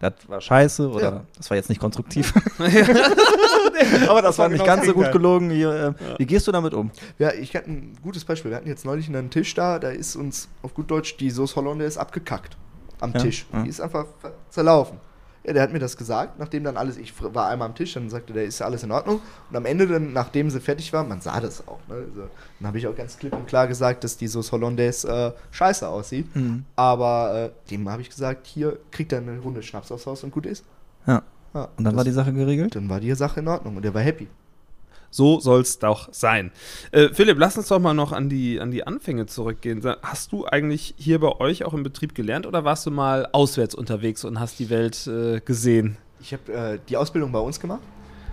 das 0.00 0.14
war 0.26 0.40
scheiße 0.40 0.88
oder 0.90 1.02
Ja. 1.12 1.24
das 1.36 1.48
war 1.50 1.56
jetzt 1.56 1.68
nicht 1.68 1.80
konstruktiv. 1.80 2.32
Aber 4.08 4.22
das 4.22 4.38
war 4.38 4.48
nicht 4.48 4.58
genau 4.62 4.66
ganz 4.66 4.80
das 4.86 4.88
so 4.88 4.94
gut 4.94 5.12
gelogen. 5.12 5.50
Hier, 5.50 5.94
äh, 5.98 6.18
Wie 6.18 6.26
gehst 6.26 6.46
du 6.46 6.52
damit 6.52 6.74
um? 6.74 6.90
Ja, 7.18 7.32
ich 7.32 7.54
hatte 7.54 7.70
ein 7.70 7.96
gutes 8.02 8.24
Beispiel. 8.24 8.50
Wir 8.50 8.56
hatten 8.56 8.68
jetzt 8.68 8.84
neulich 8.84 9.08
einen 9.08 9.30
Tisch 9.30 9.54
da, 9.54 9.78
da 9.78 9.90
ist 9.90 10.16
uns 10.16 10.48
auf 10.62 10.74
gut 10.74 10.90
Deutsch 10.90 11.16
die 11.16 11.30
Sauce 11.30 11.56
Hollandaise 11.56 12.00
abgekackt. 12.00 12.56
Am 13.00 13.12
Ja, 13.12 13.20
Tisch. 13.20 13.46
ja. 13.52 13.62
Die 13.62 13.68
ist 13.68 13.80
einfach 13.80 14.06
zerlaufen. 14.50 14.98
Ja, 15.44 15.54
der 15.54 15.62
hat 15.62 15.72
mir 15.72 15.78
das 15.78 15.96
gesagt, 15.96 16.38
nachdem 16.38 16.64
dann 16.64 16.76
alles, 16.76 16.98
ich 16.98 17.14
war 17.22 17.48
einmal 17.48 17.68
am 17.68 17.74
Tisch, 17.74 17.94
dann 17.94 18.10
sagte 18.10 18.32
der, 18.34 18.44
ist 18.44 18.58
ja 18.58 18.66
alles 18.66 18.82
in 18.82 18.92
Ordnung. 18.92 19.20
Und 19.48 19.56
am 19.56 19.64
Ende 19.64 19.86
dann, 19.86 20.12
nachdem 20.12 20.50
sie 20.50 20.60
fertig 20.60 20.92
war, 20.92 21.02
man 21.02 21.20
sah 21.22 21.40
das 21.40 21.66
auch, 21.66 21.78
ne? 21.88 21.94
Also, 21.94 22.28
dann 22.58 22.66
habe 22.66 22.76
ich 22.76 22.86
auch 22.86 22.94
ganz 22.94 23.16
klipp 23.16 23.32
und 23.34 23.46
klar 23.46 23.66
gesagt, 23.66 24.04
dass 24.04 24.18
die 24.18 24.28
Sauce 24.28 24.52
Hollandaise 24.52 25.08
äh, 25.08 25.32
scheiße 25.50 25.88
aussieht. 25.88 26.26
Aber 26.76 27.52
äh, 27.52 27.70
dem 27.70 27.88
habe 27.88 28.02
ich 28.02 28.10
gesagt, 28.10 28.46
hier 28.46 28.78
kriegt 28.90 29.12
er 29.12 29.18
eine 29.20 29.38
Runde 29.38 29.62
Schnaps 29.62 29.90
aufs 29.90 30.06
Haus 30.06 30.24
und 30.24 30.30
gut 30.30 30.44
ist. 30.46 30.64
Ja. 31.06 31.22
Ja, 31.54 31.68
Und 31.76 31.84
dann 31.84 31.96
war 31.96 32.04
die 32.04 32.12
Sache 32.12 32.32
geregelt? 32.32 32.76
Dann 32.76 32.88
war 32.88 33.00
die 33.00 33.12
Sache 33.14 33.40
in 33.40 33.48
Ordnung 33.48 33.76
und 33.76 33.84
er 33.84 33.92
war 33.92 34.02
happy. 34.02 34.28
So 35.10 35.40
soll's 35.40 35.78
doch 35.78 36.08
sein. 36.12 36.52
Äh, 36.92 37.08
Philipp, 37.08 37.38
lass 37.38 37.56
uns 37.58 37.68
doch 37.68 37.80
mal 37.80 37.94
noch 37.94 38.12
an 38.12 38.28
die, 38.28 38.60
an 38.60 38.70
die 38.70 38.86
Anfänge 38.86 39.26
zurückgehen. 39.26 39.82
Hast 40.02 40.32
du 40.32 40.46
eigentlich 40.46 40.94
hier 40.96 41.18
bei 41.18 41.32
euch 41.40 41.64
auch 41.64 41.74
im 41.74 41.82
Betrieb 41.82 42.14
gelernt 42.14 42.46
oder 42.46 42.64
warst 42.64 42.86
du 42.86 42.90
mal 42.90 43.28
auswärts 43.32 43.74
unterwegs 43.74 44.24
und 44.24 44.38
hast 44.38 44.58
die 44.58 44.70
Welt 44.70 45.06
äh, 45.06 45.40
gesehen? 45.40 45.96
Ich 46.20 46.32
habe 46.32 46.52
äh, 46.52 46.78
die 46.88 46.96
Ausbildung 46.96 47.32
bei 47.32 47.40
uns 47.40 47.58
gemacht, 47.58 47.82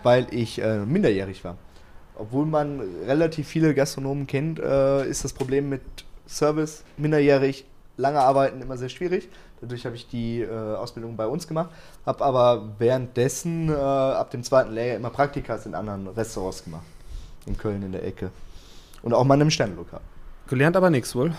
weil 0.03 0.27
ich 0.31 0.61
äh, 0.61 0.85
minderjährig 0.85 1.43
war. 1.43 1.57
Obwohl 2.15 2.45
man 2.45 2.81
relativ 3.05 3.47
viele 3.47 3.73
Gastronomen 3.73 4.27
kennt, 4.27 4.59
äh, 4.59 5.07
ist 5.07 5.23
das 5.23 5.33
Problem 5.33 5.69
mit 5.69 5.81
Service 6.27 6.83
minderjährig, 6.97 7.65
lange 7.95 8.19
arbeiten 8.19 8.61
immer 8.61 8.77
sehr 8.77 8.89
schwierig. 8.89 9.29
Dadurch 9.61 9.85
habe 9.85 9.95
ich 9.95 10.07
die 10.07 10.41
äh, 10.41 10.75
Ausbildung 10.75 11.15
bei 11.15 11.25
uns 11.27 11.47
gemacht, 11.47 11.69
habe 12.05 12.23
aber 12.23 12.69
währenddessen 12.77 13.69
äh, 13.69 13.73
ab 13.73 14.29
dem 14.31 14.43
zweiten 14.43 14.71
Lehrjahr 14.73 14.97
immer 14.97 15.09
Praktikas 15.09 15.65
in 15.65 15.73
anderen 15.73 16.07
Restaurants 16.09 16.63
gemacht. 16.63 16.83
In 17.45 17.57
Köln 17.57 17.81
in 17.81 17.91
der 17.91 18.05
Ecke. 18.05 18.29
Und 19.01 19.13
auch 19.13 19.23
mal 19.23 19.35
in 19.35 19.41
einem 19.41 19.51
Sternlokal. 19.51 20.01
Gelernt 20.47 20.75
aber 20.75 20.89
nichts 20.89 21.15
wohl. 21.15 21.33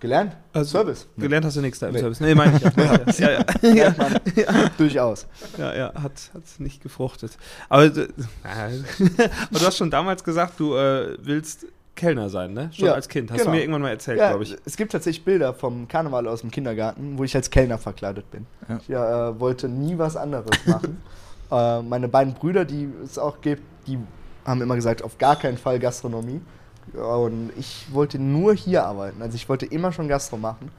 Gelernt? 0.00 0.36
Also, 0.52 0.78
Service. 0.78 1.06
Gelernt 1.16 1.44
hast 1.46 1.56
du 1.56 1.60
nichts 1.60 1.78
da 1.78 1.86
im 1.86 1.92
Nee. 1.94 2.00
Service. 2.00 2.18
Nee, 2.18 2.34
meine 2.34 2.56
ich 2.56 2.62
ja. 3.20 3.28
ja, 3.28 3.44
ja. 3.70 3.70
Lernt 3.72 3.98
man 3.98 4.70
durchaus. 4.76 5.28
Ja, 5.56 5.72
ja, 5.76 5.94
hat, 5.94 6.30
hat 6.34 6.42
nicht 6.58 6.82
gefruchtet. 6.82 7.38
Aber, 7.68 7.84
äh, 7.84 7.88
aber 8.42 9.58
du 9.58 9.64
hast 9.64 9.76
schon 9.76 9.92
damals 9.92 10.24
gesagt, 10.24 10.58
du 10.58 10.74
äh, 10.74 11.16
willst 11.20 11.66
Kellner 11.94 12.28
sein, 12.28 12.54
ne? 12.54 12.70
Schon 12.72 12.86
Ja, 12.86 12.94
als 12.94 13.08
Kind. 13.08 13.30
Hast 13.30 13.38
genau. 13.38 13.50
du 13.50 13.56
mir 13.56 13.62
irgendwann 13.62 13.82
mal 13.82 13.90
erzählt, 13.90 14.18
Ja, 14.18 14.30
glaube 14.30 14.44
ich. 14.44 14.56
Es 14.64 14.76
gibt 14.76 14.92
tatsächlich 14.92 15.24
Bilder 15.24 15.52
vom 15.54 15.88
Karneval 15.88 16.26
aus 16.26 16.40
dem 16.40 16.50
Kindergarten, 16.50 17.18
wo 17.18 17.24
ich 17.24 17.34
als 17.34 17.50
Kellner 17.50 17.78
verkleidet 17.78 18.30
bin. 18.30 18.46
Ja. 18.68 18.78
Ich 18.78 18.90
äh, 18.90 19.40
wollte 19.40 19.68
nie 19.68 19.98
was 19.98 20.16
anderes 20.16 20.66
machen. 20.66 21.02
äh, 21.50 21.82
meine 21.82 22.08
beiden 22.08 22.34
Brüder, 22.34 22.64
die 22.64 22.88
es 23.04 23.18
auch 23.18 23.40
gibt, 23.40 23.62
die 23.86 23.98
haben 24.44 24.62
immer 24.62 24.74
gesagt, 24.74 25.04
auf 25.04 25.18
gar 25.18 25.36
keinen 25.36 25.58
Fall 25.58 25.78
Gastronomie. 25.78 26.40
Und 26.94 27.52
ich 27.56 27.86
wollte 27.92 28.18
nur 28.18 28.54
hier 28.54 28.84
arbeiten. 28.84 29.22
Also 29.22 29.36
ich 29.36 29.48
wollte 29.48 29.66
immer 29.66 29.92
schon 29.92 30.08
Gastro 30.08 30.36
machen, 30.36 30.70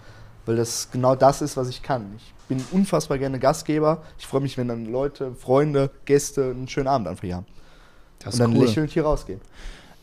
weil 0.45 0.57
das 0.57 0.89
genau 0.91 1.15
das 1.15 1.41
ist, 1.41 1.55
was 1.55 1.69
ich 1.69 1.81
kann. 1.81 2.13
Ich 2.17 2.33
bin 2.47 2.63
unfassbar 2.71 3.17
gerne 3.17 3.39
Gastgeber. 3.39 4.03
Ich 4.17 4.27
freue 4.27 4.41
mich, 4.41 4.57
wenn 4.57 4.67
dann 4.67 4.85
Leute, 4.85 5.33
Freunde, 5.33 5.91
Gäste 6.05 6.43
einen 6.43 6.67
schönen 6.67 6.87
Abend 6.87 7.07
einfach 7.07 7.23
hier 7.23 7.37
haben. 7.37 7.45
Das 8.19 8.35
und 8.35 8.39
dann 8.41 8.51
lächelnd 8.53 8.91
hier 8.91 9.03
rausgehen. 9.03 9.39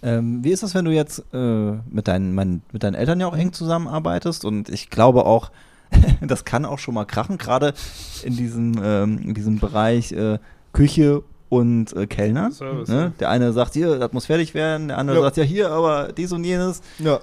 Ähm, 0.02 0.42
wie 0.42 0.50
ist 0.50 0.62
das, 0.62 0.74
wenn 0.74 0.84
du 0.84 0.90
jetzt 0.92 1.22
äh, 1.32 1.72
mit, 1.90 2.08
deinen, 2.08 2.34
mein, 2.34 2.62
mit 2.72 2.82
deinen 2.82 2.94
Eltern 2.94 3.20
ja 3.20 3.26
auch 3.26 3.36
eng 3.36 3.52
zusammenarbeitest? 3.52 4.44
Und 4.44 4.68
ich 4.68 4.88
glaube 4.90 5.26
auch, 5.26 5.50
das 6.22 6.44
kann 6.44 6.64
auch 6.64 6.78
schon 6.78 6.94
mal 6.94 7.04
krachen, 7.04 7.36
gerade 7.38 7.74
in 8.22 8.36
diesem, 8.36 8.80
ähm, 8.82 9.18
in 9.18 9.34
diesem 9.34 9.58
Bereich 9.58 10.12
äh, 10.12 10.38
Küche 10.72 11.22
und 11.48 11.92
äh, 11.96 12.06
Kellner. 12.06 12.50
Service, 12.52 12.88
ne? 12.88 13.12
Der 13.20 13.28
eine 13.28 13.52
sagt, 13.52 13.74
hier, 13.74 13.98
das 13.98 14.12
muss 14.12 14.26
fertig 14.26 14.54
werden, 14.54 14.88
der 14.88 14.98
andere 14.98 15.16
Ja. 15.16 15.22
sagt, 15.24 15.36
ja, 15.36 15.42
hier, 15.44 15.70
aber 15.70 16.12
dies 16.12 16.32
und 16.32 16.44
jenes. 16.44 16.80
Ja. 16.98 17.20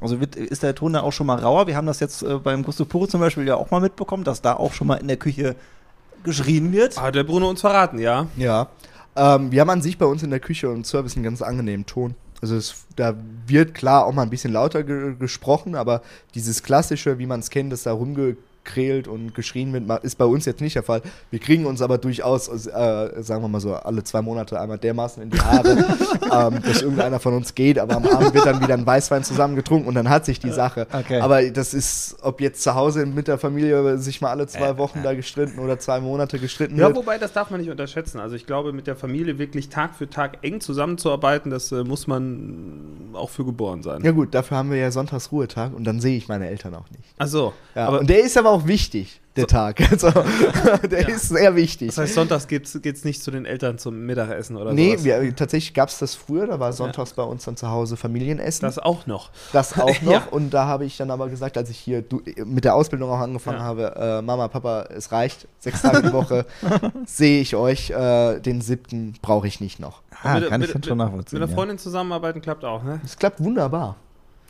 Also 0.00 0.18
wird, 0.18 0.34
ist 0.34 0.62
der 0.62 0.74
Ton 0.74 0.94
da 0.94 1.02
auch 1.02 1.12
schon 1.12 1.26
mal 1.26 1.38
rauer? 1.38 1.66
Wir 1.66 1.76
haben 1.76 1.86
das 1.86 2.00
jetzt 2.00 2.22
äh, 2.22 2.38
beim 2.38 2.64
Gusto 2.64 2.84
Puro 2.84 3.06
zum 3.06 3.20
Beispiel 3.20 3.46
ja 3.46 3.54
auch 3.56 3.70
mal 3.70 3.80
mitbekommen, 3.80 4.24
dass 4.24 4.42
da 4.42 4.54
auch 4.54 4.72
schon 4.72 4.86
mal 4.86 4.96
in 4.96 5.08
der 5.08 5.18
Küche 5.18 5.56
geschrien 6.24 6.72
wird. 6.72 7.00
Hat 7.00 7.14
der 7.14 7.24
Bruno 7.24 7.48
uns 7.48 7.60
verraten, 7.60 7.98
ja. 7.98 8.26
Ja. 8.36 8.68
Ähm, 9.20 9.52
wir 9.52 9.60
haben 9.60 9.68
an 9.68 9.82
sich 9.82 9.98
bei 9.98 10.06
uns 10.06 10.22
in 10.22 10.30
der 10.30 10.40
Küche 10.40 10.70
und 10.70 10.86
Service 10.86 11.14
einen 11.14 11.24
ganz 11.24 11.42
angenehmen 11.42 11.84
Ton. 11.84 12.14
Also 12.40 12.56
es, 12.56 12.86
da 12.96 13.14
wird 13.46 13.74
klar 13.74 14.06
auch 14.06 14.14
mal 14.14 14.22
ein 14.22 14.30
bisschen 14.30 14.50
lauter 14.50 14.82
ge 14.82 15.14
gesprochen, 15.18 15.74
aber 15.74 16.00
dieses 16.34 16.62
klassische, 16.62 17.18
wie 17.18 17.26
man 17.26 17.40
es 17.40 17.50
kennt, 17.50 17.70
dass 17.70 17.82
da 17.82 17.92
rumgekrält 18.70 19.08
und 19.08 19.34
geschrien 19.34 19.72
wird, 19.72 20.04
ist 20.04 20.16
bei 20.18 20.24
uns 20.24 20.44
jetzt 20.44 20.60
nicht 20.60 20.74
der 20.74 20.82
Fall. 20.82 21.02
Wir 21.30 21.38
kriegen 21.38 21.66
uns 21.66 21.82
aber 21.82 21.98
durchaus, 21.98 22.48
äh, 22.48 23.22
sagen 23.22 23.42
wir 23.42 23.48
mal 23.48 23.60
so, 23.60 23.74
alle 23.74 24.02
zwei 24.04 24.22
Monate 24.22 24.60
einmal 24.60 24.78
dermaßen 24.78 25.22
in 25.22 25.30
die 25.30 25.40
Haare, 25.40 25.70
ähm, 26.54 26.62
dass 26.62 26.82
irgendeiner 26.82 27.20
von 27.20 27.34
uns 27.34 27.54
geht, 27.54 27.78
aber 27.78 27.96
am 27.96 28.06
Abend 28.06 28.34
wird 28.34 28.46
dann 28.46 28.60
wieder 28.60 28.74
ein 28.74 28.86
Weißwein 28.86 29.24
zusammen 29.24 29.56
getrunken 29.56 29.88
und 29.88 29.94
dann 29.94 30.08
hat 30.08 30.24
sich 30.24 30.40
die 30.40 30.50
Sache. 30.50 30.86
Okay. 30.92 31.20
Aber 31.20 31.42
das 31.50 31.74
ist, 31.74 32.16
ob 32.22 32.40
jetzt 32.40 32.62
zu 32.62 32.74
Hause 32.74 33.06
mit 33.06 33.28
der 33.28 33.38
Familie 33.38 33.98
sich 33.98 34.20
mal 34.20 34.30
alle 34.30 34.46
zwei 34.46 34.78
Wochen 34.78 35.02
da 35.02 35.14
gestritten 35.14 35.58
oder 35.58 35.78
zwei 35.78 36.00
Monate 36.00 36.38
gestritten 36.38 36.78
Ja, 36.78 36.86
wird. 36.88 36.96
wobei, 36.96 37.18
das 37.18 37.32
darf 37.32 37.50
man 37.50 37.60
nicht 37.60 37.70
unterschätzen. 37.70 38.20
Also 38.20 38.36
ich 38.36 38.46
glaube, 38.46 38.72
mit 38.72 38.86
der 38.86 38.96
Familie 38.96 39.38
wirklich 39.38 39.68
Tag 39.68 39.94
für 39.94 40.08
Tag 40.08 40.38
eng 40.42 40.60
zusammenzuarbeiten, 40.60 41.50
das 41.50 41.72
äh, 41.72 41.84
muss 41.84 42.06
man 42.06 43.10
auch 43.14 43.30
für 43.30 43.44
geboren 43.44 43.82
sein. 43.82 44.02
Ja 44.04 44.12
gut, 44.12 44.34
dafür 44.34 44.56
haben 44.56 44.70
wir 44.70 44.78
ja 44.78 44.90
sonntags 44.90 45.32
Ruhetag 45.32 45.74
und 45.74 45.84
dann 45.84 46.00
sehe 46.00 46.16
ich 46.16 46.28
meine 46.28 46.48
Eltern 46.48 46.74
auch 46.74 46.88
nicht. 46.90 47.04
Ach 47.18 47.26
so. 47.26 47.52
Ja, 47.74 47.86
aber 47.86 48.00
und 48.00 48.10
der 48.10 48.20
ist 48.20 48.36
aber 48.36 48.50
auch 48.50 48.59
wichtig, 48.66 49.20
der 49.36 49.46
Tag. 49.46 49.80
Also, 49.90 50.10
der 50.88 51.08
ist 51.08 51.28
sehr 51.28 51.54
wichtig. 51.56 51.88
das 51.88 51.98
heißt, 51.98 52.14
sonntags 52.14 52.48
geht's, 52.48 52.80
geht's 52.82 53.04
nicht 53.04 53.22
zu 53.22 53.30
den 53.30 53.44
Eltern 53.46 53.78
zum 53.78 54.04
Mittagessen 54.06 54.56
oder 54.56 54.72
nee, 54.72 54.92
sowas? 54.96 55.04
wir, 55.04 55.36
tatsächlich 55.36 55.74
gab 55.74 55.88
es 55.88 55.98
das 55.98 56.14
früher, 56.14 56.46
da 56.46 56.58
war 56.60 56.72
sonntags 56.72 57.12
bei 57.14 57.22
uns 57.22 57.44
dann 57.44 57.56
zu 57.56 57.68
Hause 57.70 57.96
Familienessen. 57.96 58.66
Das 58.66 58.78
auch 58.78 59.06
noch. 59.06 59.30
Das 59.52 59.78
auch 59.78 60.02
noch. 60.02 60.12
Ja. 60.12 60.22
Und 60.30 60.50
da 60.50 60.66
habe 60.66 60.84
ich 60.84 60.96
dann 60.96 61.10
aber 61.10 61.28
gesagt, 61.28 61.56
als 61.58 61.70
ich 61.70 61.78
hier 61.78 62.02
du, 62.02 62.22
mit 62.44 62.64
der 62.64 62.74
Ausbildung 62.74 63.10
auch 63.10 63.18
angefangen 63.20 63.58
Ja. 63.58 63.64
habe, 63.64 63.94
äh, 63.96 64.22
Mama, 64.22 64.48
Papa, 64.48 64.88
es 64.94 65.12
reicht, 65.12 65.46
sechs 65.58 65.82
Tage 65.82 66.02
die 66.02 66.12
Woche 66.12 66.46
sehe 67.06 67.40
ich 67.40 67.54
euch, 67.56 67.90
äh, 67.90 68.40
den 68.40 68.60
siebten 68.60 69.14
brauche 69.22 69.46
ich 69.46 69.60
nicht 69.60 69.78
noch. 69.80 70.02
Ah, 70.22 70.38
Mit- 70.40 70.48
kann 70.48 70.60
ich 70.62 70.68
mit- 70.68 70.74
dann 70.74 70.82
schon 70.82 70.98
nachvollziehen. 70.98 71.38
Mit 71.38 71.42
einer 71.42 71.50
ja. 71.50 71.56
Freundin 71.56 71.78
zusammenarbeiten 71.78 72.40
klappt 72.40 72.64
auch, 72.64 72.82
ne? 72.82 73.00
Es 73.04 73.16
klappt 73.16 73.42
wunderbar. 73.42 73.96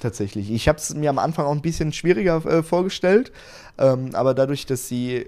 Tatsächlich. 0.00 0.50
Ich 0.50 0.66
habe 0.66 0.78
es 0.78 0.94
mir 0.94 1.10
am 1.10 1.18
Anfang 1.18 1.44
auch 1.44 1.52
ein 1.52 1.60
bisschen 1.60 1.92
schwieriger 1.92 2.44
äh, 2.46 2.62
vorgestellt, 2.62 3.32
ähm, 3.76 4.10
aber 4.14 4.32
dadurch, 4.32 4.64
dass 4.64 4.88
sie, 4.88 5.26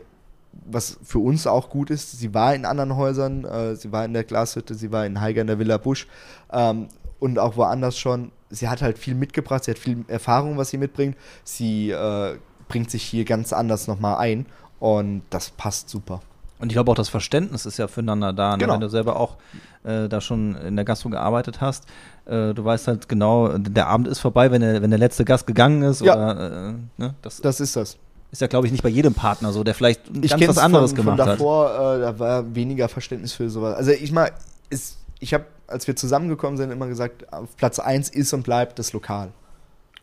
was 0.64 0.98
für 1.02 1.18
uns 1.18 1.46
auch 1.46 1.68
gut 1.68 1.90
ist, 1.90 2.18
sie 2.18 2.32
war 2.32 2.54
in 2.54 2.64
anderen 2.64 2.96
Häusern, 2.96 3.44
äh, 3.44 3.76
sie 3.76 3.92
war 3.92 4.06
in 4.06 4.14
der 4.14 4.24
Glashütte, 4.24 4.74
sie 4.74 4.90
war 4.90 5.04
in 5.04 5.20
Haiger 5.20 5.42
in 5.42 5.46
der 5.46 5.58
Villa 5.58 5.76
Busch 5.76 6.06
ähm, 6.50 6.88
und 7.20 7.38
auch 7.38 7.56
woanders 7.56 7.98
schon. 7.98 8.32
Sie 8.48 8.68
hat 8.68 8.80
halt 8.80 8.96
viel 8.98 9.14
mitgebracht, 9.14 9.64
sie 9.64 9.72
hat 9.72 9.78
viel 9.78 10.04
Erfahrung, 10.08 10.56
was 10.56 10.70
sie 10.70 10.78
mitbringt. 10.78 11.16
Sie 11.44 11.90
äh, 11.90 12.36
bringt 12.68 12.90
sich 12.90 13.02
hier 13.02 13.26
ganz 13.26 13.52
anders 13.52 13.88
nochmal 13.88 14.16
ein 14.16 14.46
und 14.78 15.22
das 15.28 15.50
passt 15.50 15.90
super. 15.90 16.22
Und 16.62 16.70
ich 16.70 16.74
glaube 16.74 16.92
auch 16.92 16.96
das 16.96 17.08
Verständnis 17.08 17.66
ist 17.66 17.78
ja 17.78 17.88
füreinander 17.88 18.32
da. 18.32 18.52
Ne? 18.52 18.58
Genau. 18.58 18.74
Wenn 18.74 18.80
du 18.80 18.88
selber 18.88 19.16
auch 19.16 19.36
äh, 19.82 20.08
da 20.08 20.20
schon 20.20 20.54
in 20.54 20.76
der 20.76 20.84
Gastro 20.84 21.10
gearbeitet 21.10 21.60
hast, 21.60 21.86
äh, 22.26 22.54
du 22.54 22.64
weißt 22.64 22.88
halt 22.88 23.08
genau, 23.08 23.56
der 23.58 23.86
Abend 23.88 24.08
ist 24.08 24.18
vorbei, 24.20 24.50
wenn 24.50 24.60
der, 24.60 24.82
wenn 24.82 24.90
der 24.90 24.98
letzte 24.98 25.24
Gast 25.24 25.46
gegangen 25.46 25.82
ist. 25.82 26.00
Ja. 26.02 26.14
Oder, 26.14 26.68
äh, 26.70 26.72
ne? 27.02 27.14
Das 27.22 27.40
Das 27.40 27.60
ist 27.60 27.76
das. 27.76 27.96
ist 28.30 28.40
ja, 28.40 28.46
glaube 28.46 28.66
ich, 28.66 28.72
nicht 28.72 28.82
bei 28.82 28.88
jedem 28.88 29.14
Partner 29.14 29.52
so, 29.52 29.64
der 29.64 29.74
vielleicht 29.74 30.02
ich 30.22 30.30
ganz 30.30 30.48
was 30.48 30.58
anderes 30.58 30.90
von, 30.92 30.96
gemacht 30.96 31.18
von 31.18 31.26
hat. 31.28 31.34
davor, 31.38 31.96
Äh, 31.96 32.00
da 32.00 32.18
war 32.18 32.54
weniger 32.54 32.88
Verständnis 32.88 33.32
für 33.32 33.48
sowas. 33.50 33.76
Also 33.76 33.90
ich 33.90 34.12
mal, 34.12 34.30
ist, 34.70 34.98
ich 35.20 35.34
habe, 35.34 35.44
als 35.66 35.86
wir 35.86 35.96
zusammengekommen 35.96 36.56
sind, 36.56 36.70
immer 36.70 36.86
gesagt, 36.86 37.32
auf 37.32 37.56
Platz 37.56 37.78
1 37.78 38.08
ist 38.10 38.32
und 38.32 38.42
bleibt 38.44 38.78
das 38.78 38.92
Lokal. 38.92 39.28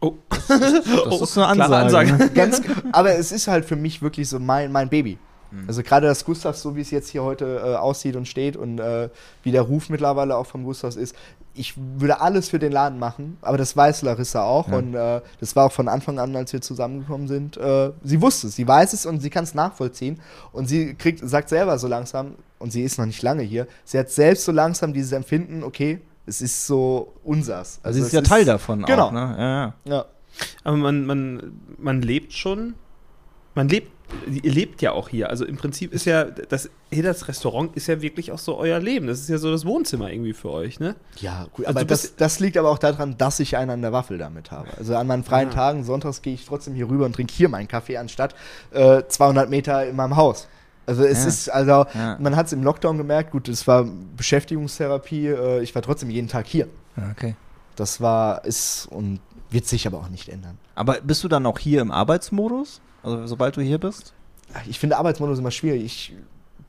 Oh, 0.01 0.13
Das 0.29 1.21
ist 1.21 1.37
eine 1.37 1.47
Ansage. 1.63 2.13
ne? 2.13 2.29
Ganz, 2.29 2.61
aber 2.93 3.15
es 3.15 3.31
ist 3.31 3.47
halt 3.47 3.65
für 3.65 3.75
mich 3.75 4.01
wirklich 4.01 4.29
so 4.29 4.39
mein, 4.39 4.71
mein 4.71 4.89
Baby. 4.89 5.17
Mhm. 5.51 5.65
Also 5.67 5.83
gerade 5.83 6.07
das 6.07 6.25
Gustavs, 6.25 6.61
so 6.61 6.75
wie 6.75 6.81
es 6.81 6.91
jetzt 6.91 7.09
hier 7.09 7.23
heute 7.23 7.61
äh, 7.63 7.75
aussieht 7.75 8.15
und 8.15 8.27
steht 8.27 8.55
und 8.57 8.79
äh, 8.79 9.09
wie 9.43 9.51
der 9.51 9.63
Ruf 9.63 9.89
mittlerweile 9.89 10.35
auch 10.37 10.45
vom 10.45 10.63
Gustavs 10.63 10.95
ist, 10.95 11.15
ich 11.55 11.73
würde 11.77 12.21
alles 12.21 12.49
für 12.49 12.59
den 12.59 12.71
Laden 12.71 12.99
machen, 12.99 13.37
aber 13.41 13.57
das 13.57 13.75
weiß 13.75 14.03
Larissa 14.03 14.43
auch 14.43 14.69
Ja. 14.69 14.77
und 14.77 14.93
äh, 14.95 15.21
das 15.39 15.55
war 15.55 15.65
auch 15.65 15.71
von 15.71 15.87
Anfang 15.87 16.19
an, 16.19 16.35
als 16.35 16.53
wir 16.53 16.61
zusammengekommen 16.61 17.27
sind. 17.27 17.57
Äh, 17.57 17.91
sie 18.03 18.21
wusste 18.21 18.47
es, 18.47 18.55
sie 18.55 18.67
weiß 18.67 18.93
es 18.93 19.05
und 19.05 19.19
sie 19.21 19.29
kann 19.29 19.43
es 19.43 19.53
nachvollziehen 19.55 20.19
und 20.51 20.67
sie 20.67 20.93
kriegt, 20.93 21.27
sagt 21.27 21.49
selber 21.49 21.77
so 21.79 21.87
langsam, 21.87 22.35
und 22.59 22.71
sie 22.71 22.83
ist 22.83 22.97
noch 22.99 23.05
nicht 23.05 23.21
lange 23.23 23.41
hier, 23.43 23.67
sie 23.85 23.97
hat 23.97 24.09
selbst 24.09 24.45
so 24.45 24.51
langsam 24.51 24.93
dieses 24.93 25.11
Empfinden, 25.11 25.63
okay, 25.63 25.99
es 26.25 26.41
ist 26.41 26.67
so 26.67 27.13
unsers. 27.23 27.79
Also 27.81 27.95
sie 27.95 28.01
ist 28.01 28.07
es 28.07 28.13
ja 28.13 28.21
Teil 28.21 28.45
davon 28.45 28.83
Genau. 28.85 29.07
auch. 29.07 29.11
Ne? 29.11 29.35
Ja, 29.37 29.49
ja. 29.65 29.73
Ja. 29.85 30.05
aber 30.63 30.77
man, 30.77 31.05
man, 31.05 31.59
man 31.77 32.01
lebt 32.03 32.33
schon, 32.33 32.75
man 33.55 33.67
lebt, 33.67 33.91
ihr 34.29 34.51
lebt 34.51 34.81
ja 34.81 34.91
auch 34.91 35.09
hier. 35.09 35.29
Also 35.29 35.45
im 35.45 35.57
Prinzip 35.57 35.93
ist 35.93 36.05
ja, 36.05 36.25
das, 36.25 36.69
hier 36.91 37.03
das 37.03 37.27
Restaurant 37.27 37.75
ist 37.75 37.87
ja 37.87 38.01
wirklich 38.01 38.31
auch 38.31 38.39
so 38.39 38.57
euer 38.57 38.79
Leben. 38.79 39.07
Das 39.07 39.19
ist 39.19 39.29
ja 39.29 39.37
so 39.37 39.51
das 39.51 39.65
Wohnzimmer 39.65 40.11
irgendwie 40.11 40.33
für 40.33 40.49
euch, 40.49 40.79
ne? 40.79 40.95
Ja, 41.17 41.47
gut, 41.53 41.65
Also 41.65 41.79
aber 41.79 41.85
das, 41.85 42.15
das 42.15 42.39
liegt 42.39 42.57
aber 42.57 42.69
auch 42.69 42.79
daran, 42.79 43.17
dass 43.17 43.39
ich 43.39 43.57
einen 43.57 43.71
an 43.71 43.81
der 43.81 43.91
Waffel 43.91 44.17
damit 44.17 44.51
habe. 44.51 44.67
Also 44.77 44.95
an 44.95 45.07
meinen 45.07 45.23
freien 45.23 45.49
Ah. 45.49 45.53
Tagen, 45.53 45.83
sonntags 45.83 46.21
gehe 46.21 46.33
ich 46.33 46.45
trotzdem 46.45 46.73
hier 46.75 46.89
rüber 46.89 47.05
und 47.05 47.13
trinke 47.13 47.33
hier 47.33 47.49
meinen 47.49 47.67
Kaffee, 47.67 47.97
anstatt 47.97 48.35
äh, 48.71 49.03
200 49.07 49.49
Meter 49.49 49.85
in 49.87 49.95
meinem 49.95 50.15
Haus. 50.15 50.47
Also 50.85 51.03
es 51.03 51.21
Ja. 51.23 51.27
ist, 51.27 51.49
also 51.49 51.85
Ja. 51.93 52.17
man 52.19 52.35
hat 52.35 52.47
es 52.47 52.53
im 52.53 52.63
Lockdown 52.63 52.97
gemerkt, 52.97 53.31
gut, 53.31 53.47
es 53.47 53.67
war 53.67 53.85
Beschäftigungstherapie, 54.17 55.27
äh, 55.27 55.61
ich 55.61 55.75
war 55.75 55.81
trotzdem 55.81 56.09
jeden 56.09 56.27
Tag 56.27 56.47
hier. 56.47 56.67
Okay. 57.11 57.35
Das 57.75 58.01
war, 58.01 58.43
ist 58.45 58.87
und 58.91 59.19
wird 59.51 59.65
sich 59.67 59.87
aber 59.87 59.97
auch 59.99 60.09
nicht 60.09 60.29
ändern. 60.29 60.57
Aber 60.75 60.97
bist 61.01 61.23
du 61.23 61.27
dann 61.27 61.45
auch 61.45 61.59
hier 61.59 61.81
im 61.81 61.91
Arbeitsmodus? 61.91 62.81
Also 63.03 63.27
sobald 63.27 63.55
du 63.57 63.61
hier 63.61 63.77
bist? 63.77 64.13
Ich 64.67 64.79
finde 64.79 64.97
Arbeitsmodus 64.97 65.39
immer 65.39 65.51
schwierig. 65.51 65.83
Ich 65.85 66.13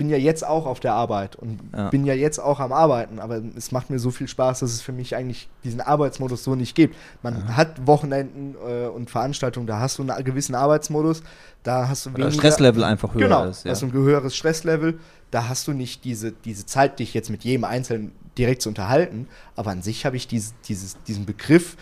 bin 0.01 0.09
ja 0.09 0.17
jetzt 0.17 0.47
auch 0.47 0.65
auf 0.65 0.81
der 0.81 0.95
Arbeit 0.95 1.37
und 1.37 1.61
Ja. 1.77 1.91
bin 1.91 2.07
ja 2.07 2.15
jetzt 2.15 2.39
auch 2.39 2.59
am 2.59 2.73
Arbeiten, 2.73 3.19
aber 3.19 3.43
es 3.55 3.71
macht 3.71 3.91
mir 3.91 3.99
so 3.99 4.11
viel 4.11 4.29
Spaß, 4.29 4.61
dass 4.61 4.73
es 4.73 4.81
für 4.81 4.93
mich 4.93 5.15
eigentlich 5.15 5.51
diesen 5.63 5.83
Arbeitsmodus 5.83 6.43
so 6.43 6.55
nicht 6.55 6.75
gibt. 6.75 6.97
Man 7.23 7.55
hat 7.55 7.87
Wochenenden 7.87 8.55
äh, 8.67 8.87
und 8.87 9.11
Veranstaltungen, 9.11 9.67
da 9.67 9.79
hast 9.79 9.99
du 9.99 10.03
einen 10.03 10.25
gewissen 10.25 10.55
Arbeitsmodus, 10.55 11.23
da 11.65 11.89
hast 11.89 12.07
du 12.07 12.15
weniger 12.15 12.31
Stresslevel 12.33 12.83
einfach 12.83 13.13
höher 13.13 13.21
genau, 13.21 13.45
ist. 13.45 13.65
Ja. 13.67 13.73
hast 13.73 13.83
du 13.83 13.87
ein 13.89 13.93
höheres 13.93 14.35
Stresslevel, 14.35 14.99
da 15.31 15.49
hast 15.49 15.69
du 15.69 15.73
nicht 15.73 16.03
diese, 16.05 16.33
diese 16.33 16.65
Zeit, 16.65 16.99
dich 16.99 17.13
jetzt 17.13 17.29
mit 17.29 17.45
jedem 17.45 17.65
Einzelnen 17.65 18.13
direkt 18.39 18.63
zu 18.63 18.71
unterhalten, 18.71 19.29
aber 19.55 19.71
an 19.71 19.83
sich 19.83 20.07
habe 20.07 20.17
ich 20.17 20.27
dieses, 20.27 20.55
dieses, 20.67 20.97
diesen 21.03 21.27
Begriff 21.27 21.77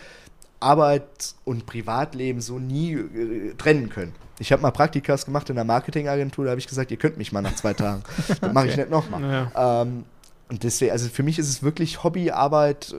Arbeit 0.61 1.35
und 1.45 1.67
Privatleben 1.67 2.41
so 2.41 2.59
nie 2.59 2.95
äh, 2.95 3.55
trennen 3.55 3.89
können. 3.89 4.15
Ich 4.39 4.53
habe 4.53 4.63
mal 4.63 4.71
Praktikas 4.71 5.25
gemacht 5.25 5.51
in 5.51 5.57
einer 5.57 5.65
Marketingagentur, 5.65 6.45
da 6.45 6.51
habe 6.51 6.61
ich 6.61 6.69
gesagt, 6.69 6.91
ihr 6.91 6.97
könnt 6.97 7.19
mich 7.19 7.33
mal 7.33 7.43
nach 7.43 7.55
zwei 7.55 7.75
Tagen. 7.75 8.03
Das 8.41 8.53
mache 8.53 8.69
ich 8.69 8.77
nicht 8.77 8.91
nochmal. 8.91 9.51
Ja. 9.55 9.83
Ähm, 9.83 10.05
und 10.49 10.63
deswegen, 10.63 10.93
also 10.93 11.09
für 11.09 11.23
mich 11.23 11.39
ist 11.39 11.49
es 11.49 11.63
wirklich 11.63 12.03
Hobby, 12.05 12.31
Arbeit, 12.31 12.93
äh, 12.93 12.97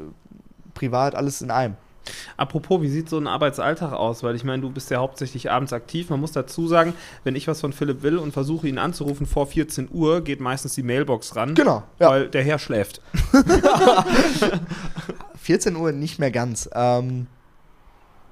Privat, 0.74 1.16
alles 1.16 1.42
in 1.42 1.52
einem. 1.52 1.76
Apropos, 2.38 2.82
wie 2.82 2.90
sieht 2.90 3.10
so 3.10 3.18
ein 3.18 3.28
Arbeitsalltag 3.28 3.94
aus? 3.94 4.24
Weil 4.24 4.36
ich 4.36 4.44
meine, 4.44 4.62
du 4.62 4.72
bist 4.72 4.90
ja 4.90 4.98
hauptsächlich 5.00 5.52
abends 5.52 5.74
aktiv. 5.74 6.10
Man 6.10 6.20
muss 6.20 6.32
dazu 6.32 6.68
sagen, 6.68 6.94
wenn 7.24 7.36
ich 7.36 7.48
was 7.48 7.62
von 7.62 7.72
Philipp 7.72 8.02
will 8.02 8.18
und 8.18 8.32
versuche 8.32 8.68
ihn 8.68 8.80
anzurufen 8.80 9.26
vor 9.26 9.48
14 9.48 9.90
Uhr, 9.92 10.22
geht 10.22 10.40
meistens 10.40 10.74
die 10.74 10.84
Mailbox 10.84 11.36
ran. 11.36 11.54
Genau, 11.54 11.84
ja. 12.00 12.10
Weil 12.10 12.30
der 12.30 12.44
Herr 12.44 12.58
schläft. 12.58 13.02
14 15.42 15.76
Uhr 15.76 15.92
nicht 15.92 16.20
mehr 16.20 16.32
ganz. 16.32 16.70
Ähm, 16.74 17.28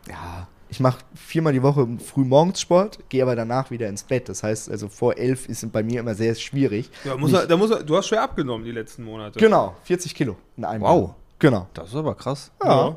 ja, 0.10 0.48
ich 0.70 0.80
mache 0.80 1.00
viermal 1.16 1.54
die 1.54 1.64
Woche 1.64 1.88
früh 2.06 2.26
morgens 2.26 2.60
Sport, 2.60 3.00
gehe 3.10 3.24
aber 3.24 3.36
danach 3.36 3.72
wieder 3.72 3.88
ins 3.88 4.04
Bett. 4.04 4.28
Das 4.28 4.44
heißt, 4.44 4.70
also 4.70 4.90
vor 4.90 5.18
elf 5.18 5.48
ist 5.48 5.72
bei 5.72 5.82
mir 5.84 6.00
immer 6.02 6.14
sehr 6.16 6.36
schwierig. 6.36 6.90
Ja, 7.06 7.16
muss 7.16 7.32
er, 7.34 7.48
da 7.48 7.56
muss 7.56 7.72
er, 7.72 7.84
du 7.84 7.96
hast 7.96 8.08
schwer 8.08 8.22
abgenommen 8.24 8.66
die 8.66 8.72
letzten 8.72 9.04
Monate. 9.04 9.40
Genau, 9.40 9.76
40 9.84 10.14
Kilo 10.14 10.36
in 10.58 10.66
einem 10.66 10.82
Wow. 10.84 11.02
Jahr. 11.08 11.16
Genau. 11.40 11.68
Das 11.74 11.90
ist 11.90 11.96
aber 11.96 12.16
krass. 12.16 12.52
Ja. 12.64 12.68
Der 12.68 12.96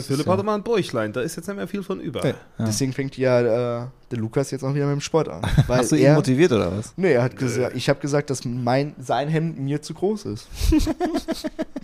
ist 0.00 0.06
Philipp 0.06 0.26
ja- 0.26 0.32
hatte 0.32 0.42
mal 0.42 0.54
ein 0.54 0.62
Bäuchlein, 0.62 1.12
da 1.12 1.20
ist 1.20 1.36
jetzt 1.36 1.46
nicht 1.46 1.56
mehr 1.56 1.68
viel 1.68 1.82
von 1.82 2.00
über. 2.00 2.26
Ja. 2.26 2.34
Deswegen 2.58 2.92
fängt 2.92 3.16
ja 3.18 3.40
äh, 3.82 3.86
der 4.10 4.18
Lukas 4.18 4.50
jetzt 4.50 4.62
auch 4.64 4.74
wieder 4.74 4.86
mit 4.86 4.94
dem 4.94 5.00
Sport 5.00 5.28
an. 5.28 5.42
Weil 5.66 5.78
Hast 5.80 5.92
du 5.92 5.96
ihn 5.96 6.04
er, 6.04 6.14
motiviert 6.14 6.52
oder 6.52 6.70
was? 6.76 6.92
Nee, 6.96 7.12
er 7.12 7.22
hat 7.22 7.36
gesagt, 7.36 7.76
ich 7.76 7.88
habe 7.88 8.00
gesagt, 8.00 8.30
dass 8.30 8.44
mein, 8.44 8.94
sein 8.98 9.28
Hemd 9.28 9.58
mir 9.58 9.82
zu 9.82 9.94
groß 9.94 10.26
ist. 10.26 10.48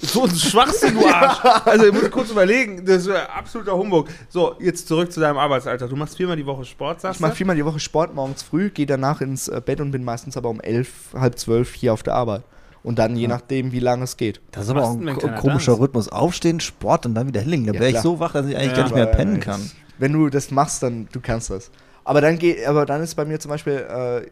So 0.00 0.22
ein 0.24 0.30
Schwachsinn, 0.30 0.94
du 0.94 1.04
Arsch. 1.06 1.38
Also, 1.66 1.86
ich 1.86 1.92
muss 1.92 2.08
kurz 2.12 2.30
überlegen, 2.30 2.84
das 2.86 2.98
ist 2.98 3.08
ja 3.08 3.26
absoluter 3.30 3.76
Humbug. 3.76 4.06
So, 4.28 4.54
jetzt 4.60 4.86
zurück 4.86 5.10
zu 5.10 5.18
deinem 5.18 5.38
Arbeitsalltag. 5.38 5.90
Du 5.90 5.96
machst 5.96 6.16
viermal 6.16 6.36
die 6.36 6.46
Woche 6.46 6.64
Sport, 6.64 7.00
sagst 7.00 7.16
Ich 7.16 7.20
mache 7.20 7.32
du? 7.32 7.36
viermal 7.36 7.56
die 7.56 7.64
Woche 7.64 7.80
Sport 7.80 8.14
morgens 8.14 8.44
früh, 8.44 8.70
gehe 8.70 8.86
danach 8.86 9.20
ins 9.20 9.48
äh, 9.48 9.60
Bett 9.64 9.80
und 9.80 9.90
bin 9.90 10.04
meistens 10.04 10.36
aber 10.36 10.50
um 10.50 10.60
elf, 10.60 10.88
halb 11.14 11.36
zwölf 11.36 11.74
hier 11.74 11.92
auf 11.92 12.04
der 12.04 12.14
Arbeit. 12.14 12.42
Und 12.88 12.98
dann 12.98 13.16
je 13.16 13.28
nachdem, 13.28 13.70
wie 13.72 13.80
lange 13.80 14.04
es 14.04 14.16
geht. 14.16 14.40
Das 14.50 14.64
ist 14.64 14.70
aber 14.70 14.84
auch 14.84 14.92
ein 14.98 15.04
kleiner 15.04 15.36
komischer 15.36 15.72
Tanz? 15.72 15.80
Rhythmus. 15.82 16.08
Aufstehen, 16.08 16.58
Sport 16.58 17.04
und 17.04 17.14
dann 17.14 17.26
wieder 17.26 17.42
hinlegen. 17.42 17.66
Da 17.66 17.74
Ja, 17.74 17.80
wäre 17.80 17.90
ich 17.90 17.98
so 18.00 18.18
wach, 18.18 18.32
dass 18.32 18.46
ich 18.46 18.56
eigentlich 18.56 18.70
Ja, 18.70 18.76
gar 18.78 18.84
nicht 18.84 18.94
mehr 18.94 19.02
Aber, 19.08 19.12
pennen 19.12 19.36
äh, 19.36 19.40
kann. 19.40 19.70
Wenn 19.98 20.12
du 20.14 20.30
das 20.30 20.50
machst, 20.50 20.82
dann 20.82 21.06
du 21.12 21.20
kannst 21.20 21.50
das. 21.50 21.70
Aber 22.04 22.22
dann 22.22 22.38
geht, 22.38 22.66
aber 22.66 22.86
dann 22.86 23.02
ist 23.02 23.14
bei 23.14 23.26
mir 23.26 23.38
zum 23.38 23.50
Beispiel 23.50 23.74
äh, 23.74 24.26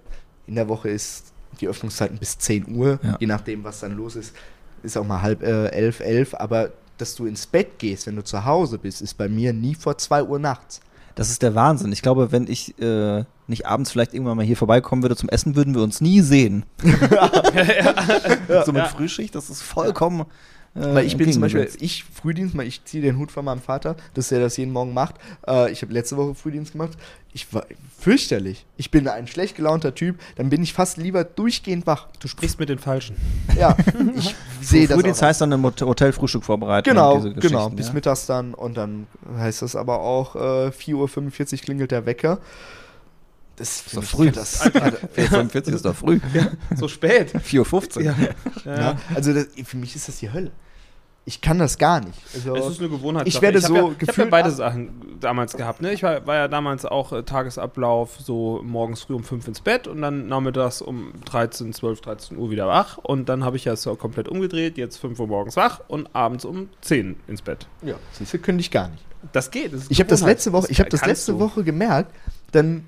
in 0.49 0.55
der 0.55 0.69
Woche 0.69 0.89
ist 0.89 1.33
die 1.61 1.69
Öffnungszeiten 1.69 2.17
bis 2.17 2.39
10 2.39 2.75
Uhr, 2.75 2.99
Ja. 3.03 3.17
je 3.21 3.27
nachdem, 3.27 3.63
was 3.63 3.81
dann 3.81 3.95
los 3.95 4.17
ist, 4.17 4.35
ist 4.83 4.97
auch 4.97 5.05
mal 5.07 5.21
halb 5.21 5.43
äh, 5.43 5.67
elf, 5.69 6.01
elf. 6.01 6.35
Aber 6.35 6.71
dass 6.97 7.15
du 7.15 7.27
ins 7.27 7.47
Bett 7.47 7.79
gehst, 7.79 8.07
wenn 8.07 8.17
du 8.17 8.25
zu 8.25 8.47
Hause 8.47 8.79
bist, 8.79 9.03
ist 9.03 9.19
bei 9.19 9.29
mir 9.29 9.53
nie 9.53 9.75
vor 9.75 9.99
2 9.99 10.23
Uhr 10.25 10.39
nachts. 10.39 10.81
Das 11.15 11.29
ist 11.29 11.43
der 11.43 11.55
Wahnsinn. 11.55 11.93
Ich 11.93 12.01
glaube, 12.01 12.33
wenn 12.33 12.47
ich 12.49 12.79
äh, 12.81 13.25
nicht 13.49 13.67
abends 13.67 13.91
vielleicht 13.93 14.15
irgendwann 14.15 14.37
mal 14.37 14.45
hier 14.47 14.57
vorbeikommen 14.57 15.03
würde 15.03 15.17
zum 15.17 15.29
Essen, 15.29 15.57
würden 15.57 15.75
wir 15.75 15.83
uns 15.83 16.01
nie 16.01 16.21
sehen. 16.21 16.65
so 16.83 18.73
mit 18.73 18.83
Ja. 18.83 18.89
Frühschicht, 18.89 19.35
das 19.35 19.51
ist 19.51 19.63
vollkommen. 19.63 20.27
Äh, 20.75 20.95
Weil 20.95 21.07
ich 21.07 21.17
bin 21.17 21.33
zum 21.33 21.41
Beispiel, 21.41 21.69
ich 21.81 22.05
Frühdienst, 22.05 22.55
mal, 22.55 22.67
ich 22.67 22.85
ziehe 22.85 23.03
den 23.03 23.17
Hut 23.17 23.33
von 23.33 23.47
meinem 23.47 23.63
Vater, 23.63 23.97
dass 24.13 24.31
er 24.31 24.41
das 24.41 24.59
jeden 24.59 24.73
Morgen 24.73 24.93
macht. 24.93 25.15
Äh, 25.47 25.73
ich 25.73 25.81
habe 25.81 25.93
letzte 25.93 26.19
Woche 26.19 26.35
Frühdienst 26.35 26.73
gemacht. 26.73 26.99
Ich 27.33 27.53
war 27.55 27.65
fürchterlich. 27.99 28.67
Ich 28.77 28.91
bin 28.91 29.09
ein 29.09 29.27
schlecht 29.27 29.57
gelaunter 29.57 29.95
Typ. 29.95 30.19
Dann 30.37 30.51
bin 30.51 30.63
ich 30.63 30.75
fast 30.75 30.99
lieber 30.99 31.25
durchgehend 31.25 31.87
wach. 31.87 32.09
Du 32.21 32.29
sprichst 32.29 32.59
mit 32.61 32.69
den 32.69 32.79
Falschen. 32.79 33.17
Ja, 33.59 33.75
ich 34.17 34.35
sehe 34.61 34.87
das. 34.87 34.97
Frühdienst 34.97 35.23
heißt 35.23 35.41
dann 35.41 35.53
im 35.53 35.63
Hot- 35.63 35.81
Hotelfrühstück 35.81 36.45
vorbereiten. 36.45 36.89
Genau, 36.91 37.21
genau, 37.21 37.71
bis 37.71 37.89
ja. 37.89 37.93
mittags 37.95 38.27
dann 38.27 38.53
und 38.53 38.77
dann 38.77 39.07
heißt 39.39 39.63
das 39.63 39.77
aber 39.77 40.01
auch 40.01 40.37
äh, 40.37 40.69
4.45 40.69 41.53
Uhr 41.55 41.59
klingelt 41.61 41.91
der 41.91 42.05
Wecker. 42.05 42.39
Das 43.57 43.87
Ist 43.87 43.97
doch 43.97 44.05
früh. 44.05 44.31
Das, 44.35 44.63
4.45 44.63 45.75
ist 45.75 45.85
doch 45.85 45.97
früh. 45.97 46.21
So 46.77 46.89
spät. 46.89 47.35
4.15 47.35 47.97
Uhr. 47.97 48.03
Ja. 48.03 48.15
ja, 48.65 48.97
also 49.15 49.33
das, 49.33 49.49
für 49.65 49.77
mich 49.77 49.97
ist 49.97 50.09
das 50.09 50.19
die 50.19 50.33
Hölle. 50.33 50.51
Ich 51.29 51.41
kann 51.41 51.59
das 51.59 51.77
gar 51.77 51.99
nicht. 52.01 52.17
Also, 52.35 52.55
Es 52.55 52.67
ist 52.67 52.79
eine 52.79 52.89
Gewohnheit. 52.89 53.27
Ich 53.27 53.43
werde 53.43 53.59
ich 53.59 53.65
hab 53.65 53.69
so 53.69 53.75
ja, 53.75 53.95
Ich 54.01 54.09
habe 54.09 54.23
ja 54.23 54.29
beide 54.29 54.51
Sachen 54.53 55.19
damals 55.19 55.57
gehabt. 55.57 55.83
Ne? 55.83 55.93
Ich 55.93 56.05
war, 56.05 56.25
war 56.25 56.37
ja 56.37 56.47
damals 56.47 56.85
auch 56.85 57.13
äh, 57.13 57.25
Tagesablauf 57.25 58.19
so 58.21 58.61
morgens 58.63 59.03
früh 59.03 59.15
um 59.15 59.25
5 59.25 59.49
ins 59.49 59.61
Bett 59.61 59.89
und 59.89 60.03
dann 60.03 60.29
nachmittags 60.29 60.81
um 60.83 61.13
13, 61.25 61.73
12, 61.73 62.01
13 62.03 62.39
Uhr 62.39 62.51
wieder 62.51 62.69
wach. 62.69 62.99
Und 62.99 63.29
dann 63.29 63.43
habe 63.43 63.57
ich 63.57 63.65
ja 63.65 63.75
so 63.75 63.97
komplett 63.97 64.29
umgedreht. 64.29 64.79
Jetzt 64.79 64.99
5 64.99 65.19
Uhr 65.19 65.27
morgens 65.27 65.57
wach 65.57 65.81
und 65.89 66.15
abends 66.15 66.45
um 66.45 66.69
10 66.83 67.17
ins 67.27 67.43
Bett. 67.43 67.67
ja, 67.83 67.97
siehst 68.13 68.33
du, 68.33 68.39
könnte 68.39 68.61
ich 68.61 68.71
gar 68.71 68.89
nicht. 68.89 69.03
Das 69.33 69.51
geht. 69.51 69.73
Das 69.73 69.83
ist 69.83 69.91
Ich 69.91 69.99
habe 69.99 70.09
das 70.09 70.21
letzte 70.21 70.53
Woche, 70.53 70.69
ich 70.71 70.79
habe 70.79 70.91
das 70.91 71.05
letzte. 71.05 71.41
Woche 71.41 71.65
gemerkt, 71.65 72.15
dann 72.53 72.85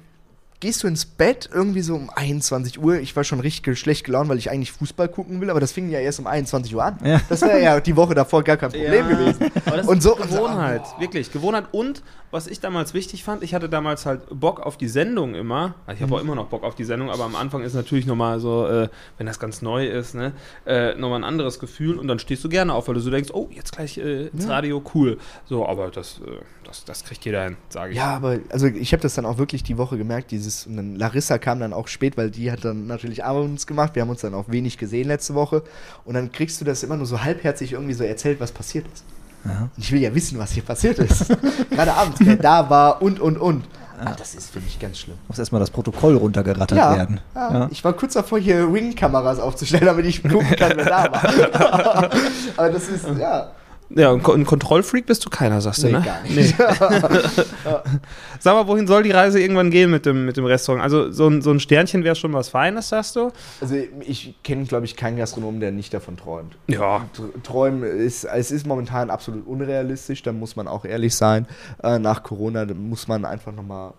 gehst 0.61 0.83
du 0.83 0.89
ins 0.89 1.05
Bett 1.07 1.49
irgendwie 1.53 1.83
so 1.83 1.95
um 1.95 2.11
21 2.11 2.81
Uhr. 2.81 2.97
Ich 2.99 3.15
war 3.15 3.23
schon 3.25 3.39
richtig 3.41 3.79
schlecht 3.79 4.05
gelaunt, 4.05 4.29
weil 4.29 4.39
ich 4.39 4.51
eigentlich 4.51 4.73
Fußball 4.73 5.09
gucken 5.09 5.41
will, 5.41 5.51
aber 5.51 5.61
das 5.61 5.71
fing 5.73 5.89
ja 5.91 6.01
erst 6.01 6.19
um 6.19 6.27
21 6.27 6.75
Uhr 6.75 6.85
an. 6.85 6.99
Ja. 7.05 7.21
Das 7.29 7.43
wäre 7.43 7.63
ja 7.63 7.79
die 7.81 7.95
Woche 7.97 8.15
davor 8.15 8.43
gar 8.43 8.57
kein 8.57 8.71
Problem 8.71 9.09
Ja. 9.09 9.17
gewesen. 9.17 9.51
Aber 9.67 9.77
das 9.77 9.87
Und 9.87 9.99
ist 9.99 10.05
so- 10.05 10.15
Gewohnheit, 10.17 10.83
wirklich. 10.99 11.31
Gewohnheit. 11.33 11.67
Und 11.73 12.03
was 12.31 12.47
ich 12.47 12.61
damals 12.61 12.95
wichtig 12.95 13.24
fand, 13.24 13.43
ich 13.43 13.55
hatte 13.55 13.68
damals 13.68 14.05
halt 14.05 14.22
Bock 14.31 14.61
auf 14.61 14.76
die 14.76 14.89
Sendung 14.89 15.35
immer. 15.35 15.74
Also 15.87 15.97
ich 15.97 16.03
habe 16.03 16.14
auch 16.14 16.20
immer 16.20 16.35
noch 16.35 16.49
Bock 16.49 16.62
auf 16.62 16.74
die 16.74 16.85
Sendung, 16.85 17.11
aber 17.11 17.24
am 17.24 17.35
Anfang 17.37 17.62
ist 17.62 17.74
natürlich 17.74 18.07
nochmal 18.07 18.39
so, 18.39 18.66
äh, 18.66 18.89
wenn 19.16 19.26
das 19.26 19.39
ganz 19.39 19.62
neu 19.62 19.87
ist, 19.87 20.14
ne, 20.14 20.33
äh, 20.66 20.95
nochmal 20.95 21.20
ein 21.20 21.24
anderes 21.24 21.59
Gefühl 21.59 21.99
und 21.99 22.07
dann 22.09 22.18
stehst 22.18 22.45
du 22.45 22.49
gerne 22.49 22.74
auf, 22.74 22.89
weil 22.89 22.95
du 22.95 23.01
so 23.01 23.11
denkst, 23.11 23.31
oh, 23.33 23.49
jetzt 23.51 23.72
gleich 23.72 23.97
äh, 23.99 24.26
ins 24.26 24.45
Ja. 24.45 24.51
Radio, 24.51 24.83
cool. 24.95 25.18
So, 25.47 25.66
aber 25.66 25.91
das, 25.91 26.20
äh, 26.26 26.41
das, 26.64 26.85
das 26.85 27.05
kriegt 27.05 27.24
jeder 27.24 27.45
hin, 27.45 27.57
sage 27.70 27.93
ich. 27.93 27.97
Ja, 27.97 28.16
aber 28.16 28.39
also 28.51 28.66
ich 28.66 28.93
habe 28.93 29.03
das 29.03 29.14
dann 29.14 29.24
auch 29.24 29.39
wirklich 29.39 29.62
die 29.62 29.79
Woche 29.79 29.97
gemerkt, 29.97 30.31
dieses 30.31 30.66
und 30.66 30.76
dann 30.76 30.97
Larissa 30.97 31.39
kam 31.39 31.61
dann 31.61 31.72
auch 31.72 31.89
spät, 31.89 32.16
weil 32.18 32.31
die 32.31 32.53
hat 32.53 32.64
dann 32.64 32.87
natürlich 32.87 33.24
abends 33.24 33.66
gemacht. 33.66 33.95
Wir 33.95 34.03
haben 34.03 34.11
uns 34.11 34.20
dann 34.20 34.35
auch 34.35 34.49
wenig 34.49 34.76
gesehen 34.76 35.09
letzte 35.09 35.35
Woche 35.35 35.62
und 36.05 36.14
dann 36.14 36.31
kriegst 36.31 36.61
du 36.61 36.66
das 36.66 36.83
immer 36.83 36.97
nur 36.97 37.07
so 37.07 37.22
halbherzig 37.22 37.72
irgendwie 37.72 37.95
so 37.95 38.05
erzählt, 38.05 38.39
was 38.39 38.53
passiert 38.53 38.85
ist. 38.93 39.05
Ja. 39.45 39.62
Und 39.62 39.70
ich 39.76 39.91
will 39.93 40.01
ja 40.01 40.14
wissen, 40.14 40.39
was 40.39 40.53
hier 40.53 40.62
passiert 40.62 40.99
ist. 40.99 41.28
Gerade 41.70 41.95
abends, 41.95 42.18
wer 42.20 42.36
da 42.36 42.68
war 42.68 43.01
und 43.03 43.20
und 43.20 43.39
und. 43.39 43.64
Ah, 44.05 44.12
das 44.16 44.34
ist 44.36 44.51
für 44.51 44.61
mich 44.61 44.78
ganz 44.78 44.99
schlimm. 44.99 45.16
Muss 45.26 45.41
erstmal 45.41 45.61
das 45.61 45.70
Protokoll 45.70 46.16
runtergerattert 46.16 46.78
Ja, 46.78 46.97
werden. 46.97 47.20
ja. 47.34 47.53
Ja. 47.53 47.68
ich 47.72 47.82
war 47.82 47.93
kurz 47.95 48.12
davor, 48.14 48.39
hier 48.39 48.72
Ring-Kameras 48.72 49.41
aufzustellen, 49.41 49.86
damit 49.86 50.07
ich 50.07 50.22
gucken 50.22 50.55
kann, 50.57 50.72
wer 50.76 50.84
da 50.84 51.12
war. 51.12 52.11
aber 52.57 52.70
das 52.70 52.89
ist, 52.89 53.07
ja, 53.18 53.51
Ja, 53.91 54.12
ein 54.12 54.22
Kontrollfreak 54.45 55.07
bist 55.07 55.24
du 55.24 55.30
keiner, 55.30 55.61
sagst 55.62 55.82
du, 55.82 55.86
nee, 55.86 55.93
ne? 55.95 56.03
gar 56.05 56.22
nicht. 56.22 56.55
Sag 58.41 58.55
mal, 58.55 58.66
wohin 58.66 58.86
soll 58.86 59.03
die 59.03 59.11
Reise 59.11 59.41
irgendwann 59.41 59.70
gehen 59.70 59.91
mit 59.91 60.05
dem, 60.07 60.26
mit 60.26 60.36
dem 60.36 60.45
Restaurant? 60.45 60.82
Also 60.82 61.11
so 61.11 61.26
ein, 61.28 61.43
so 61.43 61.51
ein 61.51 61.59
Sternchen 61.59 62.05
wäre 62.05 62.14
schon 62.14 62.32
was 62.32 62.51
Feines, 62.51 62.89
sagst 62.91 63.16
du? 63.16 63.30
Also 63.61 63.76
ich 64.01 64.34
kenne, 64.45 64.64
glaube 64.64 64.84
ich, 64.84 64.95
keinen 64.97 65.16
Gastronomen, 65.16 65.61
der 65.61 65.72
nicht 65.72 65.93
davon 65.95 66.16
träumt. 66.16 66.55
Ja. 66.66 67.07
Tr- 67.16 67.43
Träumen 67.43 67.82
ist, 67.82 68.24
es 68.24 68.51
ist 68.51 68.66
momentan 68.66 69.11
absolut 69.11 69.47
unrealistisch, 69.47 70.22
da 70.22 70.32
muss 70.32 70.55
man 70.55 70.68
auch 70.68 70.84
ehrlich 70.84 71.14
sein. 71.16 71.47
Äh, 71.82 71.99
nach 71.99 72.22
Corona 72.22 72.66
muss 72.66 73.09
man 73.09 73.24
einfach 73.24 73.53
nochmal. 73.53 73.93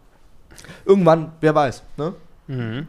Irgendwann, 0.85 1.31
wer 1.41 1.55
weiß, 1.55 1.83
ne? 1.97 2.13
Mhm. 2.47 2.87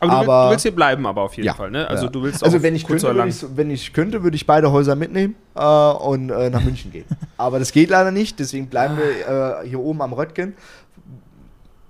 Aber, 0.00 0.10
du, 0.10 0.16
Aber- 0.16 0.26
willst, 0.26 0.28
du 0.28 0.50
willst 0.52 0.62
hier 0.64 0.74
bleiben, 0.74 1.06
aber 1.06 1.22
auf 1.22 1.34
jeden 1.34 1.46
Ja, 1.46 1.54
Fall, 1.54 1.70
ne? 1.70 1.88
Also 1.88 2.04
ja. 2.04 2.10
du 2.10 2.22
willst 2.22 2.44
Also 2.44 2.62
wenn 2.62 2.74
ich, 2.74 2.86
könnte, 2.86 3.14
würde 3.14 3.28
ich, 3.28 3.44
wenn 3.56 3.70
ich 3.70 3.92
könnte, 3.92 4.22
würde 4.22 4.36
ich 4.36 4.46
beide 4.46 4.70
Häuser 4.72 4.94
mitnehmen 4.94 5.34
äh, 5.54 5.62
und 5.64 6.30
äh, 6.30 6.50
nach 6.50 6.62
München 6.62 6.92
gehen. 6.92 7.06
Aber 7.36 7.58
das 7.58 7.72
geht 7.72 7.90
leider 7.90 8.10
nicht, 8.10 8.38
deswegen 8.38 8.66
bleiben 8.68 8.96
wir 8.98 9.62
äh, 9.62 9.68
hier 9.68 9.80
oben 9.80 10.02
am 10.02 10.12
Röttgen, 10.12 10.54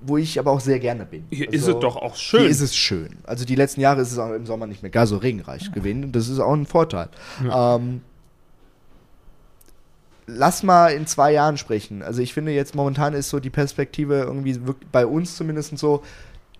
wo 0.01 0.17
ich 0.19 0.39
aber 0.39 0.53
auch 0.53 0.61
sehr 0.61 0.79
gerne 0.79 1.05
bin. 1.05 1.25
Hier 1.31 1.49
Also, 1.49 1.57
ist 1.71 1.75
es 1.75 1.81
doch 1.81 1.97
auch 1.97 2.15
schön. 2.15 2.41
Hier 2.43 2.51
ist 2.51 2.61
es 2.61 2.77
schön. 2.77 3.17
Also 3.25 3.45
die 3.45 3.57
letzten 3.57 3.81
Jahre 3.81 4.03
ist 4.03 4.13
es 4.13 4.19
auch 4.19 4.31
im 4.33 4.47
Sommer 4.47 4.69
nicht 4.69 4.83
mehr 4.83 4.91
gar 4.91 5.07
so 5.09 5.17
regenreich 5.17 5.73
gewesen. 5.73 6.05
Und 6.05 6.13
das 6.13 6.29
ist 6.29 6.39
auch 6.39 6.53
ein 6.53 6.67
Vorteil. 6.67 7.09
Ähm, 7.53 8.03
lass 10.27 10.63
mal 10.63 10.89
in 10.93 11.07
zwei 11.07 11.33
Jahren 11.33 11.57
sprechen. 11.57 12.03
Also 12.03 12.21
ich 12.23 12.35
finde 12.35 12.53
jetzt 12.53 12.75
momentan 12.75 13.15
ist 13.15 13.31
so 13.31 13.41
die 13.41 13.51
Perspektive 13.51 14.21
irgendwie 14.21 14.59
bei 14.93 15.07
uns 15.07 15.37
zumindest 15.37 15.77
so, 15.79 16.03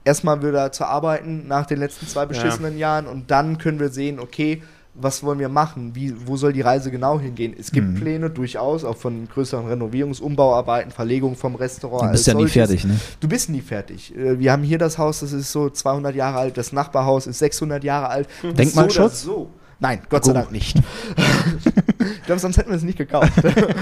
erstmal 0.07 0.43
wieder 0.43 0.73
zu 0.73 0.87
arbeiten 0.87 1.47
nach 1.49 1.67
den 1.67 1.79
letzten 1.79 2.07
zwei 2.07 2.25
beschissenen 2.27 2.79
Jahren 2.79 3.07
und 3.07 3.31
dann 3.31 3.59
können 3.59 3.79
wir 3.81 3.91
sehen, 3.91 4.19
okay, 4.21 4.63
was 4.99 5.23
wollen 5.23 5.39
wir 5.39 5.51
machen? 5.51 5.95
Wie, 5.95 6.15
wo 6.27 6.39
soll 6.39 6.55
die 6.55 6.63
Reise 6.63 6.91
genau 6.91 7.21
hingehen? 7.21 7.55
Es 7.59 7.71
gibt 7.71 7.87
Mhm. 7.87 7.95
Pläne 7.97 8.31
durchaus, 8.31 8.83
auch 8.83 8.97
von 8.97 9.29
größeren 9.29 9.67
Renovierungs-, 9.69 10.23
Umbauarbeiten, 10.23 10.91
Verlegung 10.91 11.37
vom 11.37 11.55
Restaurant. 11.55 12.05
Du 12.05 12.13
bist 12.13 12.27
ja 12.27 12.33
nie 12.33 12.41
solches. 12.49 12.55
fertig, 12.55 12.85
ne? 12.87 12.99
Du 13.21 13.29
bist 13.29 13.51
nie 13.51 13.61
fertig. 13.61 14.17
Äh, 14.17 14.39
Wir 14.39 14.53
haben 14.53 14.63
hier 14.63 14.79
das 14.79 14.97
Haus, 14.97 15.21
das 15.21 15.33
ist 15.33 15.53
so 15.53 15.69
200 15.69 16.15
Jahre 16.15 16.39
alt, 16.39 16.57
das 16.57 16.73
Nachbarhaus 16.73 17.27
ist 17.27 17.41
600 17.41 17.85
Jahre 17.85 18.09
alt. 18.09 18.27
Denkmalschutz? 18.43 19.23
So, 19.23 19.31
so. 19.31 19.51
Nein, 19.81 20.01
Gott 20.09 20.25
sei. 20.25 20.33
Dank 20.33 20.51
nicht. 20.51 20.79
ich 21.99 22.23
glaube, 22.25 22.39
sonst 22.41 22.57
hätten 22.57 22.71
wir 22.71 22.77
es 22.77 22.83
nicht 22.83 22.97
gekauft. 22.97 23.33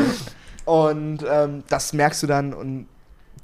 und 0.65 1.19
ähm, 1.31 1.63
das 1.69 1.93
merkst 1.93 2.25
du 2.25 2.27
dann 2.27 2.53
und 2.53 2.87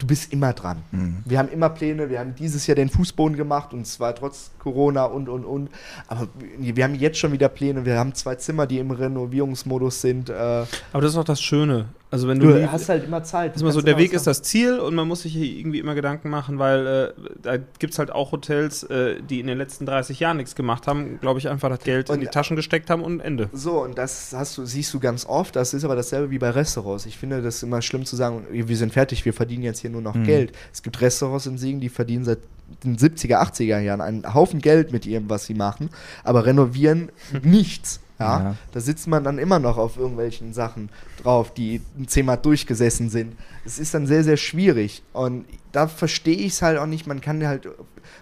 du 0.00 0.06
bist 0.06 0.32
immer 0.32 0.52
dran. 0.52 0.78
Mhm. 0.90 1.18
Wir 1.24 1.38
haben 1.38 1.48
immer 1.50 1.68
Pläne, 1.68 2.10
wir 2.10 2.18
haben 2.18 2.34
dieses 2.34 2.66
Jahr 2.66 2.74
den 2.74 2.88
Fußboden 2.88 3.36
gemacht 3.36 3.72
und 3.72 3.86
zwar 3.86 4.14
trotz 4.14 4.50
Corona 4.58 5.04
und 5.04 5.28
und 5.28 5.44
und. 5.44 5.68
Aber 6.08 6.26
wir 6.58 6.82
haben 6.84 6.94
jetzt 6.96 7.18
schon 7.18 7.32
wieder 7.32 7.48
Pläne, 7.48 7.84
wir 7.84 7.96
haben 7.98 8.14
zwei 8.14 8.34
Zimmer, 8.34 8.66
die 8.66 8.78
im 8.78 8.90
Renovierungsmodus 8.90 10.00
sind. 10.00 10.30
Äh, 10.30 10.32
Aber 10.34 11.02
das 11.02 11.12
ist 11.12 11.18
auch 11.18 11.24
das 11.24 11.40
Schöne. 11.40 11.86
Also 12.12 12.26
wenn 12.26 12.40
du, 12.40 12.48
du 12.48 12.72
hast 12.72 12.88
halt 12.88 13.04
immer 13.04 13.22
Zeit. 13.22 13.54
ist 13.54 13.62
immer 13.62 13.70
so, 13.70 13.82
der 13.82 13.96
Weg 13.96 14.12
ist 14.12 14.26
das 14.26 14.42
Ziel 14.42 14.80
und 14.80 14.96
man 14.96 15.06
muss 15.06 15.22
sich 15.22 15.32
hier 15.32 15.44
irgendwie 15.60 15.78
immer 15.78 15.94
Gedanken 15.94 16.28
machen, 16.28 16.58
weil 16.58 16.84
äh, 16.86 17.12
da 17.40 17.56
gibt 17.56 17.92
es 17.92 18.00
halt 18.00 18.10
auch 18.10 18.32
Hotels, 18.32 18.82
äh, 18.82 19.22
die 19.22 19.38
in 19.38 19.46
den 19.46 19.56
letzten 19.56 19.86
30 19.86 20.18
Jahren 20.18 20.38
nichts 20.38 20.56
gemacht 20.56 20.88
haben, 20.88 21.20
glaube 21.20 21.38
ich, 21.38 21.48
einfach 21.48 21.68
das 21.68 21.78
Geld 21.78 22.08
in 22.08 22.16
Und- 22.16 22.20
die 22.22 22.26
Taschen 22.26 22.56
gesteckt 22.56 22.90
haben 22.90 23.04
und 23.04 23.20
Ende. 23.20 23.48
So, 23.52 23.84
und 23.84 23.96
das 23.96 24.32
hast 24.34 24.58
du, 24.58 24.66
siehst 24.66 24.92
du 24.92 24.98
ganz 24.98 25.24
oft. 25.24 25.54
Das 25.54 25.72
ist 25.72 25.84
aber 25.84 25.94
dasselbe 25.94 26.32
wie 26.32 26.38
bei 26.40 26.50
Restaurants. 26.50 27.06
Ich 27.06 27.16
finde 27.16 27.42
das 27.42 27.62
immer 27.62 27.80
schlimm 27.80 28.04
zu 28.04 28.16
sagen, 28.16 28.44
wir 28.50 28.76
sind 28.76 28.92
fertig, 28.92 29.24
wir 29.24 29.32
verdienen 29.32 29.62
jetzt 29.62 29.78
hier 29.78 29.89
nur 29.90 30.02
noch 30.02 30.14
Mhm. 30.14 30.24
Geld. 30.24 30.52
Es 30.72 30.82
gibt 30.82 31.00
Restaurants 31.00 31.46
in 31.46 31.58
Siegen, 31.58 31.80
die 31.80 31.88
verdienen 31.88 32.24
seit 32.24 32.38
den 32.84 32.96
70er, 32.96 33.40
80er 33.40 33.78
Jahren 33.80 34.00
einen 34.00 34.32
Haufen 34.34 34.60
Geld 34.60 34.92
mit 34.92 35.04
ihrem, 35.04 35.28
was 35.28 35.44
sie 35.46 35.54
machen, 35.54 35.90
aber 36.24 36.46
renovieren 36.46 37.10
nichts. 37.42 38.00
Ja? 38.18 38.38
Ja. 38.40 38.56
Da 38.72 38.80
sitzt 38.80 39.06
man 39.08 39.24
dann 39.24 39.38
immer 39.38 39.58
noch 39.58 39.76
auf 39.78 39.96
irgendwelchen 39.96 40.52
Sachen 40.52 40.90
drauf, 41.22 41.52
die 41.54 41.80
zehnmal 42.06 42.36
durchgesessen 42.36 43.08
sind. 43.10 43.34
Es 43.64 43.78
ist 43.78 43.94
dann 43.94 44.06
sehr, 44.06 44.22
sehr 44.24 44.36
schwierig. 44.36 45.02
Und 45.12 45.46
da 45.72 45.88
verstehe 45.88 46.36
ich 46.36 46.52
es 46.52 46.62
halt 46.62 46.78
auch 46.78 46.86
nicht. 46.86 47.06
Man 47.06 47.20
kann 47.20 47.44
halt, 47.46 47.66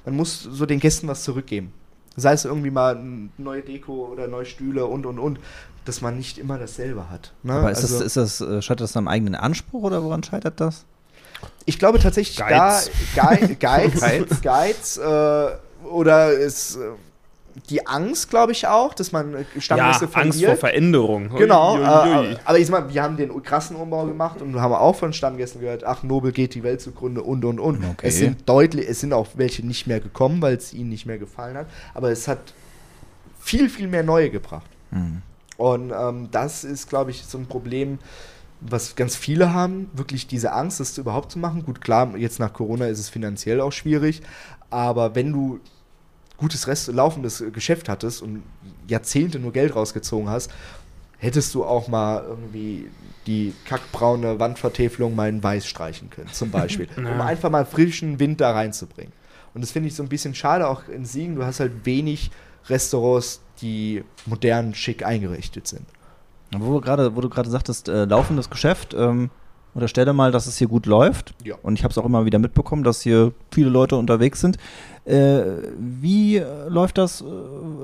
man 0.05 0.17
muss 0.17 0.43
so 0.43 0.67
den 0.67 0.79
Gästen 0.81 1.09
was 1.09 1.25
zurückgeben. 1.25 1.73
Sei 2.17 2.33
es 2.33 2.45
irgendwie 2.45 2.71
mal 2.71 2.99
neue 3.39 3.63
Deko 3.63 4.09
oder 4.13 4.29
neue 4.29 4.45
Stühle 4.47 4.87
und 4.87 5.05
und 5.05 5.19
und, 5.19 5.39
dass 5.85 6.01
man 6.01 6.17
nicht 6.17 6.39
immer 6.39 6.59
dasselbe 6.59 7.11
hat. 7.11 7.33
Ne? 7.43 7.53
Aber 7.55 7.71
ist 7.71 7.79
Also, 7.83 7.99
das, 7.99 8.07
ist 8.17 8.17
das, 8.17 8.41
äh, 8.41 8.63
scheitert 8.63 8.83
das 8.85 8.97
am 8.97 9.09
eigenen 9.09 9.35
Anspruch 9.35 9.83
oder 9.83 10.03
woran 10.03 10.23
scheitert 10.23 10.61
das? 10.61 10.85
Ich 11.69 11.79
glaube 11.79 11.99
tatsächlich 11.99 12.37
Geiz. 12.39 12.91
da 13.15 13.23
Gei- 13.37 13.55
Geiz, 13.59 14.41
Geiz, 14.43 14.97
äh, 14.97 15.47
oder 15.87 16.33
ist 16.33 16.77
äh, 16.77 16.81
die 17.71 17.87
Angst, 17.87 18.31
glaube 18.31 18.53
ich 18.53 18.67
auch, 18.67 18.95
dass 18.95 19.11
man 19.13 19.35
äh, 19.35 19.45
Ja, 19.55 19.61
Stammgäste 19.61 20.05
Angst 20.05 20.15
vor 20.15 20.23
verliert. 20.23 20.59
Veränderung. 20.61 21.29
Genau, 21.37 21.75
Ui, 21.75 21.81
ui, 21.81 21.87
äh, 21.87 22.29
ui. 22.31 22.37
aber 22.45 22.59
ich 22.59 22.69
meine, 22.69 22.93
wir 22.93 23.03
haben 23.03 23.17
den 23.17 23.43
krassen 23.43 23.77
Umbau 23.77 24.07
gemacht 24.07 24.41
und 24.41 24.61
haben 24.61 24.73
auch 24.75 24.95
von 24.97 25.13
Stammgästen 25.13 25.61
gehört, 25.61 25.85
ach, 25.85 26.03
Nobel 26.03 26.33
geht 26.33 26.55
die 26.55 26.63
Welt 26.63 26.81
zugrunde 26.81 27.23
und 27.23 27.45
und 27.45 27.59
und. 27.61 27.85
Okay. 27.85 28.07
Es 28.09 28.17
sind 28.19 28.49
deutlich, 28.49 28.89
es 28.89 29.01
sind 29.01 29.13
auch 29.13 29.27
welche 29.35 29.67
nicht 29.67 29.87
mehr 29.87 30.01
gekommen, 30.01 30.41
weil 30.41 30.57
es 30.57 30.73
ihnen 30.73 30.89
nicht 30.91 31.07
mehr 31.07 31.19
gefallen 31.19 31.57
hat, 31.57 31.67
aber 31.95 32.11
es 32.11 32.29
hat 32.29 32.39
viel, 33.41 33.69
viel 33.69 33.89
mehr 33.89 34.03
neue 34.03 34.31
gebracht. 34.31 34.71
Mhm. 34.91 35.23
Und 35.57 35.91
ähm, 35.91 36.29
das 36.31 36.63
ist, 36.63 36.89
glaube 36.89 37.11
ich, 37.11 37.25
so 37.25 37.37
ein 37.39 37.47
Problem, 37.47 37.99
was 38.61 38.97
ganz 38.97 39.17
viele 39.17 39.53
haben, 39.53 39.91
wirklich 39.93 40.27
diese 40.27 40.53
Angst, 40.53 40.81
das 40.81 40.99
überhaupt 40.99 41.33
zu 41.33 41.39
machen. 41.39 41.65
Gut, 41.65 41.81
klar, 41.81 42.17
jetzt 42.17 42.41
nach 42.41 42.53
Corona 42.53 42.87
ist 42.87 42.99
es 42.99 43.09
finanziell 43.09 43.61
auch 43.61 43.73
schwierig, 43.73 44.23
aber 44.71 45.15
wenn 45.15 45.33
du 45.33 45.61
gutes 46.37 46.67
Rest 46.67 46.89
laufendes 46.89 47.43
Geschäft 47.53 47.89
hattest 47.89 48.23
und 48.23 48.43
Jahrzehnte 48.87 49.39
nur 49.39 49.53
Geld 49.53 49.75
rausgezogen 49.75 50.29
hast, 50.29 50.51
hättest 51.19 51.55
du 51.55 51.65
auch 51.65 51.89
mal 51.89 52.25
irgendwie 52.27 52.89
die 53.27 53.53
kackbraune 53.65 54.39
Wandvertäfelung 54.39 55.15
mal 55.15 55.29
in 55.29 55.43
weiß 55.43 55.67
streichen 55.67 56.11
können, 56.11 56.33
zum 56.33 56.51
Beispiel. 56.51 56.89
um 56.97 57.21
einfach 57.21 57.51
mal 57.51 57.67
frischen 57.67 58.21
Wind 58.21 58.41
da 58.41 58.53
reinzubringen. 58.53 59.13
Und 59.53 59.63
das 59.63 59.73
finde 59.73 59.89
ich 59.89 59.95
so 59.95 60.03
ein 60.03 60.09
bisschen 60.09 60.35
schade, 60.35 60.69
auch 60.69 60.89
in 60.89 61.05
Siegen, 61.05 61.35
du 61.35 61.45
hast 61.45 61.61
halt 61.61 61.85
wenig 61.85 62.31
Restaurants, 62.69 63.41
die 63.61 64.05
modern 64.27 64.75
schick 64.75 65.05
eingerichtet 65.05 65.67
sind. 65.67 65.87
Wo 66.57 66.75
du 66.75 66.81
gerade, 66.81 67.15
wo 67.15 67.21
du 67.21 67.29
gerade 67.29 67.51
sagtest, 67.51 67.89
äh, 67.89 68.05
laufendes 68.05 68.49
Geschäft, 68.51 68.95
ähm, 68.95 69.31
unterstelle 69.75 70.13
mal, 70.13 70.33
dass 70.33 70.47
es 70.47 70.57
hier 70.57 70.69
gut 70.69 70.87
läuft. 70.87 71.35
Ja. 71.45 71.57
Und 71.63 71.79
ich 71.79 71.85
habe 71.85 71.93
es 71.93 71.99
auch 71.99 72.05
immer 72.05 72.25
wieder 72.25 72.39
mitbekommen, 72.39 72.85
dass 72.85 73.03
hier 73.03 73.33
viele 73.53 73.69
Leute 73.71 73.97
unterwegs 73.97 74.41
sind. 74.41 74.57
Äh, 75.09 75.71
wie 75.79 76.43
läuft 76.69 76.99
das? 76.99 77.23
Äh, 77.23 77.25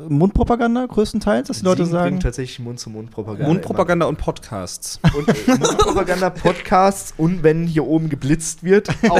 Mundpropaganda 0.09 0.85
größtenteils, 0.87 1.49
dass 1.49 1.61
die 1.61 1.65
Leute 1.65 1.85
Siegen 1.85 1.93
sagen? 1.93 2.11
bringt 2.11 2.23
tatsächlich 2.23 2.59
Mund-zu-Mund-Propaganda. 2.59 3.47
Mundpropaganda 3.49 4.07
und 4.07 4.19
Podcasts. 4.19 5.01
Und 5.17 5.29
äh, 5.29 5.33
Mundpropaganda, 5.47 6.29
Podcasts 6.29 7.15
und 7.17 7.43
wenn 7.43 7.67
hier 7.67 7.87
oben 7.87 8.11
geblitzt 8.11 8.63
wird, 8.63 8.91
auch 9.09 9.19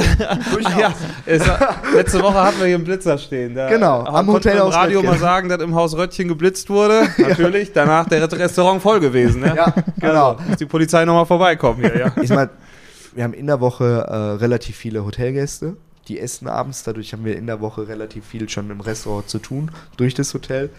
durchaus. 0.53 0.73
Ach 0.75 0.79
ja, 0.79 0.93
es 1.25 1.43
letzte 1.95 2.21
Woche 2.21 2.35
hatten 2.35 2.59
wir 2.59 2.67
hier 2.67 2.75
einen 2.75 2.83
Blitzer 2.83 3.17
stehen. 3.17 3.55
Da 3.55 3.69
Genau, 3.69 4.03
am 4.03 4.27
man 4.27 4.41
im 4.41 4.57
Radio 4.59 4.99
Röttgen. 4.99 5.05
mal 5.05 5.17
sagen, 5.19 5.49
dass 5.49 5.61
im 5.61 5.73
Haus 5.73 5.97
Röttchen 5.97 6.27
geblitzt 6.27 6.69
wurde. 6.69 7.07
Natürlich, 7.17 7.73
danach 7.73 8.07
der 8.07 8.31
Restaurant 8.31 8.81
voll 8.81 8.99
gewesen. 8.99 9.41
Ne? 9.41 9.53
Ja, 9.55 9.73
genau. 9.99 10.33
Also, 10.33 10.43
muss 10.47 10.57
die 10.57 10.65
Polizei 10.65 11.05
nochmal 11.05 11.25
vorbeikommen 11.25 11.81
hier, 11.81 11.97
ja. 11.97 12.13
Ich 12.21 12.29
meine, 12.29 12.51
wir 13.15 13.23
haben 13.23 13.33
in 13.33 13.47
der 13.47 13.59
Woche 13.61 14.05
äh, 14.07 14.15
relativ 14.15 14.75
viele 14.75 15.05
Hotelgäste, 15.05 15.77
die 16.07 16.19
essen 16.19 16.47
abends. 16.47 16.83
Dadurch 16.83 17.13
haben 17.13 17.25
wir 17.25 17.37
in 17.37 17.47
der 17.47 17.61
Woche 17.61 17.87
relativ 17.87 18.25
viel 18.25 18.49
schon 18.49 18.69
im 18.69 18.81
Restaurant 18.81 19.29
zu 19.29 19.39
tun, 19.39 19.71
durch 19.97 20.13
das 20.13 20.33
Hotel. 20.33 20.69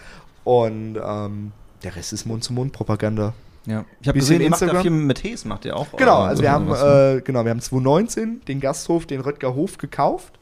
Und 0.44 0.98
ähm, 1.02 1.52
der 1.82 1.96
Rest 1.96 2.12
ist 2.12 2.26
Mund-zu-Mund-Propaganda. 2.26 3.34
Ja. 3.66 3.84
Ich 4.00 4.08
habe 4.08 4.18
gesehen, 4.18 4.40
ihr 4.40 4.50
macht 4.50 4.60
ja 4.60 4.68
Instagram. 4.68 4.82
viel 4.82 4.90
mit 4.92 5.24
Hes, 5.24 5.44
macht 5.44 5.64
ihr 5.64 5.76
auch. 5.76 5.90
Genau, 5.96 6.24
äh, 6.24 6.28
also 6.28 6.42
wir 6.42 6.52
haben, 6.52 6.68
äh, 6.68 7.20
genau, 7.20 7.44
wir 7.44 7.50
haben 7.50 7.60
2019 7.60 8.42
den 8.46 8.60
Gasthof, 8.60 9.06
den 9.06 9.20
Röttger 9.20 9.54
Hof 9.54 9.78
gekauft 9.78 10.38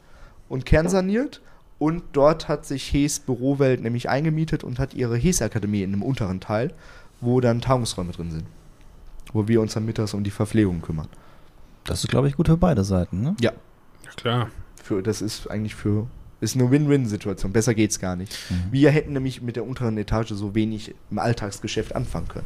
und 0.47 0.65
kernsaniert. 0.65 1.41
Und 1.77 2.03
dort 2.13 2.47
hat 2.47 2.65
sich 2.65 2.93
Hees 2.93 3.19
Bürowelt 3.19 3.81
nämlich 3.81 4.07
eingemietet 4.07 4.63
und 4.63 4.79
hat 4.79 4.93
ihre 4.93 5.17
Hees-Akademie 5.17 5.83
in 5.83 5.91
dem 5.91 6.03
unteren 6.03 6.39
Teil, 6.39 6.73
wo 7.19 7.41
dann 7.41 7.59
Tagungsräume 7.59 8.13
drin 8.13 8.31
sind. 8.31 8.45
Wo 9.33 9.47
wir 9.47 9.59
uns 9.59 9.73
dann 9.73 9.85
mittags 9.85 10.13
um 10.13 10.23
die 10.23 10.31
Verpflegung 10.31 10.81
kümmern. 10.81 11.09
Das 11.83 12.03
ist, 12.03 12.09
glaube 12.09 12.27
ich, 12.27 12.37
gut 12.37 12.47
für 12.47 12.57
beide 12.57 12.83
Seiten. 12.83 13.21
Ne? 13.21 13.35
Ja. 13.41 13.51
Ja, 14.03 14.11
klar. 14.15 14.49
Für, 14.85 15.01
das 15.01 15.23
ist 15.23 15.49
eigentlich 15.49 15.73
für. 15.73 16.05
Ist 16.41 16.55
eine 16.55 16.69
Win-Win-Situation. 16.69 17.51
Besser 17.51 17.73
geht's 17.73 17.99
gar 17.99 18.15
nicht. 18.15 18.37
Mhm. 18.51 18.71
Wir 18.71 18.91
hätten 18.91 19.13
nämlich 19.13 19.41
mit 19.41 19.55
der 19.55 19.65
unteren 19.65 19.97
Etage 19.97 20.29
so 20.29 20.53
wenig 20.53 20.93
im 21.09 21.17
Alltagsgeschäft 21.17 21.95
anfangen 21.95 22.27
können. 22.27 22.45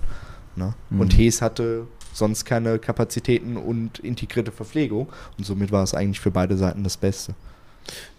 Ne? 0.56 0.74
Mhm. 0.90 1.02
Und 1.02 1.18
Hees 1.18 1.42
hatte 1.42 1.86
sonst 2.14 2.46
keine 2.46 2.80
Kapazitäten 2.80 3.58
und 3.58 4.00
integrierte 4.00 4.54
Verpflegung. 4.54 5.10
Und 5.38 5.44
somit 5.44 5.74
war 5.74 5.84
es 5.84 5.94
eigentlich 5.94 6.22
für 6.22 6.32
beide 6.32 6.56
Seiten 6.56 6.82
das 6.86 6.96
Beste. 6.96 7.36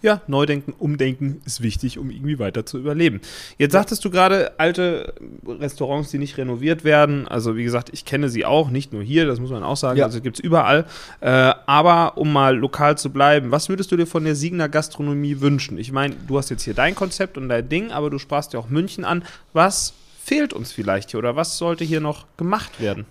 Ja, 0.01 0.21
Neudenken, 0.27 0.73
Umdenken 0.77 1.41
ist 1.45 1.61
wichtig, 1.61 1.97
um 1.99 2.09
irgendwie 2.09 2.39
weiter 2.39 2.65
zu 2.65 2.79
überleben. 2.79 3.21
Jetzt 3.57 3.73
sagtest 3.73 4.03
du 4.03 4.09
gerade 4.09 4.59
alte 4.59 5.13
Restaurants, 5.45 6.11
die 6.11 6.17
nicht 6.17 6.37
renoviert 6.37 6.83
werden. 6.83 7.27
Also 7.27 7.55
wie 7.55 7.63
gesagt, 7.63 7.89
ich 7.93 8.05
kenne 8.05 8.29
sie 8.29 8.45
auch, 8.45 8.69
nicht 8.69 8.93
nur 8.93 9.03
hier, 9.03 9.25
das 9.25 9.39
muss 9.39 9.51
man 9.51 9.63
auch 9.63 9.77
sagen. 9.77 9.99
Ja. 9.99 10.05
Also 10.05 10.21
gibt 10.21 10.39
es 10.39 10.43
überall. 10.43 10.85
Äh, 11.19 11.27
aber 11.65 12.17
um 12.17 12.33
mal 12.33 12.57
lokal 12.57 12.97
zu 12.97 13.11
bleiben, 13.11 13.51
was 13.51 13.69
würdest 13.69 13.91
du 13.91 13.97
dir 13.97 14.07
von 14.07 14.23
der 14.23 14.35
Siegener 14.35 14.69
Gastronomie 14.69 15.41
wünschen? 15.41 15.77
Ich 15.77 15.91
meine, 15.91 16.15
du 16.27 16.37
hast 16.37 16.49
jetzt 16.49 16.63
hier 16.63 16.73
dein 16.73 16.95
Konzept 16.95 17.37
und 17.37 17.49
dein 17.49 17.67
Ding, 17.69 17.91
aber 17.91 18.09
du 18.09 18.17
sprachst 18.17 18.53
ja 18.53 18.59
auch 18.59 18.69
München 18.69 19.05
an. 19.05 19.23
Was 19.53 19.93
fehlt 20.23 20.53
uns 20.53 20.71
vielleicht 20.71 21.11
hier 21.11 21.19
oder 21.19 21.35
was 21.35 21.57
sollte 21.57 21.83
hier 21.83 21.99
noch 21.99 22.25
gemacht 22.37 22.79
werden? 22.79 23.05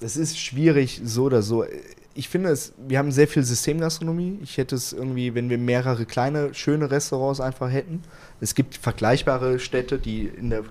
Es 0.00 0.16
ist 0.16 0.38
schwierig, 0.38 1.00
so 1.04 1.24
oder 1.24 1.42
so. 1.42 1.64
Ich 2.14 2.28
finde 2.28 2.50
es, 2.50 2.72
wir 2.76 2.98
haben 2.98 3.10
sehr 3.10 3.26
viel 3.28 3.42
Systemgastronomie. 3.42 4.38
Ich 4.42 4.58
hätte 4.58 4.74
es 4.74 4.92
irgendwie, 4.92 5.34
wenn 5.34 5.48
wir 5.48 5.56
mehrere 5.58 6.04
kleine, 6.04 6.52
schöne 6.54 6.90
Restaurants 6.90 7.40
einfach 7.40 7.70
hätten. 7.70 8.02
Es 8.40 8.54
gibt 8.54 8.76
vergleichbare 8.76 9.58
Städte, 9.58 9.98
die 9.98 10.26
in 10.26 10.50
der 10.50 10.64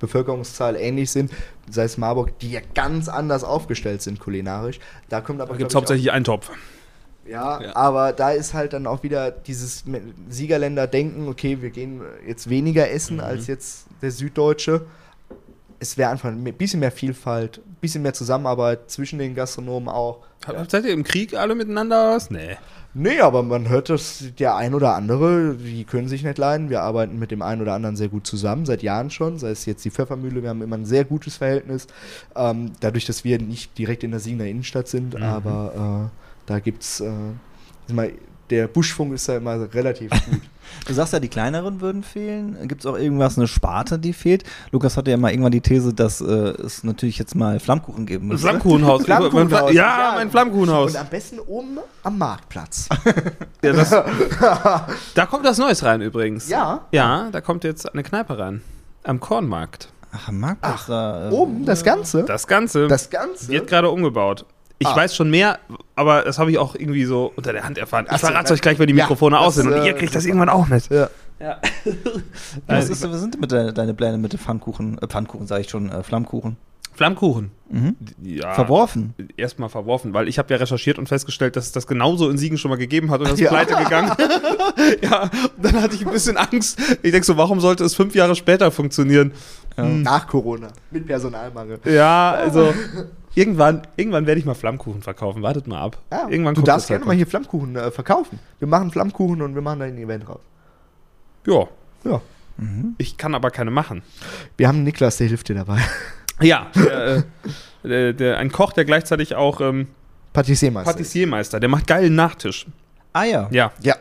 Bevölkerungszahl 0.00 0.76
ähnlich 0.76 1.10
sind, 1.10 1.30
sei 1.70 1.84
es 1.84 1.96
Marburg, 1.96 2.38
die 2.40 2.50
ja 2.50 2.60
ganz 2.74 3.08
anders 3.08 3.44
aufgestellt 3.44 4.02
sind 4.02 4.18
kulinarisch. 4.20 4.80
Da 5.08 5.20
kommt 5.20 5.40
aber 5.40 5.52
Da 5.52 5.58
gibt 5.58 5.70
es 5.70 5.74
hauptsächlich 5.76 6.10
einen 6.10 6.24
Topf. 6.24 6.50
Ja, 7.24 7.62
Ja. 7.62 7.76
aber 7.76 8.12
da 8.12 8.32
ist 8.32 8.52
halt 8.52 8.72
dann 8.72 8.86
auch 8.88 9.04
wieder 9.04 9.30
dieses 9.30 9.84
Siegerländer-Denken, 10.28 11.28
okay, 11.28 11.62
wir 11.62 11.70
gehen 11.70 12.00
jetzt 12.26 12.50
weniger 12.50 12.90
essen 12.90 13.16
Mhm. 13.18 13.22
als 13.22 13.46
jetzt 13.46 13.86
der 14.02 14.10
Süddeutsche. 14.10 14.86
Es 15.82 15.98
wäre 15.98 16.10
einfach 16.10 16.28
ein 16.28 16.44
bisschen 16.44 16.78
mehr 16.78 16.92
Vielfalt, 16.92 17.58
ein 17.58 17.76
bisschen 17.80 18.02
mehr 18.02 18.14
Zusammenarbeit 18.14 18.88
zwischen 18.88 19.18
den 19.18 19.34
Gastronomen 19.34 19.88
auch. 19.88 20.20
Habt- 20.46 20.70
Seid 20.70 20.84
ihr 20.84 20.92
im 20.92 21.02
Krieg 21.02 21.34
alle 21.34 21.56
miteinander 21.56 22.14
was? 22.14 22.30
Nee. 22.30 22.56
Nee, 22.94 23.18
aber 23.20 23.42
man 23.42 23.68
hört 23.68 23.88
das, 23.88 24.22
der 24.38 24.54
ein 24.54 24.74
oder 24.74 24.94
andere, 24.94 25.54
die 25.56 25.82
können 25.84 26.06
sich 26.08 26.22
nicht 26.22 26.38
leiden. 26.38 26.70
Wir 26.70 26.82
arbeiten 26.82 27.18
mit 27.18 27.30
dem 27.32 27.42
einen 27.42 27.62
oder 27.62 27.72
anderen 27.74 27.96
sehr 27.96 28.08
gut 28.08 28.26
zusammen, 28.26 28.64
seit 28.64 28.82
Jahren 28.82 29.10
schon. 29.10 29.38
Sei 29.38 29.50
es 29.50 29.64
jetzt 29.66 29.84
die 29.84 29.90
Pfeffermühle, 29.90 30.42
wir 30.42 30.50
haben 30.50 30.62
immer 30.62 30.76
ein 30.76 30.84
sehr 30.84 31.04
gutes 31.04 31.38
Verhältnis. 31.38 31.86
Ähm, 32.36 32.72
dadurch, 32.80 33.06
dass 33.06 33.24
wir 33.24 33.40
nicht 33.40 33.76
direkt 33.78 34.04
in 34.04 34.10
der 34.12 34.20
Siegener 34.20 34.44
Innenstadt 34.46 34.86
sind, 34.88 35.14
Mhm. 35.16 35.22
aber 35.24 36.10
äh, 36.12 36.18
da 36.46 36.58
gibt 36.60 36.82
es, 36.82 37.00
äh, 37.00 37.10
der 38.52 38.68
Buschfunk 38.68 39.14
ist 39.14 39.28
da 39.28 39.36
immer 39.36 39.72
relativ 39.74 40.10
gut. 40.10 40.40
Du 40.86 40.94
sagst 40.94 41.12
ja, 41.12 41.20
die 41.20 41.28
kleineren 41.28 41.82
würden 41.82 42.02
fehlen. 42.02 42.56
Gibt 42.66 42.80
es 42.80 42.86
auch 42.86 42.96
irgendwas, 42.96 43.36
eine 43.36 43.46
Sparte, 43.46 43.98
die 43.98 44.14
fehlt? 44.14 44.42
Lukas 44.70 44.96
hatte 44.96 45.10
ja 45.10 45.16
mal 45.18 45.30
irgendwann 45.30 45.52
die 45.52 45.60
These, 45.60 45.92
dass 45.92 46.20
äh, 46.22 46.24
es 46.24 46.82
natürlich 46.82 47.18
jetzt 47.18 47.34
mal 47.34 47.60
Flammkuchen 47.60 48.06
geben 48.06 48.28
müsste. 48.28 48.48
Flammkuchenhaus. 48.48 49.04
Flammkuchenhaus, 49.04 49.72
Ja, 49.74 49.98
ja. 49.98 50.12
mein 50.14 50.30
Flammkuchenhaus. 50.30 50.92
Und 50.92 50.96
am 51.00 51.06
besten 51.08 51.38
oben 51.40 51.78
am 52.02 52.16
Marktplatz. 52.18 52.88
Ja, 53.62 53.72
das, 53.74 53.90
da 55.14 55.26
kommt 55.26 55.44
was 55.44 55.58
Neues 55.58 55.84
rein 55.84 56.00
übrigens. 56.00 56.48
Ja. 56.48 56.86
Ja, 56.90 57.28
da 57.30 57.40
kommt 57.40 57.64
jetzt 57.64 57.92
eine 57.92 58.02
Kneipe 58.02 58.38
rein. 58.38 58.62
Am 59.04 59.20
Kornmarkt. 59.20 59.88
Ach, 60.10 60.28
am 60.28 60.40
Marktplatz 60.40 60.86
da. 60.86 61.28
äh, 61.28 61.32
Oben 61.32 61.64
das 61.66 61.84
Ganze. 61.84 62.22
Das 62.24 62.46
Ganze 62.46 62.88
Das 62.88 63.10
Ganze. 63.10 63.48
wird 63.48 63.66
gerade 63.68 63.90
umgebaut. 63.90 64.46
Ich 64.82 64.88
Ah. 64.88 64.96
weiß 64.96 65.14
schon 65.16 65.30
mehr, 65.30 65.58
aber 65.96 66.22
das 66.22 66.38
habe 66.38 66.50
ich 66.50 66.58
auch 66.58 66.74
irgendwie 66.74 67.04
so 67.04 67.32
unter 67.36 67.52
der 67.52 67.64
Hand 67.64 67.78
erfahren. 67.78 68.06
Ich 68.12 68.18
verrate 68.20 68.44
na- 68.48 68.54
euch 68.54 68.60
gleich, 68.60 68.78
wenn 68.78 68.86
die 68.88 68.94
ja, 68.94 69.04
Mikrofone 69.04 69.36
das, 69.36 69.44
aus 69.46 69.54
sind. 69.56 69.68
Und 69.68 69.74
äh, 69.74 69.86
ihr 69.86 69.94
kriegt 69.94 70.14
das 70.14 70.24
irgendwann 70.26 70.48
auch 70.48 70.68
mit. 70.68 70.88
ja. 70.90 71.08
Ja. 71.40 71.58
was, 72.68 72.88
ist, 72.88 73.02
was 73.10 73.20
sind 73.20 73.34
denn 73.34 73.40
mit 73.40 73.50
de, 73.50 73.72
deine 73.72 73.94
Pläne 73.94 74.16
mit 74.16 74.32
Pfannkuchen? 74.34 74.98
Äh, 74.98 75.08
Pfannkuchen 75.08 75.48
sage 75.48 75.62
ich 75.62 75.70
schon, 75.70 75.90
äh, 75.90 76.02
Flammkuchen. 76.04 76.56
Flammkuchen. 76.94 77.50
Mhm. 77.70 77.96
Ja. 78.22 78.52
Verworfen. 78.52 79.14
Erstmal 79.36 79.68
verworfen, 79.70 80.12
weil 80.14 80.28
ich 80.28 80.38
habe 80.38 80.52
ja 80.54 80.60
recherchiert 80.60 80.98
und 80.98 81.08
festgestellt, 81.08 81.56
dass 81.56 81.64
es 81.66 81.72
das 81.72 81.86
genauso 81.88 82.28
in 82.30 82.36
Siegen 82.38 82.58
schon 82.58 82.68
mal 82.68 82.76
gegeben 82.76 83.10
hat 83.10 83.20
und 83.20 83.24
das 83.28 83.34
ist 83.34 83.40
Ja. 83.40 83.48
pleite 83.48 83.74
gegangen. 83.74 84.12
ja, 85.02 85.22
und 85.22 85.64
dann 85.64 85.82
hatte 85.82 85.94
ich 85.96 86.06
ein 86.06 86.12
bisschen 86.12 86.36
Angst. 86.36 86.78
Ich 87.02 87.10
denke 87.10 87.24
so, 87.24 87.36
warum 87.36 87.58
sollte 87.60 87.82
es 87.82 87.94
fünf 87.96 88.14
Jahre 88.14 88.36
später 88.36 88.70
funktionieren? 88.70 89.32
Nach 89.76 90.26
Corona. 90.28 90.68
Mit 90.90 91.06
Personalmangel. 91.06 91.80
Ja, 91.86 92.32
also 92.32 92.72
irgendwann, 93.34 93.82
irgendwann 93.96 94.26
werde 94.26 94.38
ich 94.40 94.44
mal 94.46 94.54
Flammkuchen 94.54 95.02
verkaufen. 95.02 95.42
Wartet 95.42 95.66
mal 95.66 95.80
ab. 95.80 95.98
Ja, 96.10 96.28
irgendwann 96.28 96.54
du 96.54 96.62
darfst 96.62 96.88
gerne 96.88 97.00
halt 97.00 97.08
mal 97.08 97.16
hier 97.16 97.26
Flammkuchen 97.26 97.76
äh, 97.76 97.90
verkaufen. 97.90 98.38
Wir 98.58 98.68
machen 98.68 98.90
Flammkuchen 98.90 99.42
und 99.42 99.54
wir 99.54 99.62
machen 99.62 99.80
da 99.80 99.84
ein 99.86 99.98
Event 99.98 100.26
draus. 100.28 100.40
Ja, 101.46 101.66
Ja. 102.04 102.20
ich 102.98 103.16
kann 103.16 103.34
aber 103.34 103.50
keine 103.50 103.70
machen. 103.70 104.02
Wir 104.56 104.68
haben 104.68 104.76
einen 104.76 104.84
Niklas, 104.84 105.16
der 105.16 105.26
hilft 105.28 105.48
dir 105.48 105.54
dabei. 105.56 105.78
Ja, 106.40 106.68
der, 106.74 107.16
äh, 107.18 107.22
der, 107.84 108.12
der, 108.14 108.38
ein 108.38 108.50
Koch, 108.50 108.72
der 108.72 108.84
gleichzeitig 108.84 109.36
auch 109.36 109.60
ähm, 109.60 109.86
Patissiermeister. 110.32 110.90
Patissiermeister, 110.92 111.60
der 111.60 111.68
macht 111.68 111.86
geilen 111.86 112.16
Nachtisch. 112.16 112.66
Ah 113.12 113.24
ja. 113.24 113.48
Ja, 113.52 113.70
Ja. 113.82 113.94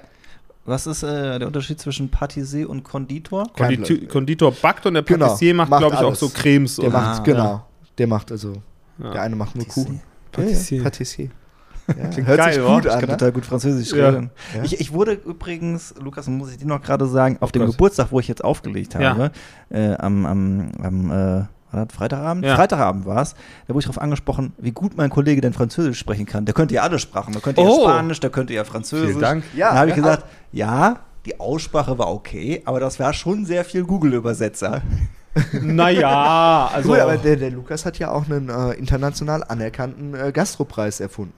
Was 0.66 0.88
ist 0.88 1.04
äh, 1.04 1.38
der 1.38 1.46
Unterschied 1.48 1.80
zwischen 1.80 2.10
Patissier 2.10 2.68
und 2.70 2.84
Konditor? 2.84 3.52
Plan. 3.54 3.84
Konditor 4.08 4.54
backt 4.54 4.86
und 4.88 4.94
der 4.96 5.04
Genau, 5.04 5.26
Patissier 5.28 5.54
macht, 5.54 5.70
macht 5.70 5.82
glaube 5.82 5.96
ich, 5.96 6.02
auch 6.02 6.08
alles. 6.08 6.20
so 6.20 6.30
Cremes. 6.30 6.76
Der 6.78 6.86
und- 6.86 6.94
macht, 6.94 7.20
Ah, 7.20 7.24
genau. 7.24 7.44
ja. 7.44 7.66
Der 7.98 8.08
macht 8.08 8.32
also. 8.32 8.54
Ja. 9.02 9.12
Der 9.12 9.22
eine 9.22 9.36
macht 9.36 9.56
nur 9.56 9.66
Patissier. 9.66 9.84
Kuchen. 9.86 10.02
Patissier. 10.32 10.84
Patissier. 10.84 11.30
Ja, 11.88 12.08
Klingt 12.10 12.28
hört 12.28 12.38
geil, 12.38 12.54
sich 12.54 12.64
oder? 12.64 12.74
gut 12.76 12.86
Ich 12.86 12.92
an. 12.92 13.00
kann 13.00 13.10
Ne? 13.10 13.18
total 13.18 13.32
gut 13.32 13.46
Französisch 13.46 13.92
Ja. 13.94 14.10
reden. 14.10 14.30
Ja. 14.56 14.64
Ich, 14.64 14.80
ich 14.80 14.94
wurde 14.94 15.14
übrigens, 15.14 15.94
Lukas, 16.00 16.28
muss 16.28 16.52
ich 16.52 16.58
dir 16.58 16.68
noch 16.68 16.82
gerade 16.82 17.06
sagen, 17.08 17.38
auf 17.42 17.52
dem 17.52 17.64
Gott. 17.64 17.72
Geburtstag, 17.72 18.08
wo 18.12 18.20
ich 18.20 18.28
jetzt 18.28 18.44
aufgelegt 18.44 18.94
Ja. 18.94 19.10
habe, 19.10 19.32
äh, 19.70 19.96
am, 19.96 20.26
am, 20.26 20.72
am 20.82 21.12
äh, 21.12 21.86
Freitagabend? 21.92 22.46
Ja. 22.46 22.56
Freitagabend 22.56 23.06
war 23.06 23.22
es. 23.22 23.34
Da 23.68 23.74
wurde 23.74 23.80
ich 23.80 23.86
darauf 23.86 24.02
angesprochen, 24.02 24.54
wie 24.58 24.72
gut 24.72 24.96
mein 24.96 25.10
Kollege 25.10 25.42
denn 25.42 25.54
Französisch 25.54 25.98
sprechen 25.98 26.26
kann. 26.26 26.46
Der 26.46 26.54
könnte 26.54 26.76
ja 26.76 26.84
alle 26.84 27.00
Sprachen. 27.00 27.32
Der 27.34 27.42
könnte 27.42 27.62
Oh. 27.62 27.84
ja 27.86 27.90
Spanisch, 27.90 28.20
der 28.20 28.30
könnte 28.30 28.54
ja 28.54 28.64
Französisch. 28.64 29.08
Vielen 29.10 29.22
Dank. 29.22 29.44
Ja, 29.56 29.70
Dann 29.70 29.78
habe 29.80 29.90
ich 29.90 29.96
gesagt, 29.96 30.26
ja, 30.52 31.00
die 31.26 31.40
Aussprache 31.40 31.98
war 31.98 32.12
okay, 32.14 32.62
aber 32.66 32.80
das 32.80 33.00
war 33.00 33.14
schon 33.14 33.46
sehr 33.46 33.64
viel 33.66 33.84
Google-Übersetzer. 33.86 34.82
Naja, 35.62 36.70
also. 36.74 36.90
Gut, 36.90 37.00
aber 37.00 37.18
der, 37.18 37.36
der 37.38 37.52
Lukas 37.52 37.86
hat 37.86 38.00
ja 38.00 38.12
auch 38.12 38.26
einen 38.30 38.50
äh, 38.50 38.74
international 38.74 39.44
anerkannten 39.48 40.14
äh, 40.14 40.32
Gastropreis 40.32 41.00
erfunden. 41.00 41.34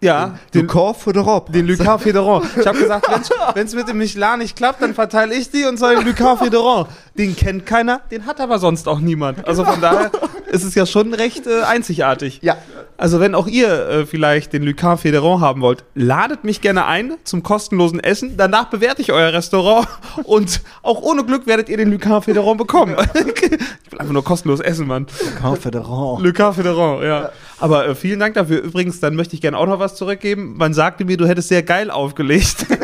ja, 0.00 0.38
Den 0.52 0.66
Corps 0.66 0.96
d'Europe. 1.06 1.52
den 1.52 1.66
Lucas 1.66 2.02
Federon. 2.02 2.42
Ich 2.60 2.66
habe 2.66 2.78
gesagt, 2.78 3.06
wenn 3.54 3.66
es 3.66 3.74
mit 3.74 3.88
dem 3.88 3.98
Michelin 3.98 4.38
nicht 4.40 4.56
klappt, 4.56 4.82
dann 4.82 4.94
verteile 4.94 5.34
ich 5.34 5.50
die 5.50 5.64
und 5.64 5.78
soll 5.78 5.96
den 5.96 6.06
Lucas 6.06 6.40
Federon. 6.40 6.86
Den 7.16 7.34
kennt 7.36 7.66
keiner, 7.66 8.00
den 8.10 8.26
hat 8.26 8.40
aber 8.40 8.58
sonst 8.58 8.88
auch 8.88 8.98
niemand. 9.00 9.46
Also 9.46 9.64
von 9.64 9.80
daher 9.80 10.10
ist 10.56 10.64
es 10.64 10.74
ja 10.74 10.86
schon 10.86 11.14
recht 11.14 11.46
äh, 11.46 11.62
einzigartig. 11.62 12.40
Ja. 12.42 12.56
Also 12.96 13.20
wenn 13.20 13.34
auch 13.34 13.46
ihr 13.46 13.68
äh, 13.68 14.06
vielleicht 14.06 14.52
den 14.52 14.62
Lucas 14.62 15.02
Federon 15.02 15.40
haben 15.40 15.60
wollt, 15.60 15.84
ladet 15.94 16.44
mich 16.44 16.60
gerne 16.60 16.86
ein 16.86 17.14
zum 17.24 17.42
kostenlosen 17.42 18.00
Essen. 18.00 18.36
Danach 18.36 18.70
bewerte 18.70 19.02
ich 19.02 19.12
euer 19.12 19.32
Restaurant 19.32 19.86
und 20.24 20.60
auch 20.82 21.02
ohne 21.02 21.24
Glück 21.24 21.46
werdet 21.46 21.68
ihr 21.68 21.76
den 21.76 21.90
Lucas 21.90 22.24
Federon 22.24 22.56
bekommen. 22.56 22.96
ich 23.14 23.92
will 23.92 23.98
einfach 23.98 24.12
nur 24.12 24.24
kostenlos 24.24 24.60
essen, 24.60 24.86
Mann. 24.86 25.06
Confederant. 25.40 26.22
Le 26.22 26.30
Café 26.30 26.66
Federon, 26.66 27.02
ja. 27.02 27.30
Aber 27.58 27.86
äh, 27.86 27.94
vielen 27.94 28.20
Dank 28.20 28.34
dafür. 28.34 28.62
Übrigens, 28.62 29.00
dann 29.00 29.14
möchte 29.14 29.34
ich 29.34 29.40
gerne 29.40 29.58
auch 29.58 29.66
noch 29.66 29.78
was 29.78 29.94
zurückgeben. 29.94 30.56
Man 30.56 30.74
sagte 30.74 31.04
mir, 31.04 31.16
du 31.16 31.26
hättest 31.26 31.48
sehr 31.48 31.62
geil 31.62 31.90
aufgelegt. 31.90 32.66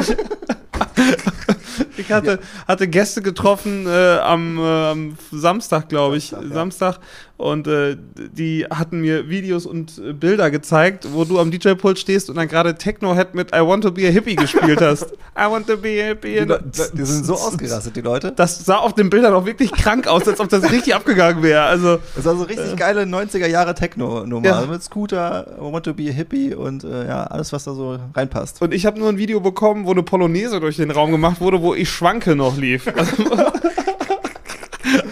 ich 1.96 2.12
hatte, 2.12 2.38
hatte 2.66 2.88
Gäste 2.88 3.22
getroffen 3.22 3.86
äh, 3.86 4.18
am, 4.18 4.58
äh, 4.58 4.62
am 4.62 5.16
Samstag, 5.30 5.88
glaube 5.88 6.16
ich. 6.16 6.28
Samstag, 6.28 6.48
ja. 6.48 6.54
Samstag. 6.54 6.98
Und 7.42 7.66
äh, 7.66 7.96
die 8.16 8.66
hatten 8.70 9.00
mir 9.00 9.28
Videos 9.28 9.66
und 9.66 9.98
äh, 9.98 10.12
Bilder 10.12 10.50
gezeigt, 10.50 11.08
wo 11.12 11.24
du 11.24 11.38
am 11.38 11.50
DJ-Pult 11.50 11.98
stehst 11.98 12.30
und 12.30 12.36
dann 12.36 12.48
gerade 12.48 12.74
Techno-Head 12.76 13.34
mit 13.34 13.54
I 13.54 13.60
Want 13.60 13.84
to 13.84 13.90
Be 13.90 14.06
a 14.06 14.10
Hippie 14.10 14.36
gespielt 14.36 14.80
hast. 14.80 15.12
I 15.36 15.50
Want 15.50 15.66
to 15.66 15.76
Be 15.76 16.00
a 16.02 16.06
Hippie. 16.08 16.32
Die, 16.40 16.44
Le- 16.46 16.62
die 16.92 17.04
sind 17.04 17.26
so 17.26 17.34
ausgerastet, 17.34 17.96
die 17.96 18.00
Leute. 18.00 18.32
Das 18.34 18.64
sah 18.64 18.76
auf 18.76 18.94
den 18.94 19.10
Bildern 19.10 19.34
auch 19.34 19.44
wirklich 19.46 19.72
krank 19.72 20.06
aus, 20.06 20.26
als 20.28 20.40
ob 20.40 20.48
das 20.48 20.70
richtig 20.70 20.94
abgegangen 20.94 21.42
wäre. 21.42 21.62
Also, 21.64 21.98
Das 22.16 22.24
war 22.24 22.36
so 22.36 22.44
richtig 22.44 22.76
geile 22.76 23.02
90er 23.02 23.46
Jahre 23.46 23.74
Techno-Nummer. 23.74 24.46
Ja. 24.46 24.66
Mit 24.66 24.82
Scooter, 24.82 25.46
I 25.58 25.60
Want 25.72 25.84
to 25.86 25.94
be 25.94 26.08
a 26.08 26.12
Hippie 26.12 26.54
und 26.54 26.84
äh, 26.84 27.06
ja, 27.08 27.24
alles, 27.24 27.52
was 27.52 27.64
da 27.64 27.74
so 27.74 27.98
reinpasst. 28.14 28.62
Und 28.62 28.72
ich 28.72 28.86
habe 28.86 28.98
nur 28.98 29.08
ein 29.08 29.18
Video 29.18 29.40
bekommen, 29.40 29.84
wo 29.86 29.90
eine 29.92 30.02
Polonaise 30.02 30.60
durch 30.60 30.76
den 30.76 30.90
Raum 30.90 31.10
gemacht 31.10 31.40
wurde, 31.40 31.60
wo 31.62 31.74
ich 31.74 31.90
schwanke 31.90 32.36
noch 32.36 32.56
lief. 32.56 32.86
Also, 32.96 33.12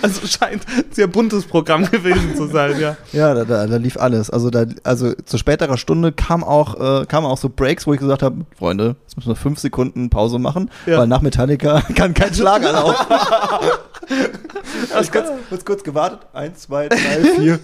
also 0.02 0.26
scheint 0.26 0.62
ein 0.76 0.84
sehr 0.90 1.06
buntes 1.06 1.44
Programm 1.44 1.84
gewesen 1.90 2.34
zu 2.36 2.46
sein, 2.46 2.78
ja. 2.80 2.96
Ja, 3.12 3.34
da, 3.34 3.44
da, 3.44 3.66
da 3.66 3.76
lief 3.76 3.96
alles. 3.96 4.30
Also, 4.30 4.50
da, 4.50 4.64
also 4.84 5.12
zu 5.24 5.38
späterer 5.38 5.76
Stunde 5.76 6.12
kam 6.12 6.42
auch, 6.44 7.02
äh, 7.02 7.06
kamen 7.06 7.26
auch 7.26 7.38
so 7.38 7.48
Breaks, 7.48 7.86
wo 7.86 7.92
ich 7.94 8.00
gesagt 8.00 8.22
habe, 8.22 8.44
Freunde, 8.58 8.96
jetzt 9.02 9.16
müssen 9.16 9.28
wir 9.28 9.36
fünf 9.36 9.58
Sekunden 9.58 10.10
Pause 10.10 10.38
machen, 10.38 10.70
Ja. 10.86 10.98
weil 10.98 11.06
nach 11.06 11.20
Metallica 11.22 11.80
kann 11.94 12.14
kein 12.14 12.32
Schlager 12.34 12.72
laufen. 12.72 13.06
ich 14.08 15.12
kurz, 15.12 15.28
kurz, 15.48 15.64
kurz 15.64 15.84
gewartet. 15.84 16.20
Eins, 16.32 16.62
zwei, 16.62 16.88
drei, 16.88 16.98
vier. 17.36 17.58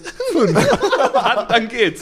Dann, 1.13 1.47
dann 1.47 1.67
geht's. 1.67 2.01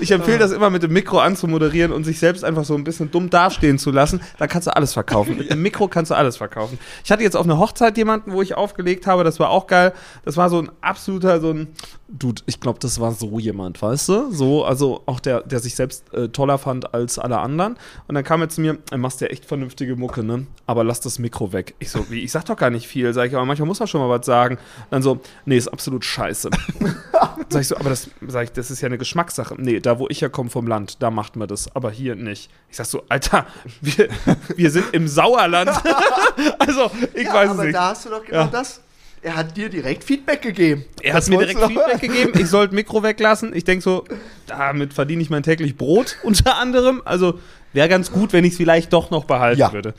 Ich 0.00 0.10
empfehle 0.10 0.38
das 0.38 0.52
immer 0.52 0.70
mit 0.70 0.82
dem 0.82 0.92
Mikro 0.92 1.18
anzumoderieren 1.18 1.92
und 1.92 2.04
sich 2.04 2.18
selbst 2.18 2.44
einfach 2.44 2.64
so 2.64 2.74
ein 2.74 2.84
bisschen 2.84 3.10
dumm 3.10 3.30
dastehen 3.30 3.78
zu 3.78 3.90
lassen. 3.90 4.20
Da 4.38 4.46
kannst 4.46 4.66
du 4.66 4.74
alles 4.74 4.92
verkaufen. 4.94 5.36
Mit 5.36 5.50
dem 5.50 5.62
Mikro 5.62 5.88
kannst 5.88 6.10
du 6.10 6.14
alles 6.14 6.36
verkaufen. 6.36 6.78
Ich 7.04 7.10
hatte 7.12 7.22
jetzt 7.22 7.36
auf 7.36 7.44
einer 7.44 7.58
Hochzeit 7.58 7.96
jemanden, 7.96 8.32
wo 8.32 8.42
ich 8.42 8.54
aufgelegt 8.56 9.06
habe, 9.06 9.24
das 9.24 9.38
war 9.38 9.50
auch 9.50 9.66
geil. 9.66 9.92
Das 10.24 10.36
war 10.36 10.50
so 10.50 10.58
ein 10.60 10.70
absoluter, 10.80 11.40
so 11.40 11.50
ein. 11.50 11.68
Dude, 12.12 12.42
ich 12.46 12.58
glaube, 12.58 12.80
das 12.80 12.98
war 12.98 13.12
so 13.12 13.38
jemand, 13.38 13.80
weißt 13.80 14.08
du? 14.08 14.32
So, 14.32 14.64
also 14.64 15.02
auch 15.06 15.20
der, 15.20 15.42
der 15.42 15.60
sich 15.60 15.76
selbst 15.76 16.12
äh, 16.12 16.28
toller 16.28 16.58
fand 16.58 16.92
als 16.92 17.18
alle 17.20 17.38
anderen. 17.38 17.76
Und 18.08 18.16
dann 18.16 18.24
kam 18.24 18.40
er 18.40 18.48
zu 18.48 18.60
mir, 18.60 18.78
er 18.90 18.98
machst 18.98 19.20
ja 19.20 19.28
echt 19.28 19.44
vernünftige 19.44 19.94
Mucke, 19.94 20.24
ne? 20.24 20.46
Aber 20.66 20.82
lass 20.82 21.00
das 21.00 21.20
Mikro 21.20 21.52
weg. 21.52 21.74
Ich 21.78 21.90
so, 21.90 22.10
wie, 22.10 22.20
ich 22.20 22.32
sag 22.32 22.44
doch 22.46 22.56
gar 22.56 22.70
nicht 22.70 22.88
viel. 22.88 23.12
Sag 23.12 23.28
ich, 23.28 23.34
aber 23.36 23.44
manchmal 23.44 23.68
muss 23.68 23.78
man 23.78 23.86
schon 23.86 24.00
mal 24.00 24.08
was 24.08 24.26
sagen. 24.26 24.58
Dann 24.90 25.02
so, 25.02 25.20
nee, 25.44 25.56
ist 25.56 25.68
absolut 25.68 26.04
scheiße. 26.04 26.50
Sag 27.48 27.62
ich 27.62 27.68
so, 27.68 27.76
aber 27.76 27.90
das, 27.90 28.08
sag 28.28 28.44
ich, 28.44 28.52
das 28.52 28.70
ist 28.70 28.80
ja 28.80 28.86
eine 28.86 28.96
Geschmackssache. 28.98 29.54
Nee, 29.58 29.80
da 29.80 29.98
wo 29.98 30.06
ich 30.08 30.22
herkomme 30.22 30.50
vom 30.50 30.66
Land, 30.68 31.02
da 31.02 31.10
macht 31.10 31.34
man 31.36 31.48
das, 31.48 31.74
aber 31.74 31.90
hier 31.90 32.14
nicht. 32.14 32.48
Ich 32.70 32.76
sag 32.76 32.86
so, 32.86 33.02
Alter, 33.08 33.44
wir, 33.80 34.08
wir 34.56 34.70
sind 34.70 34.86
im 34.92 35.08
Sauerland. 35.08 35.70
also, 36.60 36.90
ich 37.14 37.24
ja, 37.24 37.34
weiß 37.34 37.50
es 37.50 37.54
aber 37.54 37.64
nicht. 37.64 37.74
da 37.74 37.88
hast 37.90 38.04
du 38.04 38.10
doch 38.10 38.24
genau 38.24 38.38
Ja. 38.42 38.46
das. 38.46 38.80
Er 39.22 39.36
hat 39.36 39.56
dir 39.56 39.68
direkt 39.68 40.02
Feedback 40.04 40.40
gegeben. 40.40 40.84
Er 41.02 41.14
hat 41.14 41.28
mir 41.28 41.38
direkt? 41.38 41.60
Feedback 41.60 42.00
gegeben, 42.00 42.32
ich 42.38 42.46
sollte 42.48 42.74
Mikro 42.74 43.02
weglassen. 43.02 43.54
Ich 43.54 43.64
denke 43.64 43.82
so, 43.82 44.04
damit 44.46 44.94
verdiene 44.94 45.20
ich 45.22 45.28
mein 45.28 45.42
täglich 45.42 45.76
Brot 45.76 46.16
unter 46.22 46.56
anderem. 46.56 47.02
Also 47.04 47.38
wäre 47.74 47.88
ganz 47.88 48.10
gut, 48.10 48.32
wenn 48.32 48.44
ich 48.44 48.52
es 48.52 48.56
vielleicht 48.56 48.92
doch 48.94 49.10
noch 49.10 49.24
behalten 49.24 49.60
Ja. 49.60 49.72
würde. 49.72 49.94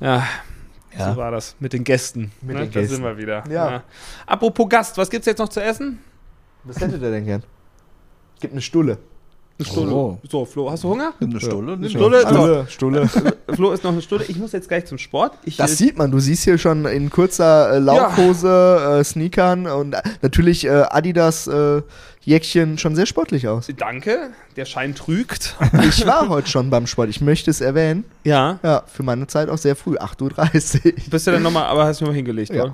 Ja, 0.00 0.26
Ja. 0.98 1.10
so 1.12 1.16
war 1.18 1.30
das 1.30 1.56
mit 1.60 1.74
den 1.74 1.84
Gästen. 1.84 2.32
Mit 2.40 2.56
ne? 2.56 2.62
den 2.64 2.72
Da 2.72 2.80
Gästen. 2.80 2.96
sind 2.96 3.04
wir 3.04 3.18
wieder. 3.18 3.44
Ja. 3.50 3.82
Apropos 4.26 4.68
Gast, 4.70 4.96
was 4.96 5.10
gibt's 5.10 5.26
jetzt 5.26 5.38
noch 5.38 5.50
zu 5.50 5.62
essen? 5.62 5.98
Was 6.64 6.80
hättet 6.80 7.02
ihr 7.02 7.10
denn 7.10 7.26
gern? 7.26 7.42
Gibt 8.40 8.52
eine 8.54 8.62
Stulle. 8.62 8.98
Eine 9.58 9.66
Stulle. 9.66 9.92
Oh. 9.92 10.18
So, 10.30 10.44
Flo, 10.44 10.70
hast 10.70 10.84
du 10.84 10.90
Hunger? 10.90 11.14
Nimm 11.18 11.30
eine 11.30 11.40
Stulle. 11.40 11.72
Eine 11.72 11.88
Stulle? 11.88 12.66
Stulle, 12.68 13.08
Stulle. 13.08 13.36
Flo 13.54 13.72
ist 13.72 13.84
noch 13.84 13.92
eine 13.92 14.02
Stunde. 14.02 14.26
Ich 14.28 14.36
muss 14.38 14.52
jetzt 14.52 14.68
gleich 14.68 14.84
zum 14.84 14.98
Sport. 14.98 15.32
Ich, 15.44 15.56
Das 15.56 15.72
äh, 15.72 15.76
sieht 15.76 15.96
man. 15.96 16.10
Du 16.10 16.18
siehst 16.18 16.44
hier 16.44 16.58
schon 16.58 16.84
in 16.84 17.08
kurzer 17.08 17.72
äh, 17.72 17.78
Laufhose, 17.78 18.98
äh, 19.00 19.04
Sneakern 19.04 19.66
und 19.66 19.94
äh, 19.94 20.02
natürlich 20.20 20.66
äh, 20.66 20.84
Adidas 20.90 21.46
äh, 21.46 21.80
Jäckchen 22.26 22.76
schon 22.76 22.96
sehr 22.96 23.06
sportlich 23.06 23.46
aus. 23.46 23.68
Danke, 23.76 24.30
der 24.56 24.64
Schein 24.64 24.94
trügt. 24.96 25.56
Ich 25.88 26.04
war 26.06 26.28
heute 26.28 26.48
schon 26.50 26.70
beim 26.70 26.86
Sport, 26.88 27.08
ich 27.08 27.20
möchte 27.20 27.50
es 27.50 27.60
erwähnen. 27.60 28.04
Ja. 28.24 28.58
Ja, 28.64 28.82
für 28.92 29.04
meine 29.04 29.28
Zeit 29.28 29.48
auch 29.48 29.58
sehr 29.58 29.76
früh, 29.76 29.96
8.30 29.96 30.84
Uhr. 30.86 30.92
Bist 31.10 31.26
du 31.26 31.30
dann 31.30 31.42
nochmal, 31.44 31.64
aber 31.66 31.84
hast 31.84 32.00
du 32.00 32.04
mal 32.06 32.14
hingelegt, 32.14 32.52
Ja. 32.52 32.64
oder? 32.64 32.72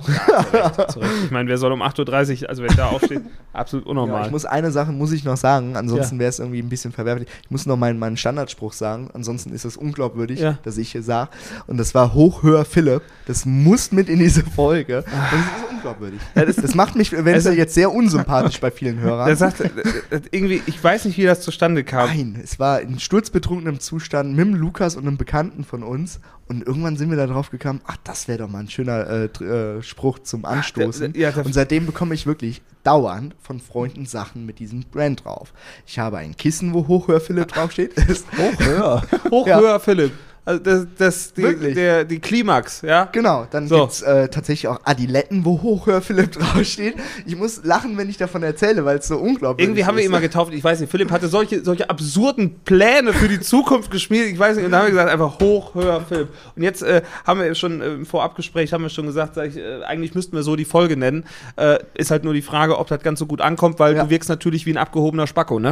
Ja, 0.53 0.73
zu 0.73 0.79
Recht, 0.79 0.91
zu 0.93 0.99
Recht. 0.99 1.11
Ich 1.25 1.31
meine, 1.31 1.47
wer 1.49 1.57
soll 1.59 1.71
um 1.71 1.83
8.30 1.83 2.41
Uhr, 2.43 2.49
also 2.49 2.63
wenn 2.63 2.75
da 2.75 2.87
aufsteht, 2.87 3.21
absolut 3.53 3.85
Ja, 3.85 3.91
unnormal. 3.91 4.25
ich 4.25 4.31
muss 4.31 4.45
eine 4.45 4.71
Sache 4.71 4.91
muss 4.91 5.11
ich 5.11 5.23
noch 5.23 5.37
sagen, 5.37 5.75
ansonsten 5.75 6.15
Ja. 6.15 6.21
wäre 6.21 6.29
es 6.29 6.39
irgendwie 6.39 6.59
ein 6.61 6.69
bisschen 6.69 6.91
verwerflich. 6.91 7.27
Ich 7.43 7.51
muss 7.51 7.67
noch 7.67 7.77
meinen, 7.77 7.99
meinen 7.99 8.17
Standardspruch 8.17 8.73
sagen, 8.73 9.09
ansonsten 9.13 9.53
ist 9.53 9.65
es 9.65 9.77
unglaubwürdig, 9.77 10.39
Ja. 10.39 10.57
dass 10.63 10.77
ich 10.79 10.91
hier 10.91 11.03
sage. 11.03 11.29
Und 11.67 11.77
das 11.77 11.93
war 11.93 12.15
hoch, 12.15 12.41
höher, 12.41 12.65
Philipp. 12.65 13.03
Das 13.27 13.45
muss 13.45 13.91
mit 13.91 14.09
in 14.09 14.17
diese 14.17 14.43
Folge. 14.43 15.03
Das 15.05 15.39
ist 15.39 15.71
unglaubwürdig. 15.75 16.19
das, 16.33 16.73
macht 16.75 16.95
mich, 16.95 17.11
wenn 17.11 17.35
es 17.35 17.43
jetzt 17.45 17.75
sehr 17.75 17.91
unsympathisch 17.93 18.59
bei 18.59 18.71
vielen 18.71 18.99
Hörern. 18.99 19.27
der 19.27 19.35
sagt, 19.51 19.59
äh, 19.61 19.67
äh, 20.15 20.21
irgendwie, 20.31 20.61
ich 20.65 20.83
weiß 20.83 21.05
nicht, 21.05 21.17
wie 21.17 21.23
das 21.23 21.41
zustande 21.41 21.83
kam. 21.83 22.07
Nein, 22.09 22.39
es 22.43 22.59
war 22.59 22.81
in 22.81 22.99
sturzbetrunkenem 22.99 23.79
Zustand 23.79 24.31
mit 24.35 24.45
dem 24.45 24.55
Lukas 24.55 24.95
und 24.95 25.07
einem 25.07 25.17
Bekannten 25.17 25.63
von 25.63 25.83
uns. 25.83 26.19
Und 26.47 26.67
irgendwann 26.67 26.97
sind 26.97 27.09
wir 27.09 27.17
da 27.17 27.25
drauf 27.25 27.51
gekommen, 27.51 27.79
ach, 27.87 27.97
das 28.03 28.27
wäre 28.27 28.39
doch 28.39 28.49
mal 28.49 28.59
ein 28.59 28.69
schöner 28.69 29.07
äh, 29.09 29.43
äh, 29.43 29.81
Spruch 29.81 30.19
zum 30.19 30.43
Anstoßen. 30.45 31.13
der- 31.13 31.31
ja, 31.31 31.41
und 31.41 31.53
seitdem 31.53 31.85
bekomme 31.85 32.13
ich 32.15 32.25
wirklich 32.27 32.61
dauernd 32.83 33.33
von 33.41 33.61
Freunden 33.61 34.05
Sachen 34.05 34.45
mit 34.45 34.59
diesem 34.59 34.81
Brand 34.91 35.23
drauf. 35.23 35.53
Ich 35.87 35.99
habe 35.99 36.17
ein 36.17 36.35
Kissen, 36.35 36.73
wo 36.73 36.85
Hochhör 36.87 37.21
Philipp 37.21 37.47
draufsteht. 37.47 37.93
Das- 38.09 38.25
Ja. 38.67 39.01
Hoch, 39.31 39.47
Ja. 39.47 39.59
höher, 39.59 39.79
Philipp. 39.79 40.11
Also 40.45 40.59
das, 40.61 40.87
das, 40.97 41.33
die, 41.33 41.41
Wirklich? 41.43 41.73
der, 41.75 42.03
die 42.03 42.19
Klimax, 42.19 42.81
ja? 42.81 43.05
genau, 43.11 43.47
dann 43.49 43.65
So. 43.69 43.79
gibt's 43.79 44.01
äh, 44.01 44.27
tatsächlich 44.27 44.67
auch 44.67 44.81
Adiletten, 44.83 45.45
wo 45.45 45.61
Hochhör 45.61 46.01
Philipp 46.01 46.31
draufsteht. 46.37 46.95
Ich 47.25 47.37
muss 47.37 47.63
lachen, 47.63 47.97
wenn 47.97 48.09
ich 48.09 48.17
davon 48.17 48.43
erzähle, 48.43 48.83
weil 48.83 48.97
es 48.97 49.07
so 49.07 49.17
unglaublich 49.17 49.65
Irgendwie 49.65 49.85
haben 49.85 49.95
wir 49.95 50.01
ist. 50.01 50.07
ihn 50.07 50.11
mal 50.11 50.19
getauft, 50.19 50.53
ich 50.53 50.61
weiß 50.61 50.81
nicht, 50.81 50.89
Philipp 50.91 51.11
hatte 51.11 51.29
solche, 51.29 51.63
solche 51.63 51.89
absurden 51.89 52.59
Pläne 52.65 53.13
für 53.13 53.29
die 53.29 53.39
Zukunft 53.39 53.89
geschmiedet, 53.89 54.31
ich 54.33 54.39
weiß 54.39 54.57
nicht, 54.57 54.65
und 54.65 54.71
dann 54.71 54.81
haben 54.81 54.87
wir 54.87 54.91
gesagt, 54.91 55.11
einfach 55.11 55.39
hoch, 55.39 55.75
höher, 55.75 56.01
Philipp. 56.01 56.27
Und 56.57 56.63
jetzt 56.63 56.83
äh, 56.83 57.03
haben 57.25 57.39
wir 57.39 57.55
schon 57.55 57.79
äh, 57.81 57.93
im 57.93 58.05
Vorabgespräch, 58.05 58.73
haben 58.73 58.81
wir 58.83 58.89
schon 58.89 59.05
gesagt, 59.05 59.35
sag 59.35 59.47
ich, 59.47 59.55
äh, 59.55 59.83
eigentlich 59.83 60.13
müssten 60.13 60.35
wir 60.35 60.43
so 60.43 60.57
die 60.57 60.65
Folge 60.65 60.97
nennen. 60.97 61.23
Äh, 61.55 61.79
ist 61.93 62.11
halt 62.11 62.25
nur 62.25 62.33
die 62.33 62.41
Frage, 62.41 62.77
ob 62.79 62.87
das 62.89 63.01
ganz 63.01 63.17
so 63.19 63.27
gut 63.27 63.39
ankommt, 63.39 63.79
weil 63.79 63.95
Ja. 63.95 64.03
du 64.03 64.09
wirkst 64.09 64.27
natürlich 64.29 64.65
wie 64.65 64.71
ein 64.73 64.77
abgehobener 64.77 65.25
Spacko, 65.25 65.59
ne? 65.59 65.71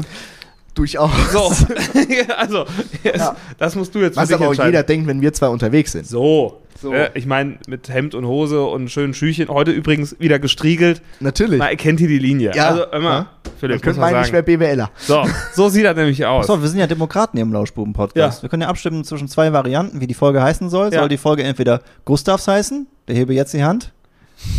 Durchaus. 0.74 1.12
So, 1.32 1.52
also, 2.38 2.66
yes, 3.04 3.18
Ja. 3.18 3.36
das 3.58 3.76
musst 3.76 3.94
du 3.94 4.00
jetzt 4.00 4.14
für 4.16 4.22
Was 4.22 4.30
dich 4.30 4.36
aber 4.36 4.46
auch 4.46 4.50
entscheiden. 4.52 4.72
jeder 4.72 4.84
denkt, 4.84 5.08
wenn 5.08 5.22
wir 5.22 5.34
zwei 5.34 5.48
unterwegs 5.50 5.92
sind. 5.92 6.08
So. 6.08 6.62
So. 6.82 6.94
Äh, 6.94 7.12
ich 7.14 7.28
meine, 7.28 7.58
mit 7.68 7.90
Hemd 7.90 8.16
und 8.16 8.26
Hose 8.26 8.64
und 8.64 8.90
schönen 8.90 9.14
Schüchen. 9.14 9.50
Heute 9.50 9.70
übrigens 9.72 10.16
wieder 10.20 10.40
gestriegelt. 10.40 11.02
Natürlich. 11.20 11.60
Man 11.60 11.68
erkennt 11.70 12.00
hier 12.00 12.08
die 12.08 12.18
Linie. 12.18 12.54
Ja. 12.56 12.70
Also 12.70 12.86
immer, 12.86 13.10
Ja. 13.12 13.28
Philipp, 13.60 13.76
Man 13.76 13.82
könnte 13.82 14.00
meinen, 14.00 14.26
ich 14.26 14.32
wäre. 14.32 14.42
BWLer. 14.42 14.90
So, 14.98 15.24
so 15.54 15.70
sieht 15.70 15.86
das 15.86 15.96
nämlich 15.96 16.26
aus. 16.26 16.46
Achso, 16.50 16.60
wir 16.60 16.68
sind 16.68 16.80
ja 16.80 16.88
Demokraten 16.88 17.38
hier 17.38 17.44
im 17.44 17.54
Lauschbuben-Podcast. 17.54 18.40
Ja. 18.40 18.42
Wir 18.44 18.50
können 18.50 18.64
ja 18.64 18.70
abstimmen 18.70 19.04
zwischen 19.04 19.28
zwei 19.28 19.54
Varianten, 19.54 20.02
wie 20.02 20.08
die 20.08 20.16
Folge 20.16 20.42
heißen 20.42 20.72
soll. 20.72 20.92
Ja. 20.92 21.02
Soll 21.02 21.10
die 21.10 21.18
Folge 21.18 21.44
entweder 21.44 21.82
Gustavs 22.06 22.48
heißen, 22.48 22.88
der 23.08 23.16
hebe 23.16 23.34
jetzt 23.36 23.54
die 23.54 23.64
Hand, 23.64 23.92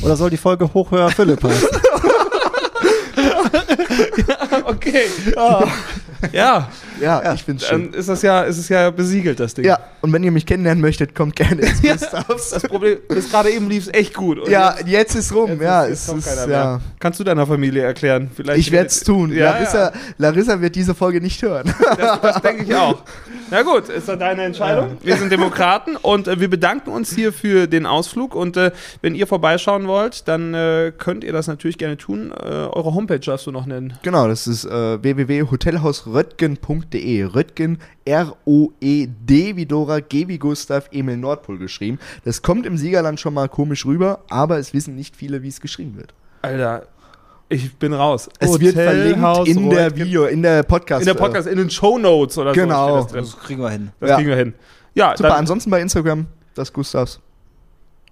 oder 0.02 0.14
soll 0.14 0.30
die 0.30 0.36
Folge 0.36 0.72
Hochhöher 0.72 1.08
Philipp 1.08 1.42
heißen? 1.42 1.68
Okay. 4.72 5.08
Ja, 6.32 6.68
Ja, 7.00 7.32
ich 7.32 7.42
finde 7.42 7.62
es 7.62 7.68
schön. 7.68 7.90
dann 7.90 7.98
ist 7.98 8.08
das 8.08 8.22
ja, 8.22 8.42
ist 8.42 8.58
es 8.58 8.68
ja 8.68 8.90
besiegelt, 8.90 9.40
das 9.40 9.54
Ding. 9.54 9.64
Ja, 9.64 9.78
und 10.02 10.12
wenn 10.12 10.22
ihr 10.22 10.30
mich 10.30 10.46
kennenlernen 10.46 10.80
möchtet, 10.80 11.14
kommt 11.14 11.34
gerne 11.36 11.62
ins 11.62 11.82
Ja. 11.82 11.94
Gustavs. 11.94 12.50
Das 12.50 12.62
Problem 12.64 12.98
ist, 13.08 13.30
gerade 13.30 13.50
eben 13.50 13.68
lief 13.68 13.88
es 13.88 13.94
echt 13.94 14.14
gut. 14.14 14.38
Und 14.38 14.48
Ja, 14.50 14.74
jetzt- 14.78 14.88
jetzt 14.88 15.14
ist 15.16 15.34
rum. 15.34 15.50
jetzt 15.50 15.62
ja, 15.62 15.82
ist- 15.84 16.08
ist, 16.08 16.24
keiner 16.26 16.40
ja. 16.42 16.46
mehr. 16.46 16.80
Kannst 17.00 17.18
du 17.20 17.24
deiner 17.24 17.46
Familie 17.46 17.82
erklären? 17.82 18.30
Vielleicht 18.34 18.60
Ich 18.60 18.70
werde 18.72 18.86
es 18.86 19.00
tun. 19.02 19.32
Ja, 19.32 19.52
Larissa, 19.52 19.78
ja. 19.86 19.92
Larissa 20.18 20.60
wird 20.60 20.74
diese 20.76 20.94
Folge 20.94 21.20
nicht 21.20 21.42
hören. 21.42 21.74
Das, 21.98 22.20
das 22.20 22.42
denke 22.42 22.64
ich 22.64 22.74
auch. 22.74 23.02
Na 23.50 23.62
gut, 23.62 23.88
ist 23.90 24.08
doch 24.08 24.18
deine 24.18 24.44
Entscheidung. 24.44 24.96
Wir 25.02 25.16
sind 25.16 25.30
Demokraten 25.30 25.96
und 25.96 26.26
äh, 26.26 26.40
wir 26.40 26.48
bedanken 26.48 26.90
uns 26.90 27.14
hier 27.14 27.32
für 27.34 27.66
den 27.66 27.84
Ausflug. 27.84 28.34
Und 28.34 28.56
äh, 28.56 28.70
wenn 29.02 29.14
ihr 29.14 29.26
vorbeischauen 29.26 29.86
wollt, 29.88 30.26
dann 30.28 30.54
äh, 30.54 30.92
könnt 30.96 31.22
ihr 31.24 31.32
das 31.32 31.48
natürlich 31.48 31.76
gerne 31.76 31.96
tun. 31.98 32.30
Äh, 32.32 32.46
eure 32.46 32.94
Homepage 32.94 33.18
darfst 33.20 33.46
du 33.46 33.50
noch 33.50 33.66
nennen. 33.66 33.92
genau, 34.02 34.26
das 34.28 34.46
ist 34.46 34.64
äh, 34.64 35.02
www.hotelhausröttgen.de. 36.12 37.24
Röttgen, 37.24 37.78
R-O-E-D 38.04 39.56
wie 39.56 39.66
Dora, 39.66 40.00
G 40.00 40.28
wie 40.28 40.38
Gustav, 40.38 40.88
Emil 40.92 41.16
Nordpol 41.16 41.58
geschrieben. 41.58 41.98
Das 42.24 42.42
kommt 42.42 42.66
im 42.66 42.76
Siegerland 42.76 43.20
schon 43.20 43.34
mal 43.34 43.48
komisch 43.48 43.84
rüber, 43.86 44.20
aber 44.28 44.58
es 44.58 44.72
wissen 44.74 44.94
nicht 44.94 45.16
viele, 45.16 45.42
wie 45.42 45.48
es 45.48 45.60
geschrieben 45.60 45.96
wird. 45.96 46.14
Alter, 46.42 46.86
ich 47.48 47.74
bin 47.76 47.92
raus. 47.92 48.28
Es 48.38 48.58
wird 48.60 48.74
verlinkt 48.74 49.16
Hotelhaus 49.18 49.48
in 49.48 49.70
der 49.70 49.86
Röttgen. 49.86 50.06
Video, 50.06 50.24
in 50.26 50.42
der 50.42 50.62
Podcast. 50.62 51.02
In 51.02 51.06
der 51.06 51.14
Podcast, 51.14 51.48
in 51.48 51.58
den 51.58 51.70
Show 51.70 51.98
Notes 51.98 52.38
oder 52.38 52.52
Genau. 52.52 53.02
so. 53.02 53.08
steht 53.08 53.22
Das, 53.22 53.38
kriegen 53.38 53.60
wir 53.62 53.70
hin. 53.70 53.90
das 54.00 54.10
Ja. 54.10 54.16
kriegen 54.16 54.28
wir 54.28 54.36
hin. 54.36 54.54
Ja, 54.94 55.14
Super, 55.16 55.30
dann, 55.30 55.38
ansonsten 55.38 55.70
bei 55.70 55.80
Instagram, 55.80 56.26
das 56.54 56.72
Gustavs. 56.72 57.20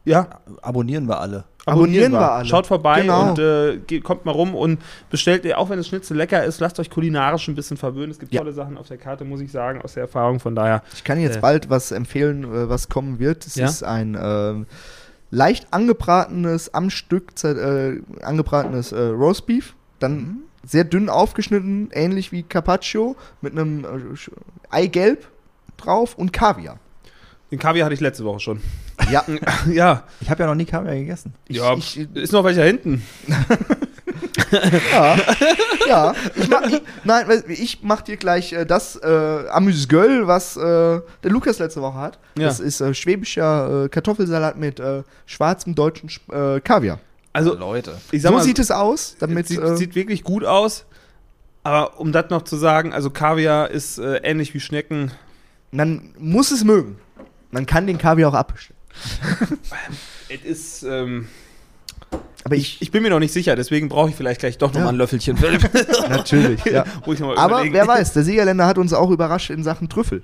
ja, 0.04 0.28
Abonnieren 0.62 1.06
wir 1.06 1.20
alle. 1.20 1.44
Abonnieren 1.66 2.12
wir 2.12 2.32
alle. 2.32 2.44
Schaut 2.46 2.66
vorbei 2.66 3.02
Genau. 3.02 3.30
und 3.30 3.38
äh, 3.38 3.76
geht, 3.86 4.02
kommt 4.02 4.24
mal 4.24 4.32
rum 4.32 4.54
und 4.54 4.80
bestellt 5.10 5.44
ihr, 5.44 5.58
auch 5.58 5.68
wenn 5.70 5.76
das 5.76 5.86
Schnitzel 5.88 6.16
lecker 6.16 6.42
ist, 6.44 6.58
lasst 6.60 6.80
euch 6.80 6.88
kulinarisch 6.90 7.48
ein 7.48 7.54
bisschen 7.54 7.76
verwöhnen. 7.76 8.10
Es 8.10 8.18
gibt 8.18 8.32
Ja. 8.32 8.40
tolle 8.40 8.52
Sachen 8.52 8.78
auf 8.78 8.88
der 8.88 8.96
Karte, 8.98 9.24
muss 9.24 9.40
ich 9.40 9.52
sagen, 9.52 9.82
aus 9.82 9.94
der 9.94 10.02
Erfahrung. 10.04 10.40
Von 10.40 10.54
daher, 10.54 10.82
Ich 10.94 11.04
kann 11.04 11.20
jetzt 11.20 11.36
Äh. 11.36 11.40
bald 11.40 11.68
was 11.70 11.92
empfehlen, 11.92 12.44
äh, 12.44 12.68
was 12.68 12.88
kommen 12.88 13.18
wird. 13.18 13.46
Es 13.46 13.56
Ja? 13.56 13.66
ist 13.66 13.82
ein 13.82 14.16
ähm, 14.20 14.66
leicht 15.30 15.68
angebratenes, 15.72 16.72
am 16.74 16.90
Stück 16.90 17.32
äh, 17.44 18.00
angebratenes 18.22 18.92
äh, 18.92 18.98
Roastbeef. 19.00 19.74
Dann 19.98 20.16
Mhm. 20.16 20.36
sehr 20.66 20.84
dünn 20.84 21.08
aufgeschnitten, 21.08 21.90
ähnlich 21.92 22.32
wie 22.32 22.42
Carpaccio, 22.42 23.16
mit 23.42 23.52
einem 23.52 23.84
äh, 23.84 23.86
Eigelb 24.70 25.28
drauf 25.76 26.14
und 26.16 26.32
Kaviar. 26.32 26.78
den 27.50 27.58
Kaviar 27.58 27.84
hatte 27.86 27.94
ich 27.94 28.00
letzte 28.00 28.24
Woche 28.24 28.40
schon. 28.40 28.60
Ja, 29.10 29.24
ja, 29.70 30.04
Ich 30.20 30.30
habe 30.30 30.42
ja 30.42 30.48
noch 30.48 30.54
nie 30.54 30.64
Kaviar 30.64 30.94
gegessen. 30.94 31.32
ja 31.48 31.74
ich, 31.74 31.98
ist 32.14 32.32
noch 32.32 32.44
welcher 32.44 32.64
hinten. 32.64 33.02
ja, 34.92 35.16
ja. 35.88 36.14
Ich 36.36 36.48
mach, 36.48 36.62
ich, 36.62 36.82
nein, 37.04 37.42
ich 37.48 37.78
mach 37.82 38.02
dir 38.02 38.16
gleich 38.16 38.52
äh, 38.52 38.64
das 38.64 38.96
äh, 38.96 39.48
Amüsgöl, 39.50 40.26
was 40.26 40.56
äh, 40.56 40.60
der 40.60 41.30
Lukas 41.30 41.58
letzte 41.58 41.82
Woche 41.82 41.98
hat. 41.98 42.18
Ja. 42.36 42.46
Das 42.46 42.60
ist 42.60 42.80
äh, 42.80 42.94
schwäbischer 42.94 43.84
äh, 43.84 43.88
Kartoffelsalat 43.88 44.56
mit 44.56 44.80
äh, 44.80 45.02
schwarzem 45.26 45.74
deutschen 45.74 46.10
äh, 46.32 46.60
Kaviar. 46.60 46.98
Also, 47.32 47.54
Leute. 47.54 47.96
ich 48.10 48.22
sag 48.22 48.30
so 48.30 48.36
mal, 48.38 48.42
sieht 48.42 48.58
es 48.58 48.70
aus, 48.70 49.16
damit 49.20 49.46
sieht, 49.46 49.60
äh, 49.60 49.76
sieht 49.76 49.94
wirklich 49.94 50.24
gut 50.24 50.44
aus. 50.44 50.84
Aber 51.62 52.00
um 52.00 52.10
das 52.10 52.30
noch 52.30 52.42
zu 52.42 52.56
sagen, 52.56 52.92
also 52.92 53.10
Kaviar 53.10 53.70
ist 53.70 53.98
äh, 53.98 54.16
ähnlich 54.22 54.54
wie 54.54 54.60
Schnecken. 54.60 55.12
man 55.70 56.14
muss 56.18 56.50
es 56.50 56.64
mögen. 56.64 56.96
Man 57.50 57.66
kann 57.66 57.86
den 57.86 57.98
Kaviar 57.98 58.30
auch 58.30 58.34
abbestellen. 58.34 58.79
Es 60.28 60.42
ist, 60.44 60.82
ähm, 60.84 61.28
Aber 62.44 62.54
ich, 62.56 62.80
ich, 62.80 62.90
bin 62.90 63.02
mir 63.02 63.10
noch 63.10 63.18
nicht 63.18 63.32
sicher, 63.32 63.56
deswegen 63.56 63.88
brauche 63.88 64.10
ich 64.10 64.16
vielleicht 64.16 64.40
gleich 64.40 64.58
doch 64.58 64.70
noch 64.72 64.78
Ja. 64.78 64.84
mal 64.84 64.90
ein 64.90 64.96
Löffelchen. 64.96 65.36
natürlich. 66.08 66.64
ja. 66.64 66.84
Aber 67.06 67.16
überlegen- 67.16 67.74
wer 67.74 67.86
weiß, 67.86 68.12
der 68.12 68.22
Siegerländer 68.24 68.66
hat 68.66 68.78
uns 68.78 68.92
auch 68.92 69.10
überrascht 69.10 69.50
in 69.50 69.62
Sachen 69.62 69.88
Trüffel. 69.88 70.22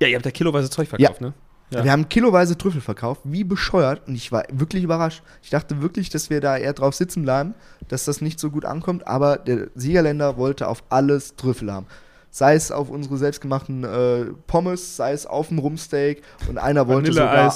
Ja, 0.00 0.08
ihr 0.08 0.16
habt 0.16 0.24
ja 0.24 0.30
kiloweise 0.32 0.70
Zeug 0.70 0.88
verkauft, 0.88 1.20
ne? 1.20 1.32
Ja. 1.70 1.82
Wir 1.82 1.92
haben 1.92 2.08
kiloweise 2.08 2.56
Trüffel 2.58 2.80
verkauft, 2.80 3.22
wie 3.24 3.42
bescheuert. 3.42 4.06
Und 4.06 4.14
ich 4.14 4.30
war 4.30 4.44
wirklich 4.52 4.84
überrascht. 4.84 5.22
Ich 5.42 5.50
dachte 5.50 5.80
wirklich, 5.82 6.08
dass 6.10 6.30
wir 6.30 6.40
da 6.40 6.56
eher 6.56 6.72
drauf 6.72 6.94
sitzen 6.94 7.22
bleiben, 7.22 7.54
dass 7.88 8.04
das 8.04 8.20
nicht 8.20 8.38
so 8.38 8.50
gut 8.50 8.64
ankommt. 8.64 9.06
Aber 9.08 9.38
der 9.38 9.68
Siegerländer 9.74 10.36
wollte 10.36 10.68
auf 10.68 10.84
alles 10.90 11.36
Trüffel 11.36 11.72
haben. 11.72 11.86
Sei 12.30 12.54
es 12.54 12.70
auf 12.70 12.90
unsere 12.90 13.16
selbstgemachten 13.16 13.82
äh, 13.84 14.24
Pommes, 14.46 14.96
sei 14.96 15.12
es 15.12 15.26
auf 15.26 15.48
dem 15.48 15.58
Rumsteak. 15.58 16.22
Und 16.48 16.58
einer 16.58 16.86
wollte 16.86 17.12
sogar. 17.12 17.54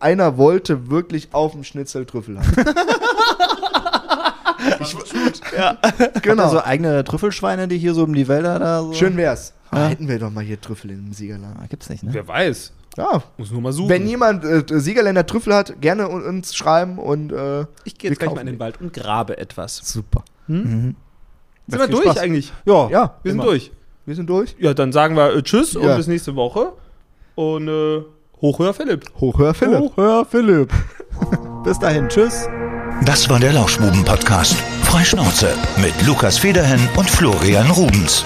Einer 0.00 0.36
wollte 0.38 0.90
wirklich 0.90 1.28
auf 1.32 1.52
dem 1.52 1.64
Schnitzel 1.64 2.06
Trüffel 2.06 2.38
haben. 2.38 2.52
Ja. 5.56 5.76
genau. 6.22 6.44
Also 6.44 6.62
eigene 6.62 7.04
Trüffelschweine, 7.04 7.68
die 7.68 7.78
hier 7.78 7.94
so 7.94 8.04
um 8.04 8.14
die 8.14 8.28
Wälder 8.28 8.58
da 8.58 8.82
so. 8.82 8.92
Schön 8.94 9.16
wär's. 9.16 9.52
Ja. 9.72 9.86
Hätten 9.88 10.08
wir 10.08 10.18
doch 10.18 10.30
mal 10.30 10.42
hier 10.44 10.60
Trüffel 10.60 10.90
im 10.90 11.12
Siegerland. 11.12 11.56
Ah, 11.60 11.66
gibt's 11.68 11.88
nicht, 11.88 12.02
ne? 12.02 12.10
Wer 12.14 12.26
weiß. 12.26 12.72
Ja, 12.96 13.22
Muss 13.36 13.50
nur 13.50 13.60
mal 13.60 13.72
suchen. 13.72 13.88
wenn 13.90 14.06
jemand 14.06 14.44
äh, 14.44 14.62
Siegerländer 14.78 15.26
Trüffel 15.26 15.52
hat, 15.54 15.80
gerne 15.80 16.08
un- 16.08 16.22
uns 16.24 16.54
schreiben 16.54 16.98
und 16.98 17.32
äh, 17.32 17.62
ich 17.84 17.98
gehe 17.98 18.10
jetzt 18.10 18.20
gleich 18.20 18.32
mal 18.32 18.40
in 18.42 18.46
den. 18.46 18.58
Wald 18.60 18.80
und 18.80 18.92
grabe 18.92 19.36
etwas. 19.38 19.76
super. 19.82 20.22
Mhm. 20.46 20.94
Sind 21.66 21.78
wir 21.80 21.88
durch 21.88 22.04
Spaß. 22.04 22.18
eigentlich? 22.18 22.52
Ja. 22.64 22.88
Ja, 22.90 23.16
Wir 23.22 23.32
sind 23.32 23.40
immer. 23.40 23.50
durch. 23.50 23.72
Wir 24.06 24.14
sind 24.14 24.30
durch. 24.30 24.54
Ja, 24.58 24.74
dann 24.74 24.92
sagen 24.92 25.16
wir 25.16 25.34
äh, 25.34 25.42
Tschüss 25.42 25.74
und 25.74 25.84
Ja. 25.84 25.96
bis 25.96 26.06
nächste 26.06 26.36
Woche. 26.36 26.72
Und 27.34 27.66
Hochhöher 28.44 28.74
Philipp. 28.74 29.06
Hochhör 29.18 29.54
Philipp. 29.54 29.80
Hochhör 29.80 30.26
Philipp. 30.26 30.70
Bis 31.64 31.78
dahin, 31.78 32.10
tschüss. 32.10 32.46
Das 33.06 33.26
war 33.30 33.40
der 33.40 33.54
Lauschbuben-Podcast. 33.54 34.54
Freischnauze 34.82 35.48
mit 35.78 35.94
Lukas 36.06 36.36
Federhen 36.36 36.86
und 36.98 37.08
Florian 37.08 37.70
Rubens. 37.70 38.22